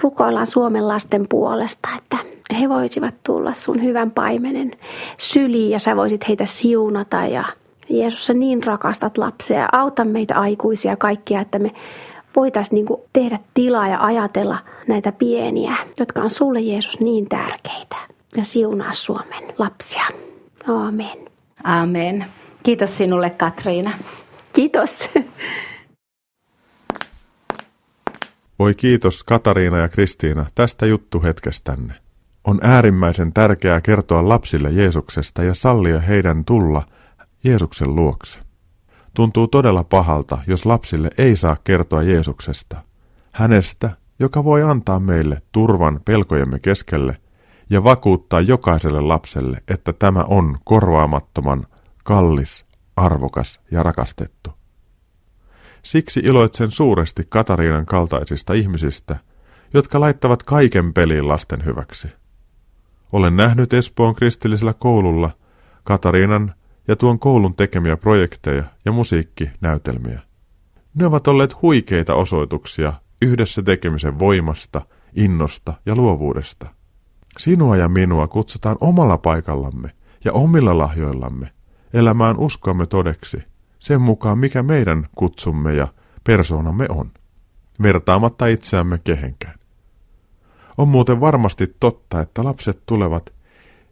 rukoillaan 0.02 0.46
Suomen 0.46 0.88
lasten 0.88 1.26
puolesta, 1.28 1.88
että 1.98 2.16
he 2.60 2.68
voisivat 2.68 3.14
tulla 3.24 3.54
sun 3.54 3.82
hyvän 3.82 4.10
paimenen 4.10 4.72
syliin 5.18 5.70
ja 5.70 5.78
sä 5.78 5.96
voisit 5.96 6.28
heitä 6.28 6.46
siunata 6.46 7.26
ja 7.26 7.44
Jeesus, 7.90 8.26
sä 8.26 8.34
niin 8.34 8.62
rakastat 8.62 9.18
lapsia. 9.18 9.68
Auta 9.72 10.04
meitä 10.04 10.34
aikuisia 10.34 10.96
kaikkia, 10.96 11.40
että 11.40 11.58
me 11.58 11.70
voitaisiin 12.36 12.74
niin 12.74 12.98
tehdä 13.12 13.38
tilaa 13.54 13.88
ja 13.88 14.04
ajatella 14.04 14.58
näitä 14.88 15.12
pieniä, 15.12 15.76
jotka 15.98 16.22
on 16.22 16.30
sulle 16.30 16.60
Jeesus 16.60 17.00
niin 17.00 17.28
tärkeitä. 17.28 17.96
Ja 18.36 18.44
siunaa 18.44 18.92
Suomen 18.92 19.54
lapsia. 19.58 20.04
Amen. 20.66 21.18
Amen. 21.64 22.26
Kiitos 22.62 22.96
sinulle 22.96 23.30
Katriina. 23.30 23.90
Kiitos. 24.52 25.10
Voi 28.58 28.74
kiitos 28.74 29.24
Katariina 29.24 29.78
ja 29.78 29.88
Kristiina 29.88 30.46
tästä 30.54 30.86
juttuhetkestänne. 30.86 31.94
On 32.44 32.58
äärimmäisen 32.62 33.32
tärkeää 33.32 33.80
kertoa 33.80 34.28
lapsille 34.28 34.70
Jeesuksesta 34.70 35.42
ja 35.42 35.54
sallia 35.54 36.00
heidän 36.00 36.44
tulla 36.44 36.82
Jeesuksen 37.44 37.94
luokse. 37.94 38.40
Tuntuu 39.14 39.48
todella 39.48 39.84
pahalta, 39.84 40.38
jos 40.46 40.66
lapsille 40.66 41.10
ei 41.18 41.36
saa 41.36 41.56
kertoa 41.64 42.02
Jeesuksesta. 42.02 42.82
Hänestä, 43.32 43.90
joka 44.18 44.44
voi 44.44 44.62
antaa 44.62 45.00
meille 45.00 45.42
turvan 45.52 46.00
pelkojemme 46.04 46.58
keskelle 46.58 47.16
ja 47.70 47.84
vakuuttaa 47.84 48.40
jokaiselle 48.40 49.00
lapselle, 49.00 49.62
että 49.68 49.92
tämä 49.92 50.24
on 50.24 50.58
korvaamattoman 50.64 51.66
kallis, 52.04 52.64
arvokas 52.96 53.60
ja 53.70 53.82
rakastettu. 53.82 54.57
Siksi 55.82 56.20
iloitsen 56.20 56.70
suuresti 56.70 57.26
Katariinan 57.28 57.86
kaltaisista 57.86 58.52
ihmisistä, 58.52 59.16
jotka 59.74 60.00
laittavat 60.00 60.42
kaiken 60.42 60.94
peliin 60.94 61.28
lasten 61.28 61.64
hyväksi. 61.64 62.08
Olen 63.12 63.36
nähnyt 63.36 63.72
Espoon 63.72 64.14
kristillisellä 64.14 64.74
koululla 64.74 65.30
Katariinan 65.84 66.54
ja 66.88 66.96
tuon 66.96 67.18
koulun 67.18 67.54
tekemiä 67.54 67.96
projekteja 67.96 68.64
ja 68.84 68.92
musiikkinäytelmiä. 68.92 70.20
Ne 70.94 71.06
ovat 71.06 71.28
olleet 71.28 71.62
huikeita 71.62 72.14
osoituksia 72.14 72.92
yhdessä 73.22 73.62
tekemisen 73.62 74.18
voimasta, 74.18 74.82
innosta 75.14 75.74
ja 75.86 75.96
luovuudesta. 75.96 76.66
Sinua 77.38 77.76
ja 77.76 77.88
minua 77.88 78.28
kutsutaan 78.28 78.76
omalla 78.80 79.18
paikallamme 79.18 79.90
ja 80.24 80.32
omilla 80.32 80.78
lahjoillamme 80.78 81.50
elämään 81.92 82.38
uskoamme 82.38 82.86
todeksi, 82.86 83.42
sen 83.78 84.00
mukaan 84.00 84.38
mikä 84.38 84.62
meidän 84.62 85.06
kutsumme 85.14 85.74
ja 85.74 85.88
persoonamme 86.24 86.86
on, 86.88 87.10
vertaamatta 87.82 88.46
itseämme 88.46 88.98
kehenkään. 89.04 89.58
On 90.78 90.88
muuten 90.88 91.20
varmasti 91.20 91.76
totta, 91.80 92.20
että 92.20 92.44
lapset 92.44 92.82
tulevat 92.86 93.32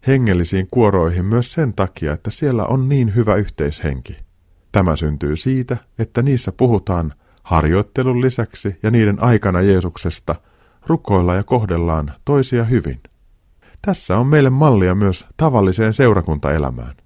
hengellisiin 0.06 0.68
kuoroihin 0.70 1.24
myös 1.24 1.52
sen 1.52 1.72
takia, 1.72 2.12
että 2.12 2.30
siellä 2.30 2.64
on 2.64 2.88
niin 2.88 3.14
hyvä 3.14 3.34
yhteishenki. 3.34 4.16
Tämä 4.72 4.96
syntyy 4.96 5.36
siitä, 5.36 5.76
että 5.98 6.22
niissä 6.22 6.52
puhutaan 6.52 7.12
harjoittelun 7.42 8.20
lisäksi 8.20 8.76
ja 8.82 8.90
niiden 8.90 9.22
aikana 9.22 9.60
Jeesuksesta, 9.60 10.34
rukoilla 10.86 11.34
ja 11.34 11.44
kohdellaan 11.44 12.12
toisia 12.24 12.64
hyvin. 12.64 13.00
Tässä 13.82 14.18
on 14.18 14.26
meille 14.26 14.50
mallia 14.50 14.94
myös 14.94 15.26
tavalliseen 15.36 15.92
seurakuntaelämään. 15.92 16.96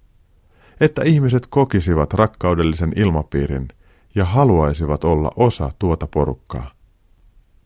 Että 0.81 1.03
ihmiset 1.03 1.47
kokisivat 1.47 2.14
rakkaudellisen 2.14 2.93
ilmapiirin 2.97 3.69
ja 4.14 4.25
haluaisivat 4.25 5.05
olla 5.05 5.31
osa 5.37 5.71
tuota 5.79 6.07
porukkaa. 6.07 6.71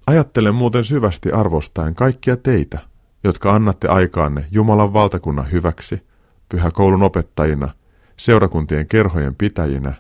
Ajattelen 0.07 0.55
muuten 0.55 0.85
syvästi 0.85 1.33
arvostaen 1.33 1.94
kaikkia 1.94 2.37
teitä, 2.37 2.79
jotka 3.24 3.55
annatte 3.55 3.88
aikaanne 3.88 4.46
Jumalan 4.50 4.92
valtakunnan 4.92 5.53
hyväksi, 5.53 6.07
pyhäkoulun 6.48 7.03
opettajina, 7.03 7.68
seurakuntien 8.16 8.87
kerhojen 8.87 9.35
pitäjinä 9.35 9.94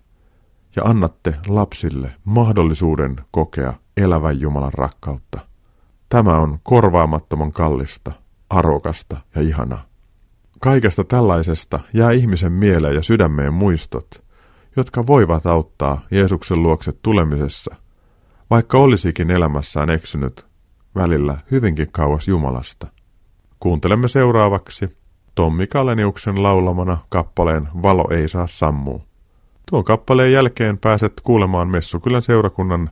ja 0.76 0.82
annatte 0.82 1.34
lapsille 1.46 2.10
mahdollisuuden 2.24 3.16
kokea 3.30 3.74
elävän 3.96 4.40
Jumalan 4.40 4.74
rakkautta. 4.74 5.40
Tämä 6.08 6.38
on 6.38 6.58
korvaamattoman 6.62 7.52
kallista, 7.52 8.12
arvokasta 8.50 9.16
ja 9.34 9.42
ihanaa. 9.42 9.93
Kaikesta 10.64 11.04
tällaisesta 11.04 11.80
jää 11.92 12.10
ihmisen 12.10 12.52
mieleen 12.52 12.94
ja 12.94 13.02
sydämeen 13.02 13.52
muistot, 13.54 14.22
jotka 14.76 15.06
voivat 15.06 15.46
auttaa 15.46 16.00
Jeesuksen 16.10 16.62
luokse 16.62 16.92
tulemisessa, 16.92 17.74
vaikka 18.50 18.78
olisikin 18.78 19.30
elämässään 19.30 19.90
eksynyt 19.90 20.46
välillä 20.94 21.38
hyvinkin 21.50 21.88
kauas 21.92 22.28
Jumalasta. 22.28 22.86
Kuuntelemme 23.60 24.08
seuraavaksi 24.08 24.96
Tommi 25.34 25.66
Kaleniuksen 25.66 26.42
laulamana 26.42 26.98
kappaleen 27.08 27.68
Valo 27.82 28.08
ei 28.10 28.28
saa 28.28 28.46
sammua. 28.46 29.00
Tuon 29.70 29.84
kappaleen 29.84 30.32
jälkeen 30.32 30.78
pääset 30.78 31.12
kuulemaan 31.24 31.68
Messukylän 31.68 32.22
seurakunnan 32.22 32.90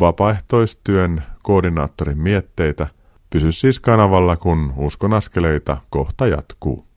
vapaaehtoistyön 0.00 1.22
koordinaattorin 1.42 2.18
mietteitä. 2.18 2.86
Pysy 3.30 3.52
siis 3.52 3.80
kanavalla, 3.80 4.36
kun 4.36 4.72
uskon 4.76 5.14
askeleita 5.14 5.76
kohta 5.90 6.26
jatkuu. 6.26 6.89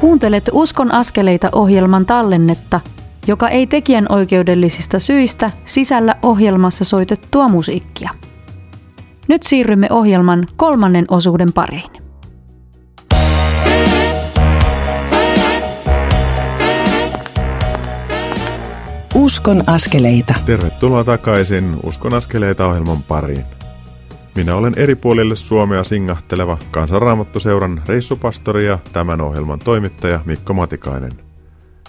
Kuuntelet 0.00 0.50
Uskon 0.52 0.92
askeleita 0.92 1.48
ohjelman 1.52 2.06
tallennetta, 2.06 2.80
joka 3.26 3.48
ei 3.48 3.66
tekijän 3.66 4.06
oikeudellisista 4.08 4.98
syistä 4.98 5.50
sisällä 5.64 6.14
ohjelmassa 6.22 6.84
soitettua 6.84 7.48
musiikkia. 7.48 8.10
Nyt 9.28 9.42
siirrymme 9.42 9.86
ohjelman 9.90 10.46
kolmannen 10.56 11.04
osuuden 11.08 11.52
pariin. 11.52 11.90
Uskon 19.14 19.64
askeleita. 19.66 20.34
Tervetuloa 20.46 21.04
takaisin 21.04 21.76
Uskon 21.86 22.14
askeleita 22.14 22.66
ohjelman 22.66 23.02
pariin. 23.02 23.44
Minä 24.36 24.54
olen 24.54 24.74
eri 24.76 24.94
puolille 24.94 25.36
Suomea 25.36 25.84
singahteleva 25.84 26.58
kansanraamattuseuran 26.70 27.82
reissupastori 27.86 28.66
ja 28.66 28.78
tämän 28.92 29.20
ohjelman 29.20 29.58
toimittaja 29.58 30.20
Mikko 30.24 30.54
Matikainen. 30.54 31.12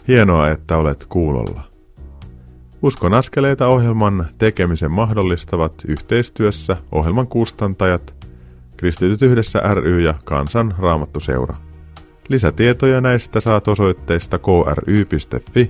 Hienoa, 0.07 0.49
että 0.49 0.77
olet 0.77 1.05
kuulolla. 1.09 1.61
Uskon 2.81 3.13
askeleita 3.13 3.67
ohjelman 3.67 4.25
tekemisen 4.37 4.91
mahdollistavat 4.91 5.73
yhteistyössä 5.87 6.77
ohjelman 6.91 7.27
kustantajat, 7.27 8.15
Kristityt 8.77 9.21
yhdessä 9.21 9.59
ry 9.73 10.01
ja 10.01 10.13
Kansan 10.25 10.75
Raamattuseura. 10.77 11.55
Lisätietoja 12.29 13.01
näistä 13.01 13.39
saat 13.39 13.67
osoitteista 13.67 14.39
kry.fi 14.39 15.69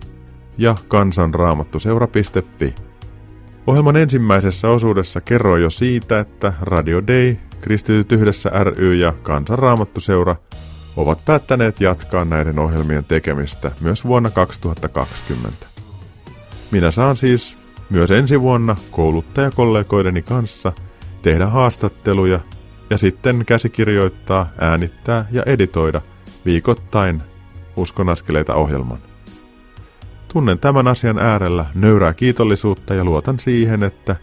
ja 0.57 0.75
kansanraamattuseura.fi. 0.87 2.75
Ohjelman 3.67 3.97
ensimmäisessä 3.97 4.69
osuudessa 4.69 5.21
kerroin 5.21 5.63
jo 5.63 5.69
siitä, 5.69 6.19
että 6.19 6.53
Radio 6.61 7.01
Day, 7.07 7.35
Kristityt 7.61 8.11
yhdessä 8.11 8.49
ry 8.49 8.95
ja 8.95 9.13
Kansanraamattuseura 9.23 10.35
ovat 10.97 11.25
päättäneet 11.25 11.81
jatkaa 11.81 12.25
näiden 12.25 12.59
ohjelmien 12.59 13.03
tekemistä 13.03 13.71
myös 13.81 14.05
vuonna 14.05 14.29
2020. 14.29 15.65
Minä 16.71 16.91
saan 16.91 17.15
siis 17.15 17.57
myös 17.89 18.11
ensi 18.11 18.41
vuonna 18.41 18.75
kouluttajakollegoideni 18.91 20.21
kanssa 20.21 20.73
tehdä 21.21 21.47
haastatteluja 21.47 22.39
ja 22.89 22.97
sitten 22.97 23.43
käsikirjoittaa, 23.45 24.49
äänittää 24.59 25.25
ja 25.31 25.43
editoida 25.45 26.01
viikoittain 26.45 27.21
uskonaskeleita 27.75 28.55
ohjelman. 28.55 29.10
Tunnen 30.33 30.59
tämän 30.59 30.87
asian 30.87 31.19
äärellä 31.19 31.65
nöyrää 31.75 32.13
kiitollisuutta 32.13 32.93
ja 32.93 33.05
luotan 33.05 33.39
siihen, 33.39 33.83
että 33.83 34.15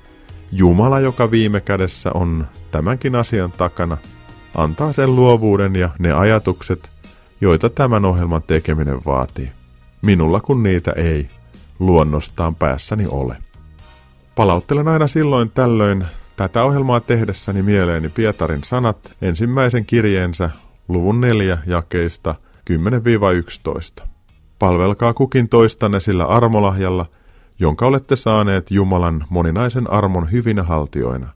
Jumala, 0.52 1.00
joka 1.00 1.30
viime 1.30 1.60
kädessä 1.60 2.10
on 2.14 2.46
tämänkin 2.70 3.14
asian 3.14 3.52
takana, 3.52 3.96
antaa 4.54 4.92
sen 4.92 5.16
luovuuden 5.16 5.76
ja 5.76 5.90
ne 5.98 6.12
ajatukset, 6.12 6.90
joita 7.40 7.70
tämän 7.70 8.04
ohjelman 8.04 8.42
tekeminen 8.42 9.00
vaatii. 9.06 9.50
Minulla 10.02 10.40
kun 10.40 10.62
niitä 10.62 10.92
ei 10.92 11.30
luonnostaan 11.78 12.54
päässäni 12.54 13.06
ole. 13.06 13.36
Palauttelen 14.34 14.88
aina 14.88 15.06
silloin 15.06 15.50
tällöin 15.50 16.04
tätä 16.36 16.64
ohjelmaa 16.64 17.00
tehdessäni 17.00 17.62
mieleeni 17.62 18.08
Pietarin 18.08 18.64
sanat 18.64 19.16
ensimmäisen 19.22 19.86
kirjeensä 19.86 20.50
luvun 20.88 21.20
neljä 21.20 21.58
jakeista 21.66 22.34
10-11. 24.02 24.07
Palvelkaa 24.58 25.14
kukin 25.14 25.48
toistanne 25.48 26.00
sillä 26.00 26.24
armolahjalla, 26.24 27.06
jonka 27.58 27.86
olette 27.86 28.16
saaneet 28.16 28.70
Jumalan 28.70 29.24
moninaisen 29.30 29.90
armon 29.90 30.32
hyvinä 30.32 30.62
haltioina. 30.62 31.28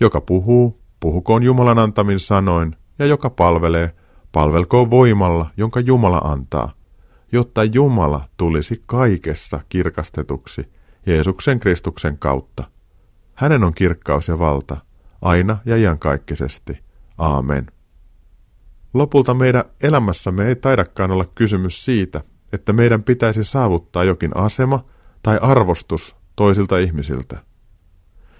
Joka 0.00 0.20
puhuu, 0.20 0.80
puhukoon 1.00 1.42
Jumalan 1.42 1.78
antamin 1.78 2.20
sanoin, 2.20 2.76
ja 2.98 3.06
joka 3.06 3.30
palvelee, 3.30 3.94
palvelkoon 4.32 4.90
voimalla, 4.90 5.50
jonka 5.56 5.80
Jumala 5.80 6.18
antaa, 6.18 6.72
jotta 7.32 7.64
Jumala 7.64 8.28
tulisi 8.36 8.82
kaikessa 8.86 9.60
kirkastetuksi 9.68 10.68
Jeesuksen 11.06 11.60
Kristuksen 11.60 12.18
kautta. 12.18 12.64
Hänen 13.34 13.64
on 13.64 13.74
kirkkaus 13.74 14.28
ja 14.28 14.38
valta, 14.38 14.76
aina 15.22 15.58
ja 15.64 15.76
iankaikkisesti. 15.76 16.78
Aamen. 17.18 17.66
Lopulta 18.94 19.34
meidän 19.34 19.64
elämässämme 19.82 20.48
ei 20.48 20.56
taidakaan 20.56 21.10
olla 21.10 21.24
kysymys 21.34 21.84
siitä, 21.84 22.20
että 22.52 22.72
meidän 22.72 23.02
pitäisi 23.02 23.44
saavuttaa 23.44 24.04
jokin 24.04 24.36
asema 24.36 24.84
tai 25.22 25.38
arvostus 25.42 26.16
toisilta 26.36 26.78
ihmisiltä. 26.78 27.38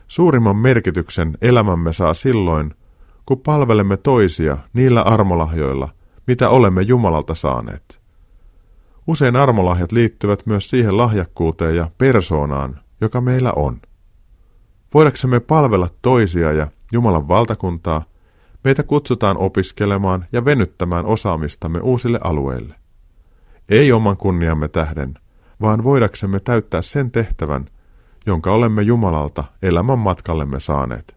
Suurimman 0.07 0.57
merkityksen 0.57 1.39
elämämme 1.43 1.93
saa 1.93 2.15
silloin, 2.15 2.75
kun 3.27 3.41
palvelemme 3.41 3.97
toisia 3.97 4.59
niillä 4.73 5.03
armolahjoilla, 5.03 5.89
mitä 6.27 6.49
olemme 6.49 6.83
Jumalalta 6.83 7.35
saaneet. 7.35 8.01
Usein 9.07 9.37
armolahjat 9.37 9.93
liittyvät 9.93 10.47
myös 10.47 10.71
siihen 10.71 10.97
lahjakkuuteen 10.97 11.77
ja 11.77 11.91
persoonaan, 11.99 12.81
joka 13.01 13.21
meillä 13.21 13.53
on. 13.57 13.81
Voidaksemme 14.95 15.41
palvella 15.41 15.89
toisia 16.03 16.53
ja 16.53 16.67
Jumalan 16.93 17.29
valtakuntaa, 17.29 18.05
meitä 18.65 18.83
kutsutaan 18.83 19.37
opiskelemaan 19.37 20.25
ja 20.33 20.45
venyttämään 20.45 21.07
osaamistamme 21.07 21.81
uusille 21.81 22.21
alueille. 22.25 22.80
Ei 23.71 23.93
oman 23.93 24.16
kunniamme 24.16 24.68
tähden, 24.68 25.14
vaan 25.61 25.85
voidaksemme 25.85 26.41
täyttää 26.41 26.83
sen 26.83 27.11
tehtävän, 27.11 27.66
jonka 28.27 28.53
olemme 28.53 28.83
Jumalalta 28.83 29.45
elämän 29.62 29.99
matkallemme 29.99 30.61
saaneet. 30.61 31.16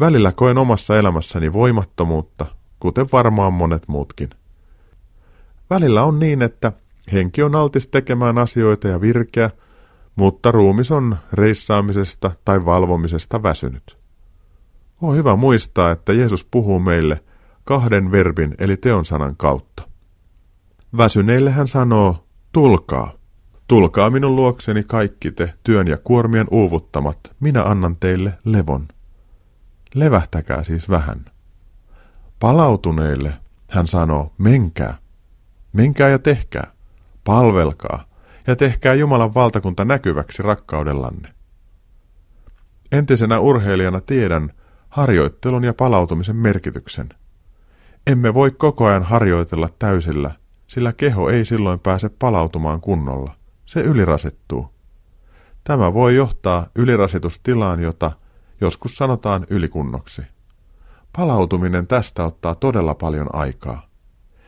Välillä 0.00 0.32
koen 0.32 0.58
omassa 0.58 0.98
elämässäni 0.98 1.52
voimattomuutta, 1.52 2.46
kuten 2.80 3.06
varmaan 3.12 3.52
monet 3.52 3.88
muutkin. 3.88 4.30
Välillä 5.70 6.02
on 6.02 6.18
niin, 6.18 6.42
että 6.42 6.72
henki 7.12 7.42
on 7.42 7.54
altis 7.54 7.88
tekemään 7.88 8.38
asioita 8.38 8.88
ja 8.88 9.00
virkeä, 9.00 9.50
mutta 10.16 10.50
ruumis 10.50 10.90
on 10.90 11.16
reissaamisesta 11.32 12.30
tai 12.44 12.64
valvomisesta 12.64 13.42
väsynyt. 13.42 13.96
On 15.02 15.16
hyvä 15.16 15.36
muistaa, 15.36 15.90
että 15.90 16.12
Jeesus 16.12 16.44
puhuu 16.44 16.80
meille 16.80 17.24
kahden 17.64 18.10
verbin 18.10 18.54
eli 18.58 18.76
teon 18.76 19.04
sanan 19.04 19.36
kautta. 19.36 19.95
Väsyneille 20.96 21.50
hän 21.50 21.68
sanoo, 21.68 22.26
tulkaa. 22.52 23.12
Tulkaa 23.68 24.10
minun 24.10 24.36
luokseni 24.36 24.84
kaikki 24.84 25.32
te 25.32 25.54
työn 25.64 25.88
ja 25.88 25.96
kuormien 25.96 26.46
uuvuttamat, 26.50 27.18
minä 27.40 27.62
annan 27.62 27.96
teille 27.96 28.38
levon. 28.44 28.88
Levähtäkää 29.94 30.64
siis 30.64 30.90
vähän. 30.90 31.24
Palautuneille 32.40 33.32
hän 33.70 33.86
sanoo, 33.86 34.32
menkää. 34.38 34.98
Menkää 35.72 36.08
ja 36.08 36.18
tehkää. 36.18 36.72
Palvelkaa 37.24 38.04
ja 38.46 38.56
tehkää 38.56 38.94
Jumalan 38.94 39.34
valtakunta 39.34 39.84
näkyväksi 39.84 40.42
rakkaudellanne. 40.42 41.28
Entisenä 42.92 43.40
urheilijana 43.40 44.00
tiedän 44.00 44.52
harjoittelun 44.88 45.64
ja 45.64 45.74
palautumisen 45.74 46.36
merkityksen. 46.36 47.08
Emme 48.06 48.34
voi 48.34 48.50
koko 48.50 48.86
ajan 48.86 49.02
harjoitella 49.02 49.68
täysillä, 49.78 50.30
sillä 50.66 50.92
keho 50.92 51.30
ei 51.30 51.44
silloin 51.44 51.78
pääse 51.78 52.08
palautumaan 52.08 52.80
kunnolla. 52.80 53.34
Se 53.64 53.80
ylirasittuu. 53.80 54.70
Tämä 55.64 55.94
voi 55.94 56.14
johtaa 56.14 56.66
ylirasitustilaan, 56.74 57.80
jota 57.80 58.12
joskus 58.60 58.96
sanotaan 58.96 59.46
ylikunnoksi. 59.50 60.22
Palautuminen 61.16 61.86
tästä 61.86 62.24
ottaa 62.24 62.54
todella 62.54 62.94
paljon 62.94 63.34
aikaa. 63.34 63.86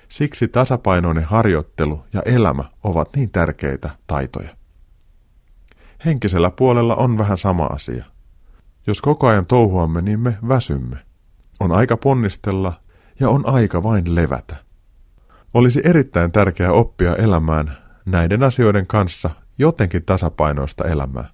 Siksi 0.08 0.48
tasapainoinen 0.48 1.24
harjoittelu 1.24 2.04
ja 2.12 2.22
elämä 2.24 2.64
ovat 2.84 3.08
niin 3.16 3.30
tärkeitä 3.30 3.90
taitoja. 4.06 4.56
Henkisellä 6.04 6.50
puolella 6.50 6.96
on 6.96 7.18
vähän 7.18 7.38
sama 7.38 7.64
asia. 7.64 8.04
Jos 8.86 9.00
koko 9.00 9.26
ajan 9.26 9.46
touhuamme, 9.46 10.02
niin 10.02 10.20
me 10.20 10.38
väsymme. 10.48 10.96
On 11.60 11.72
aika 11.72 11.96
ponnistella 11.96 12.72
ja 13.20 13.28
on 13.30 13.46
aika 13.46 13.82
vain 13.82 14.14
levätä. 14.14 14.56
Olisi 15.54 15.80
erittäin 15.84 16.32
tärkeää 16.32 16.72
oppia 16.72 17.16
elämään 17.16 17.76
näiden 18.06 18.42
asioiden 18.42 18.86
kanssa 18.86 19.30
jotenkin 19.58 20.04
tasapainoista 20.04 20.84
elämää. 20.84 21.30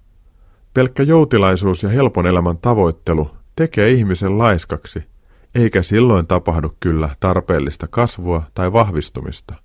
Pelkkä 0.73 1.03
joutilaisuus 1.03 1.83
ja 1.83 1.89
helpon 1.89 2.27
elämän 2.27 2.57
tavoittelu 2.57 3.31
tekee 3.55 3.91
ihmisen 3.91 4.37
laiskaksi– 4.37 5.03
eikä 5.55 5.83
silloin 5.83 6.27
tapahdu 6.27 6.75
kyllä 6.79 7.09
tarpeellista 7.19 7.87
kasvua 7.87 8.43
tai 8.53 8.73
vahvistumista. 8.73 9.55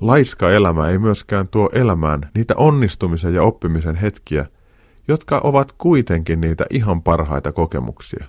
Laiska 0.00 0.50
elämä 0.50 0.88
ei 0.88 0.98
myöskään 0.98 1.48
tuo 1.48 1.70
elämään 1.72 2.30
niitä 2.34 2.54
onnistumisen 2.56 3.34
ja 3.34 3.42
oppimisen 3.42 3.96
hetkiä, 3.96 4.46
jotka 5.08 5.40
ovat 5.44 5.72
kuitenkin 5.72 6.40
niitä 6.40 6.66
ihan 6.70 7.02
parhaita 7.02 7.52
kokemuksia. 7.52 8.24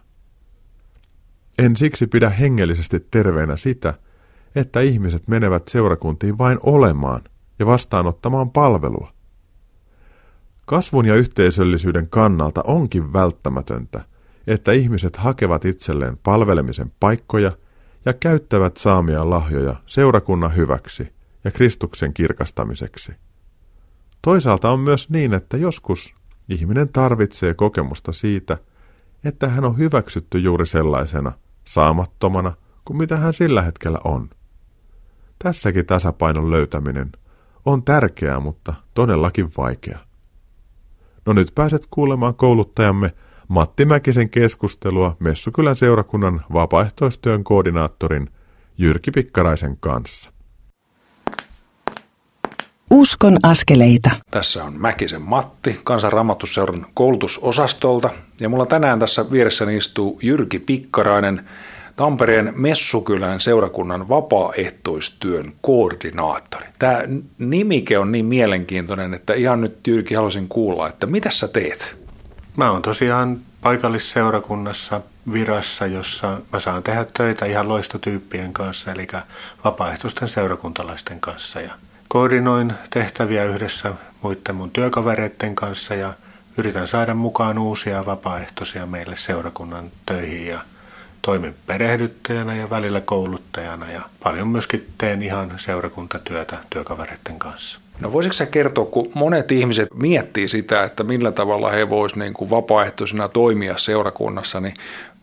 En 1.60 1.76
siksi 1.76 2.08
pidä 2.08 2.30
hengellisesti 2.30 3.08
terveenä 3.12 3.58
sitä, 3.58 3.94
että 4.56 4.82
ihmiset 4.82 5.28
menevät 5.28 5.68
seurakuntiin 5.68 6.38
vain 6.38 6.60
olemaan 6.64 7.22
ja 7.60 7.66
vastaanottamaan 7.66 8.52
palvelua. 8.52 9.12
Kasvun 10.66 11.06
ja 11.06 11.16
yhteisöllisyyden 11.16 12.10
kannalta 12.10 12.62
onkin 12.64 13.14
välttämätöntä, 13.14 14.02
että 14.48 14.72
ihmiset 14.72 15.18
hakevat 15.18 15.66
itselleen 15.66 16.18
palvelemisen 16.24 16.92
paikkoja 17.00 17.52
ja 18.06 18.14
käyttävät 18.14 18.78
saamia 18.78 19.30
lahjoja 19.30 19.76
seurakunnan 19.86 20.56
hyväksi 20.56 21.14
ja 21.44 21.52
Kristuksen 21.52 22.14
kirkastamiseksi. 22.14 23.12
Toisaalta 24.22 24.72
on 24.72 24.80
myös 24.80 25.10
niin, 25.10 25.34
että 25.34 25.58
joskus 25.58 26.14
ihminen 26.50 26.90
tarvitsee 26.90 27.54
kokemusta 27.54 28.12
siitä, 28.12 28.58
että 29.24 29.50
hän 29.50 29.66
on 29.66 29.78
hyväksytty 29.78 30.40
juuri 30.40 30.66
sellaisena, 30.66 31.32
saamattomana 31.66 32.54
kuin 32.86 32.98
mitä 32.98 33.18
hän 33.18 33.34
sillä 33.34 33.62
hetkellä 33.62 33.98
on. 34.04 34.30
Tässäkin 35.44 35.86
tasapainon 35.86 36.52
löytäminen 36.52 37.12
on 37.66 37.84
tärkeää, 37.84 38.40
mutta 38.40 38.74
todellakin 38.94 39.52
vaikea. 39.58 40.00
No 41.26 41.34
nyt 41.34 41.52
pääset 41.56 41.88
kuulemaan 41.92 42.36
kouluttajamme 42.36 43.12
Matti 43.48 43.86
Mäkisen 43.86 44.30
keskustelua 44.30 45.16
Messukylän 45.20 45.76
seurakunnan 45.76 46.46
vapaaehtoistyön 46.54 47.44
koordinaattorin 47.44 48.30
Jyrki 48.78 49.12
Pikkaraisen 49.12 49.78
kanssa. 49.80 50.32
Uskon 52.92 53.38
askeleita. 53.44 54.10
Tässä 54.32 54.64
on 54.64 54.74
Mäkisen 54.82 55.22
Matti, 55.22 55.82
kansanraamattuseuran 55.84 56.86
koulutusosastolta. 56.94 58.10
Ja 58.42 58.50
mulla 58.50 58.66
tänään 58.66 59.00
tässä 59.00 59.32
vieressäni 59.32 59.78
istuu 59.78 60.20
Jyrki 60.24 60.60
Pikkarainen, 60.60 61.50
Tampereen 62.02 62.54
Messukylän 62.56 63.40
seurakunnan 63.40 64.10
vapaaehtoistyön 64.10 65.54
koordinaattori. 65.62 66.66
Tämä 66.80 67.02
nimike 67.38 67.98
on 67.98 68.12
niin 68.12 68.26
mielenkiintoinen, 68.26 69.14
että 69.14 69.34
ihan 69.34 69.62
nyt 69.62 69.88
Jyrki 69.88 70.14
haluaisin 70.14 70.48
kuulla, 70.48 70.90
että 70.90 71.08
mitä 71.08 71.30
sä 71.30 71.48
teet? 71.48 71.96
Mä 72.58 72.72
oon 72.72 72.82
tosiaan 72.82 73.40
paikallisseurakunnassa 73.62 75.02
virassa, 75.34 75.86
jossa 75.86 76.38
mä 76.54 76.60
saan 76.60 76.84
tehdä 76.84 77.06
töitä 77.18 77.46
ihan 77.46 77.70
loistotyyppien 77.70 78.54
kanssa, 78.54 78.92
eli 78.92 79.08
vapaaehtoisten 79.64 80.28
seurakuntalaisten 80.28 81.20
kanssa. 81.20 81.62
Ja 81.62 81.74
koordinoin 82.08 82.74
tehtäviä 82.90 83.46
yhdessä 83.46 83.94
muiden 84.22 84.56
mun 84.56 84.72
työkavereiden 84.72 85.56
kanssa 85.56 85.96
ja 85.96 86.14
yritän 86.58 86.88
saada 86.88 87.14
mukaan 87.14 87.60
uusia 87.60 88.06
vapaaehtoisia 88.06 88.86
meille 88.86 89.16
seurakunnan 89.16 89.92
töihin 90.06 90.48
ja 90.48 90.60
toimin 91.22 91.56
perehdyttäjänä 91.68 92.56
ja 92.56 92.70
välillä 92.70 93.02
kouluttajana 93.02 93.92
ja 93.92 94.02
paljon 94.24 94.48
myöskin 94.48 94.88
teen 94.98 95.24
ihan 95.24 95.54
seurakuntatyötä 95.58 96.58
työkavereiden 96.70 97.40
kanssa. 97.40 97.80
No 98.02 98.12
voisitko 98.12 98.34
sä 98.34 98.46
kertoa, 98.46 98.86
kun 98.86 99.12
monet 99.14 99.52
ihmiset 99.52 99.90
miettii 99.94 100.48
sitä, 100.48 100.84
että 100.84 101.04
millä 101.04 101.32
tavalla 101.32 101.70
he 101.70 101.90
voisivat 101.90 102.20
niin 102.20 102.34
kuin 102.34 102.50
vapaaehtoisena 102.50 103.28
toimia 103.28 103.78
seurakunnassa, 103.78 104.60
niin 104.60 104.74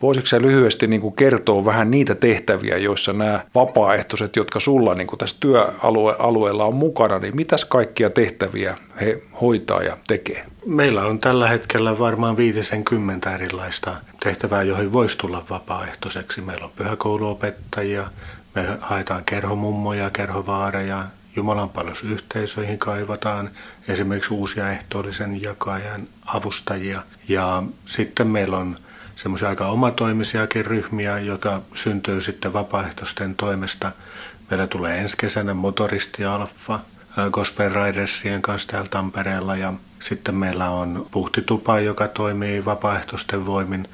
voisitko 0.03 0.26
sä 0.26 0.41
lyhyesti 0.43 0.87
niin 0.87 1.01
kuin 1.01 1.14
kertoa 1.14 1.64
vähän 1.64 1.91
niitä 1.91 2.14
tehtäviä, 2.14 2.76
joissa 2.76 3.12
nämä 3.12 3.45
vapaaehtoiset, 3.55 4.37
jotka 4.37 4.61
sulla 4.61 4.95
niin 4.95 5.07
kuin 5.07 5.18
tässä 5.18 5.37
työalueella 5.41 6.64
on 6.64 6.74
mukana, 6.74 7.18
niin 7.18 7.37
mitäs 7.37 7.64
kaikkia 7.64 8.11
tehtäviä 8.11 8.76
he 9.01 9.22
hoitaa 9.41 9.83
ja 9.83 9.97
tekee? 10.07 10.47
Meillä 10.66 11.05
on 11.05 11.18
tällä 11.18 11.49
hetkellä 11.49 11.99
varmaan 11.99 12.37
50 12.37 13.35
erilaista 13.35 13.97
tehtävää, 14.24 14.62
joihin 14.62 14.93
voisi 14.93 15.18
tulla 15.18 15.45
vapaaehtoiseksi. 15.51 16.41
Meillä 16.41 16.64
on 16.64 16.72
pyhäkouluopettajia, 16.76 18.07
me 18.55 18.66
haetaan 18.81 19.24
kerhomummoja, 19.24 20.11
kerhovaareja, 20.11 21.05
Jumalan 21.39 21.70
yhteisöihin 22.05 22.78
kaivataan 22.78 23.51
esimerkiksi 23.89 24.34
uusia 24.34 24.70
ehtoollisen 24.70 25.43
jakajan 25.43 26.09
avustajia. 26.26 27.03
Ja 27.28 27.62
sitten 27.86 28.26
meillä 28.26 28.57
on 28.59 28.78
semmoisia 29.16 29.49
aika 29.49 29.66
omatoimisiakin 29.66 30.66
ryhmiä, 30.66 31.18
joita 31.18 31.61
syntyy 31.74 32.20
sitten 32.20 32.53
vapaaehtoisten 32.53 33.34
toimesta. 33.34 33.93
Meillä 34.51 34.66
tulee 34.66 34.99
ensi 34.99 35.16
kesänä 35.16 35.55
Motoristi 35.55 36.24
Alfa, 36.24 36.80
Gospel 37.30 37.72
Ridersien 37.72 38.43
kanssa 38.43 38.68
täällä 38.68 38.89
Tampereella 38.89 39.57
ja 39.57 39.72
sitten 40.01 40.34
meillä 40.34 40.70
on 40.70 41.07
puhtitupa, 41.11 41.80
joka 41.80 42.09
toimii 42.09 42.64
vapaaehtoisten 42.64 43.47
voimin, 43.47 43.89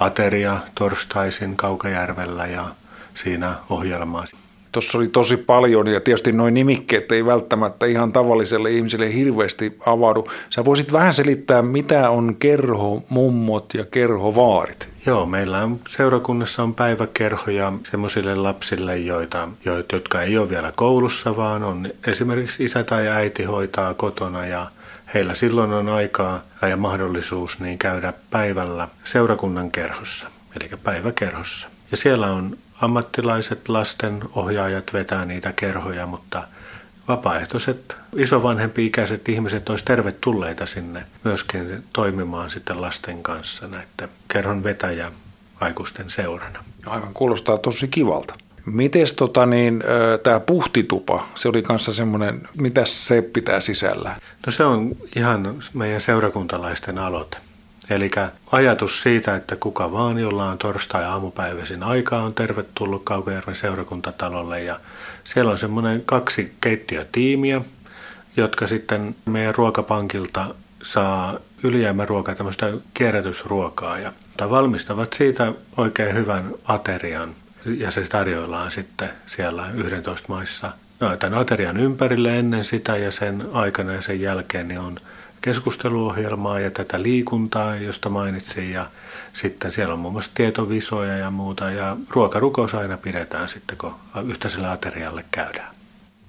Ateria 0.00 0.58
torstaisin 0.74 1.56
Kaukajärvellä 1.56 2.46
ja 2.46 2.68
siinä 3.14 3.54
ohjelmaa. 3.70 4.24
Tuossa 4.72 4.98
oli 4.98 5.08
tosi 5.08 5.36
paljon 5.36 5.86
ja 5.86 6.00
tietysti 6.00 6.32
noin 6.32 6.54
nimikkeet 6.54 7.12
ei 7.12 7.26
välttämättä 7.26 7.86
ihan 7.86 8.12
tavalliselle 8.12 8.70
ihmiselle 8.70 9.14
hirveästi 9.14 9.76
avaudu. 9.86 10.28
Sä 10.50 10.64
voisit 10.64 10.92
vähän 10.92 11.14
selittää, 11.14 11.62
mitä 11.62 12.10
on 12.10 12.36
kerhomummot 12.36 13.74
ja 13.74 13.84
kerhovaarit? 13.84 14.88
Joo, 15.06 15.26
meillä 15.26 15.62
on 15.62 15.80
seurakunnassa 15.88 16.62
on 16.62 16.74
päiväkerhoja 16.74 17.72
semmoisille 17.90 18.34
lapsille, 18.34 18.98
joita, 18.98 19.48
jotka 19.92 20.22
ei 20.22 20.38
ole 20.38 20.50
vielä 20.50 20.72
koulussa, 20.76 21.36
vaan 21.36 21.64
on 21.64 21.90
esimerkiksi 22.06 22.64
isä 22.64 22.84
tai 22.84 23.08
äiti 23.08 23.44
hoitaa 23.44 23.94
kotona 23.94 24.46
ja 24.46 24.66
heillä 25.14 25.34
silloin 25.34 25.72
on 25.72 25.88
aikaa 25.88 26.42
ja 26.68 26.76
mahdollisuus 26.76 27.60
niin 27.60 27.78
käydä 27.78 28.12
päivällä 28.30 28.88
seurakunnan 29.04 29.70
kerhossa, 29.70 30.28
eli 30.60 30.70
päiväkerhossa. 30.82 31.68
Ja 31.90 31.96
siellä 31.96 32.26
on 32.26 32.56
ammattilaiset 32.82 33.68
lasten 33.68 34.20
ohjaajat 34.34 34.92
vetää 34.92 35.24
niitä 35.24 35.52
kerhoja, 35.52 36.06
mutta 36.06 36.48
vapaaehtoiset 37.08 37.96
isovanhempi-ikäiset 38.16 39.28
ihmiset 39.28 39.68
olisi 39.68 39.84
tervetulleita 39.84 40.66
sinne 40.66 41.04
myöskin 41.24 41.84
toimimaan 41.92 42.50
sitten 42.50 42.80
lasten 42.80 43.22
kanssa 43.22 43.68
näiden 43.68 44.08
kerhon 44.28 44.64
vetäjä 44.64 45.12
aikuisten 45.60 46.10
seurana. 46.10 46.64
Aivan 46.86 47.14
kuulostaa 47.14 47.58
tosi 47.58 47.88
kivalta. 47.88 48.34
Mites 48.66 49.12
tota 49.12 49.46
niin, 49.46 49.84
tämä 50.22 50.40
puhtitupa, 50.40 51.26
se 51.34 51.48
oli 51.48 51.62
kanssa 51.62 51.92
semmoinen, 51.92 52.48
mitä 52.58 52.84
se 52.84 53.22
pitää 53.22 53.60
sisällä? 53.60 54.16
No 54.46 54.52
se 54.52 54.64
on 54.64 54.96
ihan 55.16 55.56
meidän 55.74 56.00
seurakuntalaisten 56.00 56.98
aloite. 56.98 57.36
Eli 57.92 58.10
ajatus 58.52 59.02
siitä, 59.02 59.36
että 59.36 59.56
kuka 59.56 59.92
vaan, 59.92 60.18
jolla 60.18 60.46
on 60.50 60.58
torstai-aamupäiväisin 60.58 61.82
aikaa, 61.82 62.22
on 62.22 62.34
tervetullut 62.34 63.04
Kaukajärven 63.04 63.54
seurakuntatalolle. 63.54 64.62
Ja 64.62 64.80
siellä 65.24 65.50
on 65.52 65.58
semmoinen 65.58 66.02
kaksi 66.06 66.52
keittiötiimiä, 66.60 67.60
jotka 68.36 68.66
sitten 68.66 69.14
meidän 69.24 69.54
ruokapankilta 69.54 70.54
saa 70.82 71.38
ylijäämäruokaa, 71.62 72.34
tämmöistä 72.34 72.72
kierrätysruokaa 72.94 73.98
ja 73.98 74.12
valmistavat 74.50 75.12
siitä 75.12 75.52
oikein 75.76 76.14
hyvän 76.14 76.50
aterian 76.64 77.34
ja 77.78 77.90
se 77.90 78.00
tarjoillaan 78.00 78.70
sitten 78.70 79.10
siellä 79.26 79.70
11 79.74 80.32
maissa. 80.32 80.72
No, 81.00 81.16
tämän 81.16 81.38
aterian 81.38 81.76
ympärille 81.76 82.38
ennen 82.38 82.64
sitä 82.64 82.96
ja 82.96 83.10
sen 83.10 83.44
aikana 83.52 83.92
ja 83.92 84.02
sen 84.02 84.20
jälkeen 84.20 84.68
niin 84.68 84.80
on 84.80 84.98
keskusteluohjelmaa 85.42 86.60
ja 86.60 86.70
tätä 86.70 87.02
liikuntaa, 87.02 87.76
josta 87.76 88.08
mainitsin. 88.08 88.72
Ja 88.72 88.86
sitten 89.32 89.72
siellä 89.72 89.94
on 89.94 90.00
muun 90.00 90.12
muassa 90.12 90.30
tietovisoja 90.34 91.16
ja 91.16 91.30
muuta. 91.30 91.70
Ja 91.70 91.96
ruokarukous 92.10 92.74
aina 92.74 92.96
pidetään 92.96 93.48
sitten, 93.48 93.78
kun 93.78 93.94
yhteiselle 94.28 94.68
aterialle 94.68 95.24
käydään. 95.30 95.74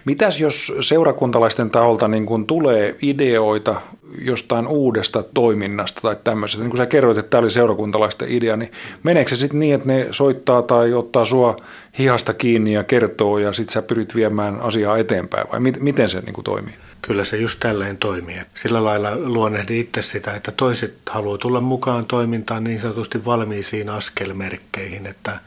Mitäs 0.05 0.39
jos 0.39 0.73
seurakuntalaisten 0.81 1.69
taholta 1.69 2.07
niin 2.07 2.25
kun 2.25 2.47
tulee 2.47 2.95
ideoita 3.01 3.81
jostain 4.21 4.67
uudesta 4.67 5.23
toiminnasta 5.33 6.01
tai 6.01 6.15
tämmöisestä, 6.23 6.63
niin 6.63 6.69
kuin 6.69 6.77
sä 6.77 6.85
kerroit, 6.85 7.17
että 7.17 7.29
tämä 7.29 7.41
oli 7.41 7.49
seurakuntalaisten 7.49 8.31
idea, 8.31 8.57
niin 8.57 8.71
meneekö 9.03 9.29
se 9.29 9.35
sitten 9.35 9.59
niin, 9.59 9.75
että 9.75 9.87
ne 9.87 10.07
soittaa 10.11 10.61
tai 10.61 10.93
ottaa 10.93 11.25
sua 11.25 11.57
hihasta 11.99 12.33
kiinni 12.33 12.73
ja 12.73 12.83
kertoo 12.83 13.37
ja 13.37 13.53
sitten 13.53 13.73
sä 13.73 13.81
pyrit 13.81 14.15
viemään 14.15 14.61
asiaa 14.61 14.97
eteenpäin 14.97 15.47
vai 15.51 15.59
miten 15.59 16.09
se 16.09 16.19
niin 16.19 16.33
kuin 16.33 16.45
toimii? 16.45 16.73
Kyllä 17.01 17.23
se 17.23 17.37
just 17.37 17.59
tälleen 17.59 17.97
toimii. 17.97 18.41
Sillä 18.55 18.83
lailla 18.83 19.09
luonnehdi 19.15 19.79
itse 19.79 20.01
sitä, 20.01 20.33
että 20.33 20.51
toiset 20.51 20.93
haluaa 21.09 21.37
tulla 21.37 21.61
mukaan 21.61 22.05
toimintaan 22.05 22.63
niin 22.63 22.79
sanotusti 22.79 23.25
valmiisiin 23.25 23.89
askelmerkkeihin, 23.89 25.05
että 25.05 25.39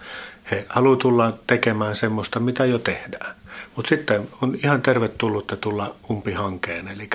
he 0.50 0.64
haluavat 0.68 0.98
tulla 0.98 1.32
tekemään 1.46 1.96
semmoista, 1.96 2.40
mitä 2.40 2.64
jo 2.64 2.78
tehdään. 2.78 3.35
Mutta 3.76 3.88
sitten 3.88 4.28
on 4.42 4.56
ihan 4.64 4.82
tervetullutta 4.82 5.56
tulla 5.56 5.96
umpihankeen, 6.10 6.88
eli 6.88 7.10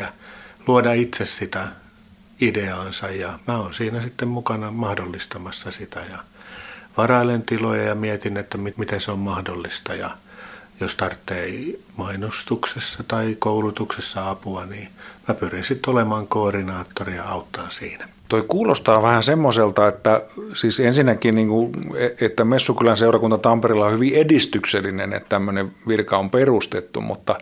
luoda 0.67 0.93
itse 0.93 1.25
sitä 1.25 1.67
ideaansa 2.41 3.09
ja 3.09 3.39
mä 3.47 3.57
oon 3.57 3.73
siinä 3.73 4.01
sitten 4.01 4.27
mukana 4.27 4.71
mahdollistamassa 4.71 5.71
sitä 5.71 5.99
ja 5.99 6.19
varailen 6.97 7.43
tiloja 7.43 7.83
ja 7.83 7.95
mietin, 7.95 8.37
että 8.37 8.57
miten 8.57 9.01
se 9.01 9.11
on 9.11 9.19
mahdollista 9.19 9.95
ja 9.95 10.17
jos 10.81 10.95
tarvitsee 10.95 11.53
mainostuksessa 11.97 13.03
tai 13.07 13.35
koulutuksessa 13.39 14.29
apua, 14.29 14.65
niin 14.65 14.89
mä 15.27 15.33
pyrin 15.33 15.63
sitten 15.63 15.93
olemaan 15.93 16.27
koordinaattori 16.27 17.15
ja 17.15 17.23
auttaa 17.23 17.69
siinä. 17.69 18.07
Toi 18.29 18.45
kuulostaa 18.47 19.01
vähän 19.01 19.23
semmoiselta, 19.23 19.87
että 19.87 20.21
siis 20.53 20.79
ensinnäkin, 20.79 21.35
niin 21.35 21.47
kuin, 21.47 21.71
että 22.21 22.45
Messukylän 22.45 22.97
seurakunta 22.97 23.37
Tampereella 23.37 23.85
on 23.85 23.93
hyvin 23.93 24.15
edistyksellinen, 24.15 25.13
että 25.13 25.29
tämmöinen 25.29 25.71
virka 25.87 26.17
on 26.17 26.29
perustettu, 26.29 27.01
mutta 27.01 27.35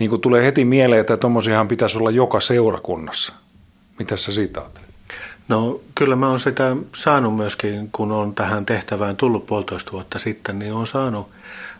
niin 0.00 0.10
kuin 0.10 0.20
tulee 0.20 0.44
heti 0.44 0.64
mieleen, 0.64 1.00
että 1.00 1.16
tuommoisiahan 1.16 1.68
pitäisi 1.68 1.98
olla 1.98 2.10
joka 2.10 2.40
seurakunnassa. 2.40 3.32
Mitä 3.98 4.16
sä 4.16 4.32
siitä 4.32 4.60
ajattelet? 4.60 4.88
No 5.48 5.80
kyllä 5.94 6.16
mä 6.16 6.28
oon 6.28 6.40
sitä 6.40 6.76
saanut 6.94 7.36
myöskin, 7.36 7.88
kun 7.92 8.12
on 8.12 8.34
tähän 8.34 8.66
tehtävään 8.66 9.16
tullut 9.16 9.46
puolitoista 9.46 9.92
vuotta 9.92 10.18
sitten, 10.18 10.58
niin 10.58 10.72
on 10.72 10.86
saanut 10.86 11.28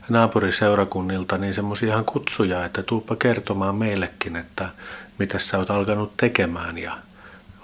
naapuriseurakunnilta 0.09 1.38
niin 1.38 1.55
semmoisia 1.55 1.88
ihan 1.88 2.05
kutsuja, 2.05 2.64
että 2.64 2.82
tuuppa 2.82 3.16
kertomaan 3.16 3.74
meillekin, 3.74 4.36
että 4.36 4.68
mitä 5.18 5.38
sä 5.38 5.59
oot 5.59 5.70
alkanut 5.70 6.16
tekemään. 6.16 6.78
Ja 6.78 6.92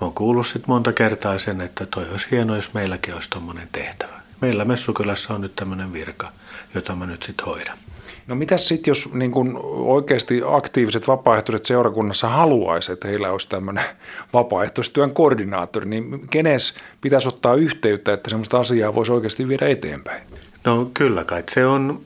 on 0.00 0.14
kuullut 0.14 0.46
sitten 0.46 0.70
monta 0.70 0.92
kertaa 0.92 1.38
sen, 1.38 1.60
että 1.60 1.86
toi 1.86 2.06
olisi 2.10 2.28
hienoa, 2.30 2.56
jos 2.56 2.74
meilläkin 2.74 3.14
olisi 3.14 3.30
tuommoinen 3.30 3.68
tehtävä. 3.72 4.20
Meillä 4.40 4.64
Messukylässä 4.64 5.34
on 5.34 5.40
nyt 5.40 5.56
tämmöinen 5.56 5.92
virka, 5.92 6.32
jota 6.74 6.94
mä 6.94 7.06
nyt 7.06 7.22
sitten 7.22 7.46
hoidan. 7.46 7.78
No 8.26 8.34
mitäs 8.34 8.68
sitten, 8.68 8.90
jos 8.90 9.12
niin 9.12 9.30
kun 9.30 9.60
oikeasti 9.64 10.40
aktiiviset 10.46 11.08
vapaaehtoiset 11.08 11.66
seurakunnassa 11.66 12.28
haluaisi, 12.28 12.92
että 12.92 13.08
heillä 13.08 13.32
olisi 13.32 13.48
tämmöinen 13.48 13.84
vapaaehtoistyön 14.32 15.10
koordinaattori, 15.10 15.88
niin 15.88 16.28
kenes 16.28 16.74
pitäisi 17.00 17.28
ottaa 17.28 17.54
yhteyttä, 17.54 18.12
että 18.12 18.30
semmoista 18.30 18.58
asiaa 18.58 18.94
voisi 18.94 19.12
oikeasti 19.12 19.48
viedä 19.48 19.68
eteenpäin? 19.68 20.22
No 20.64 20.90
kyllä 20.94 21.24
kai 21.24 21.42
se 21.50 21.66
on 21.66 22.00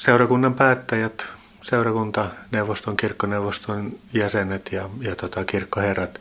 seurakunnan 0.00 0.54
päättäjät, 0.54 1.26
seurakuntaneuvoston, 1.60 2.96
kirkkoneuvoston 2.96 3.92
jäsenet 4.12 4.72
ja, 4.72 4.90
ja 5.00 5.16
tota, 5.16 5.44
kirkkoherrat. 5.44 6.20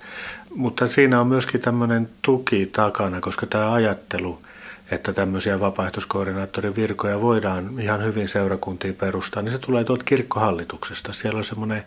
Mutta 0.56 0.88
siinä 0.88 1.22
on 1.22 1.28
myöskin 1.28 1.62
tämmöinen 1.62 2.10
tuki 2.22 2.66
takana, 2.66 3.22
koska 3.22 3.46
tämä 3.46 3.74
ajattelu, 3.74 4.42
että 4.92 5.14
tämmöisiä 5.14 5.60
vapaaehtoiskoordinaattorin 5.60 6.76
virkoja 6.76 7.22
voidaan 7.22 7.80
ihan 7.80 8.04
hyvin 8.04 8.28
seurakuntiin 8.28 8.96
perustaa, 8.96 9.44
niin 9.44 9.52
se 9.52 9.60
tulee 9.60 9.84
tuolta 9.84 10.04
kirkkohallituksesta. 10.04 11.14
Siellä 11.14 11.38
on 11.38 11.44
semmoinen, 11.44 11.84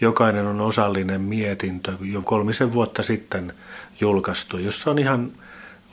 jokainen 0.00 0.46
on 0.46 0.60
osallinen 0.60 1.20
mietintö 1.20 1.92
jo 2.00 2.22
kolmisen 2.22 2.72
vuotta 2.72 3.02
sitten 3.02 3.52
julkaistu, 4.00 4.58
jossa 4.58 4.90
on 4.90 4.98
ihan 4.98 5.30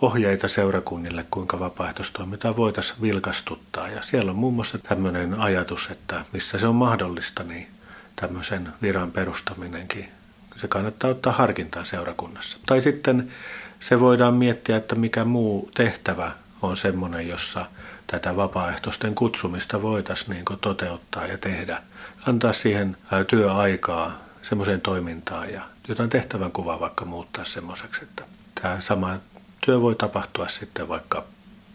ohjeita 0.02 0.48
seurakunnille, 0.48 1.26
kuinka 1.32 1.60
vapaaehtoistoimintaa 1.60 2.56
voitaisiin 2.56 3.02
vilkastuttaa. 3.02 3.88
Ja 3.88 4.02
siellä 4.02 4.32
on 4.32 4.38
muun 4.38 4.54
muassa 4.54 4.78
tämmöinen 4.78 5.34
ajatus, 5.34 5.90
että 5.90 6.26
missä 6.34 6.58
se 6.58 6.68
on 6.68 6.76
mahdollista, 6.76 7.44
niin 7.44 7.68
tämmöisen 8.16 8.74
viran 8.82 9.12
perustaminenkin, 9.12 10.12
se 10.56 10.68
kannattaa 10.68 11.10
ottaa 11.10 11.34
harkintaan 11.34 11.86
seurakunnassa. 11.86 12.58
Tai 12.66 12.82
sitten 12.82 13.32
se 13.80 14.00
voidaan 14.00 14.34
miettiä, 14.34 14.78
että 14.78 14.96
mikä 14.96 15.26
muu 15.26 15.72
tehtävä 15.74 16.32
on 16.62 16.78
semmoinen, 16.78 17.28
jossa 17.28 17.66
tätä 18.08 18.36
vapaaehtoisten 18.36 19.16
kutsumista 19.16 19.82
voitaisiin 19.82 20.30
niin 20.30 20.60
toteuttaa 20.62 21.28
ja 21.28 21.38
tehdä. 21.38 21.82
Antaa 22.28 22.54
siihen 22.54 22.98
työaikaa 23.28 24.18
semmoiseen 24.42 24.82
toimintaan 24.82 25.54
ja 25.54 25.62
jotain 25.88 26.10
tehtävän 26.10 26.52
kuvaa 26.52 26.80
vaikka 26.80 27.06
muuttaa 27.06 27.46
semmoiseksi, 27.46 28.04
että 28.04 28.24
tämä 28.62 28.82
sama 28.82 29.18
työ 29.66 29.82
voi 29.82 29.96
tapahtua 29.96 30.48
sitten 30.48 30.90
vaikka 30.90 31.24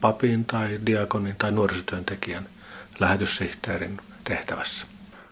papin 0.00 0.44
tai 0.44 0.78
diakonin 0.86 1.36
tai 1.38 1.52
nuorisotyöntekijän 1.52 2.46
lähetyssihteerin 3.00 3.96
tehtävässä. 4.24 4.86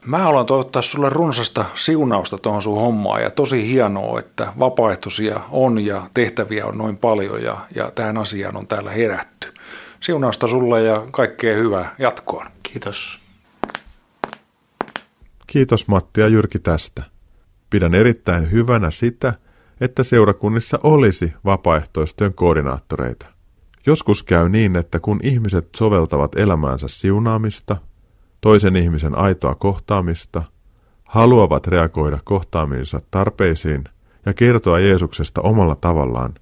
Mä 0.05 0.19
haluan 0.19 0.47
toivottaa 0.47 0.83
sulle 0.83 1.11
runsasta 1.11 1.65
siunausta 1.75 2.39
tuohon 2.39 2.63
sun 2.63 2.81
hommaan 2.81 3.23
ja 3.23 3.31
tosi 3.31 3.69
hienoa, 3.69 4.21
että 4.21 4.53
vapaaehtoisia 4.59 5.41
on 5.51 5.79
ja 5.87 6.11
tehtäviä 6.15 6.67
on 6.67 6.79
noin 6.79 6.97
paljon 6.97 7.43
ja, 7.43 7.67
ja 7.75 7.91
tähän 7.95 8.19
asiaan 8.19 8.57
on 8.57 8.67
täällä 8.67 8.91
herätty. 8.91 9.55
Siunausta 10.01 10.49
sulle 10.49 10.83
ja 10.83 11.07
kaikkea 11.11 11.57
hyvää 11.57 11.95
jatkoon. 11.99 12.47
Kiitos. 12.63 13.21
Kiitos 15.47 15.89
Matti 15.89 16.21
ja 16.21 16.29
Jyrki 16.29 16.59
tästä. 16.59 17.03
Pidän 17.71 17.95
erittäin 17.95 18.51
hyvänä 18.51 18.91
sitä, 18.91 19.35
että 19.81 20.03
seurakunnissa 20.03 20.79
olisi 20.83 21.33
vapaaehtoistyön 21.45 22.35
koordinaattoreita. 22.35 23.27
Joskus 23.87 24.23
käy 24.23 24.49
niin, 24.49 24.77
että 24.77 25.01
kun 25.01 25.21
ihmiset 25.23 25.69
soveltavat 25.77 26.39
elämäänsä 26.39 26.89
siunaamista, 26.89 27.77
toisen 28.41 28.77
ihmisen 28.77 29.19
aitoa 29.19 29.55
kohtaamista, 29.55 30.43
haluavat 31.05 31.67
reagoida 31.67 32.19
kohtaamiinsa 32.25 33.01
tarpeisiin 33.11 33.85
ja 34.27 34.35
kertoa 34.35 34.79
Jeesuksesta 34.79 35.41
omalla 35.41 35.77
tavallaan, 35.77 36.35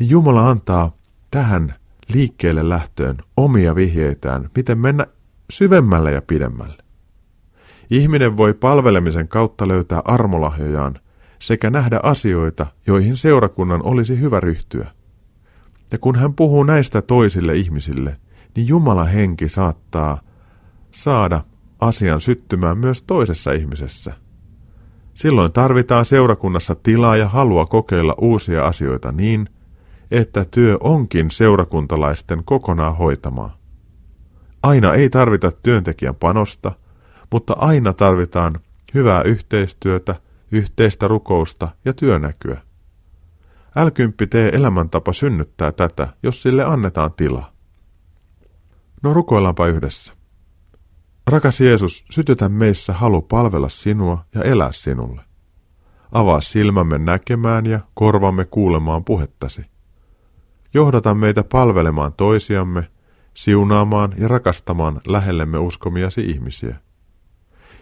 niin 0.00 0.10
Jumala 0.10 0.50
antaa 0.50 0.92
tähän 1.30 1.74
liikkeelle 2.14 2.68
lähtöön 2.68 3.16
omia 3.36 3.74
vihjeitään, 3.74 4.50
miten 4.56 4.78
mennä 4.78 5.06
syvemmälle 5.50 6.12
ja 6.12 6.22
pidemmälle. 6.22 6.82
Ihminen 7.90 8.36
voi 8.36 8.54
palvelemisen 8.54 9.28
kautta 9.28 9.68
löytää 9.68 10.02
armolahjojaan 10.04 10.94
sekä 11.42 11.70
nähdä 11.70 12.00
asioita, 12.02 12.66
joihin 12.86 13.16
seurakunnan 13.16 13.82
olisi 13.82 14.20
hyvä 14.20 14.40
ryhtyä. 14.40 14.86
Ja 15.92 15.98
kun 15.98 16.16
hän 16.16 16.34
puhuu 16.34 16.64
näistä 16.64 17.02
toisille 17.02 17.56
ihmisille, 17.56 18.16
niin 18.56 18.68
Jumala 18.68 19.04
henki 19.04 19.48
saattaa 19.48 20.20
saada 20.92 21.40
asian 21.80 22.20
syttymään 22.20 22.78
myös 22.78 23.02
toisessa 23.02 23.52
ihmisessä. 23.52 24.12
Silloin 25.14 25.52
tarvitaan 25.52 26.04
seurakunnassa 26.04 26.74
tilaa 26.74 27.16
ja 27.16 27.28
halua 27.28 27.66
kokeilla 27.66 28.14
uusia 28.20 28.64
asioita 28.66 29.12
niin, 29.12 29.48
että 30.10 30.46
työ 30.50 30.76
onkin 30.80 31.30
seurakuntalaisten 31.30 32.42
kokonaan 32.44 32.96
hoitamaa. 32.96 33.56
Aina 34.62 34.94
ei 34.94 35.10
tarvita 35.10 35.52
työntekijän 35.62 36.14
panosta, 36.14 36.72
mutta 37.32 37.54
aina 37.58 37.92
tarvitaan 37.92 38.60
hyvää 38.94 39.22
yhteistyötä, 39.22 40.14
yhteistä 40.52 41.08
rukousta 41.08 41.68
ja 41.84 41.92
työnäkyä. 41.92 42.62
Älkymppi 43.76 44.26
tee 44.26 44.56
elämäntapa 44.56 45.12
synnyttää 45.12 45.72
tätä, 45.72 46.08
jos 46.22 46.42
sille 46.42 46.64
annetaan 46.64 47.12
tilaa. 47.12 47.52
No 49.02 49.14
rukoillaanpa 49.14 49.66
yhdessä. 49.66 50.12
Rakas 51.26 51.60
Jeesus, 51.60 52.04
sytytä 52.10 52.48
meissä 52.48 52.92
halu 52.92 53.22
palvella 53.22 53.68
sinua 53.68 54.24
ja 54.34 54.42
elää 54.42 54.72
sinulle. 54.72 55.22
Avaa 56.12 56.40
silmämme 56.40 56.98
näkemään 56.98 57.66
ja 57.66 57.80
korvamme 57.94 58.44
kuulemaan 58.44 59.04
puhettasi. 59.04 59.66
Johdata 60.74 61.14
meitä 61.14 61.44
palvelemaan 61.44 62.12
toisiamme, 62.12 62.90
siunaamaan 63.34 64.14
ja 64.18 64.28
rakastamaan 64.28 65.00
lähellemme 65.06 65.58
uskomiasi 65.58 66.20
ihmisiä. 66.20 66.76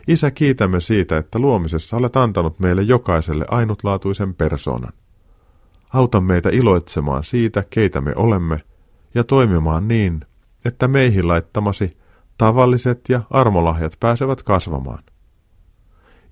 Isä, 0.08 0.30
kiitämme 0.30 0.80
siitä, 0.80 1.16
että 1.16 1.38
luomisessa 1.38 1.96
olet 1.96 2.16
antanut 2.16 2.58
meille 2.58 2.82
jokaiselle 2.82 3.44
ainutlaatuisen 3.48 4.34
persoonan. 4.34 4.92
Auta 5.94 6.20
meitä 6.20 6.48
iloitsemaan 6.48 7.24
siitä, 7.24 7.64
keitä 7.70 8.00
me 8.00 8.12
olemme, 8.16 8.62
ja 9.14 9.24
toimimaan 9.24 9.88
niin, 9.88 10.20
että 10.64 10.88
meihin 10.88 11.28
laittamasi 11.28 11.96
tavalliset 12.38 13.00
ja 13.08 13.20
armolahjat 13.30 13.96
pääsevät 14.00 14.42
kasvamaan. 14.42 15.02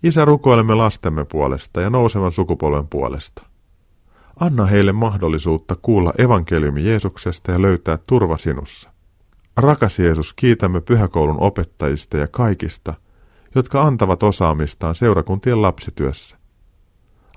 Isä, 0.02 0.24
rukoilemme 0.24 0.74
lastemme 0.74 1.24
puolesta 1.24 1.80
ja 1.80 1.90
nousevan 1.90 2.32
sukupolven 2.32 2.88
puolesta. 2.88 3.42
Anna 4.40 4.66
heille 4.66 4.92
mahdollisuutta 4.92 5.76
kuulla 5.82 6.12
evankeliumi 6.18 6.84
Jeesuksesta 6.84 7.52
ja 7.52 7.62
löytää 7.62 7.98
turva 8.06 8.38
sinussa. 8.38 8.90
Rakas 9.56 9.98
Jeesus, 9.98 10.34
kiitämme 10.34 10.80
pyhäkoulun 10.80 11.40
opettajista 11.40 12.16
ja 12.16 12.26
kaikista, 12.26 12.94
jotka 13.56 13.82
antavat 13.82 14.22
osaamistaan 14.22 14.94
seurakuntien 14.94 15.62
lapsityössä. 15.62 16.36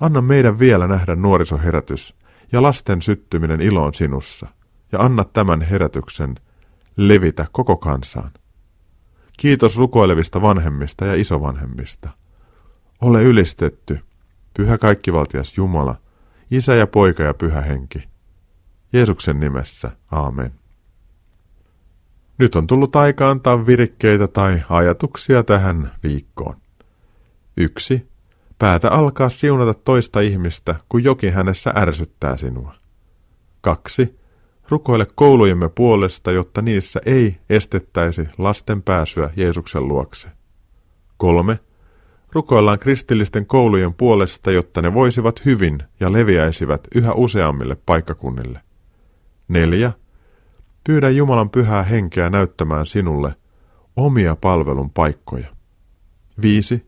Anna 0.01 0.21
meidän 0.21 0.59
vielä 0.59 0.87
nähdä 0.87 1.15
nuorisoherätys 1.15 2.15
ja 2.51 2.61
lasten 2.61 3.01
syttyminen 3.01 3.61
iloon 3.61 3.93
sinussa, 3.93 4.47
ja 4.91 4.99
anna 4.99 5.23
tämän 5.23 5.61
herätyksen 5.61 6.35
levitä 6.97 7.45
koko 7.51 7.77
kansaan. 7.77 8.31
Kiitos 9.37 9.77
rukoilevista 9.77 10.41
vanhemmista 10.41 11.05
ja 11.05 11.15
isovanhemmista. 11.15 12.09
Ole 13.01 13.23
ylistetty, 13.23 13.99
pyhä 14.53 14.77
kaikkivaltias 14.77 15.57
Jumala, 15.57 15.95
Isä 16.51 16.75
ja 16.75 16.87
Poika 16.87 17.23
ja 17.23 17.33
Pyhä 17.33 17.61
Henki. 17.61 18.09
Jeesuksen 18.93 19.39
nimessä, 19.39 19.91
aamen. 20.11 20.58
Nyt 22.39 22.55
on 22.55 22.67
tullut 22.67 22.95
aika 22.95 23.29
antaa 23.29 23.65
virikkeitä 23.65 24.27
tai 24.27 24.61
ajatuksia 24.69 25.43
tähän 25.43 25.91
viikkoon. 26.03 26.55
Yksi. 27.57 28.09
Päätä 28.59 28.89
alkaa 28.91 29.29
siunata 29.29 29.73
toista 29.73 30.19
ihmistä, 30.19 30.75
kun 30.89 31.03
jokin 31.03 31.33
hänessä 31.33 31.73
ärsyttää 31.75 32.37
sinua. 32.37 32.75
Kaksi. 33.61 34.19
Rukoile 34.69 35.07
koulujemme 35.15 35.69
puolesta, 35.69 36.31
jotta 36.31 36.61
niissä 36.61 36.99
ei 37.05 37.37
estettäisi 37.49 38.27
lasten 38.37 38.81
pääsyä 38.81 39.29
Jeesuksen 39.35 39.87
luokse. 39.87 40.29
Kolme. 41.17 41.59
Rukoillaan 42.31 42.79
kristillisten 42.79 43.45
koulujen 43.45 43.93
puolesta, 43.93 44.51
jotta 44.51 44.81
ne 44.81 44.93
voisivat 44.93 45.45
hyvin 45.45 45.83
ja 45.99 46.13
leviäisivät 46.13 46.87
yhä 46.95 47.13
useammille 47.13 47.77
paikkakunnille. 47.85 48.61
Neljä. 49.47 49.91
Pyydä 50.89 51.09
Jumalan 51.09 51.49
pyhää 51.49 51.83
henkeä 51.83 52.29
näyttämään 52.29 52.85
sinulle 52.85 53.35
omia 53.95 54.35
palvelun 54.35 54.89
paikkoja. 54.89 55.47
Viisi. 56.41 56.85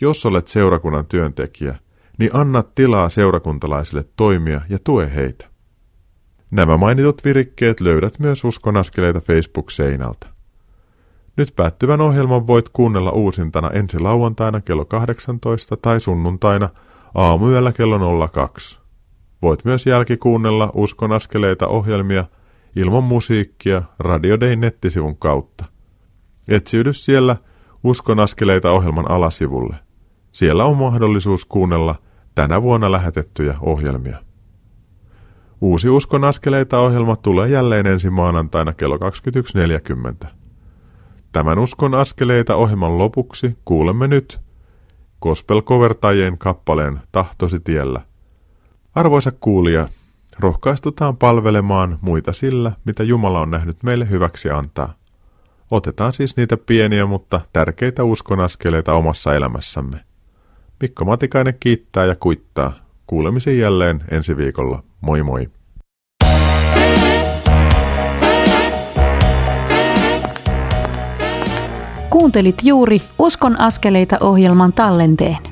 Jos 0.00 0.26
olet 0.26 0.48
seurakunnan 0.48 1.06
työntekijä, 1.06 1.74
niin 2.18 2.30
anna 2.32 2.64
tilaa 2.74 3.08
seurakuntalaisille 3.08 4.04
toimia 4.16 4.60
ja 4.68 4.78
tue 4.84 5.14
heitä. 5.14 5.46
Nämä 6.50 6.76
mainitut 6.76 7.24
virikkeet 7.24 7.80
löydät 7.80 8.18
myös 8.18 8.44
Uskon 8.44 8.76
askeleita 8.76 9.20
Facebook-seinältä. 9.20 10.26
Nyt 11.36 11.52
päättyvän 11.56 12.00
ohjelman 12.00 12.46
voit 12.46 12.68
kuunnella 12.68 13.10
uusintana 13.10 13.70
ensi 13.70 13.98
lauantaina 13.98 14.60
kello 14.60 14.84
18 14.84 15.76
tai 15.76 16.00
sunnuntaina 16.00 16.68
aamuyöllä 17.14 17.72
kello 17.72 18.28
02. 18.28 18.78
Voit 19.42 19.64
myös 19.64 19.86
jälkikuunnella 19.86 20.70
Uskon 20.74 21.12
askeleita 21.12 21.68
ohjelmia 21.68 22.24
ilman 22.76 23.04
musiikkia 23.04 23.82
Radio 23.98 24.40
Day 24.40 24.56
nettisivun 24.56 25.16
kautta. 25.16 25.64
Etsiydy 26.48 26.92
siellä 26.92 27.36
Uskon 27.84 28.20
askeleita 28.20 28.70
ohjelman 28.70 29.10
alasivulle. 29.10 29.76
Siellä 30.32 30.64
on 30.64 30.76
mahdollisuus 30.76 31.44
kuunnella 31.44 31.94
tänä 32.34 32.62
vuonna 32.62 32.92
lähetettyjä 32.92 33.56
ohjelmia. 33.60 34.18
Uusi 35.60 35.88
Uskon 35.88 36.24
askeleita 36.24 36.78
ohjelma 36.78 37.16
tulee 37.16 37.48
jälleen 37.48 37.86
ensi 37.86 38.10
maanantaina 38.10 38.72
kello 38.72 38.96
21.40. 40.22 40.28
Tämän 41.32 41.58
Uskon 41.58 41.94
askeleita 41.94 42.56
ohjelman 42.56 42.98
lopuksi 42.98 43.56
kuulemme 43.64 44.08
nyt 44.08 44.40
gospel 45.20 45.62
kappaleen 46.38 47.00
Tahtosi 47.12 47.60
tiellä. 47.60 48.00
Arvoisa 48.94 49.32
kuulija, 49.40 49.88
rohkaistutaan 50.42 51.16
palvelemaan 51.16 51.98
muita 52.00 52.32
sillä, 52.32 52.72
mitä 52.84 53.02
Jumala 53.02 53.40
on 53.40 53.50
nähnyt 53.50 53.82
meille 53.82 54.10
hyväksi 54.10 54.50
antaa. 54.50 54.94
Otetaan 55.70 56.12
siis 56.12 56.36
niitä 56.36 56.56
pieniä, 56.56 57.06
mutta 57.06 57.40
tärkeitä 57.52 58.04
uskonaskeleita 58.04 58.92
omassa 58.94 59.34
elämässämme. 59.34 60.00
Mikko 60.80 61.04
Matikainen 61.04 61.54
kiittää 61.60 62.04
ja 62.04 62.16
kuittaa. 62.16 62.72
Kuulemisen 63.06 63.58
jälleen 63.58 64.04
ensi 64.10 64.36
viikolla. 64.36 64.82
Moi 65.00 65.22
moi! 65.22 65.50
Kuuntelit 72.10 72.56
juuri 72.62 73.02
Uskon 73.18 73.60
askeleita 73.60 74.16
ohjelman 74.20 74.72
tallenteen. 74.72 75.51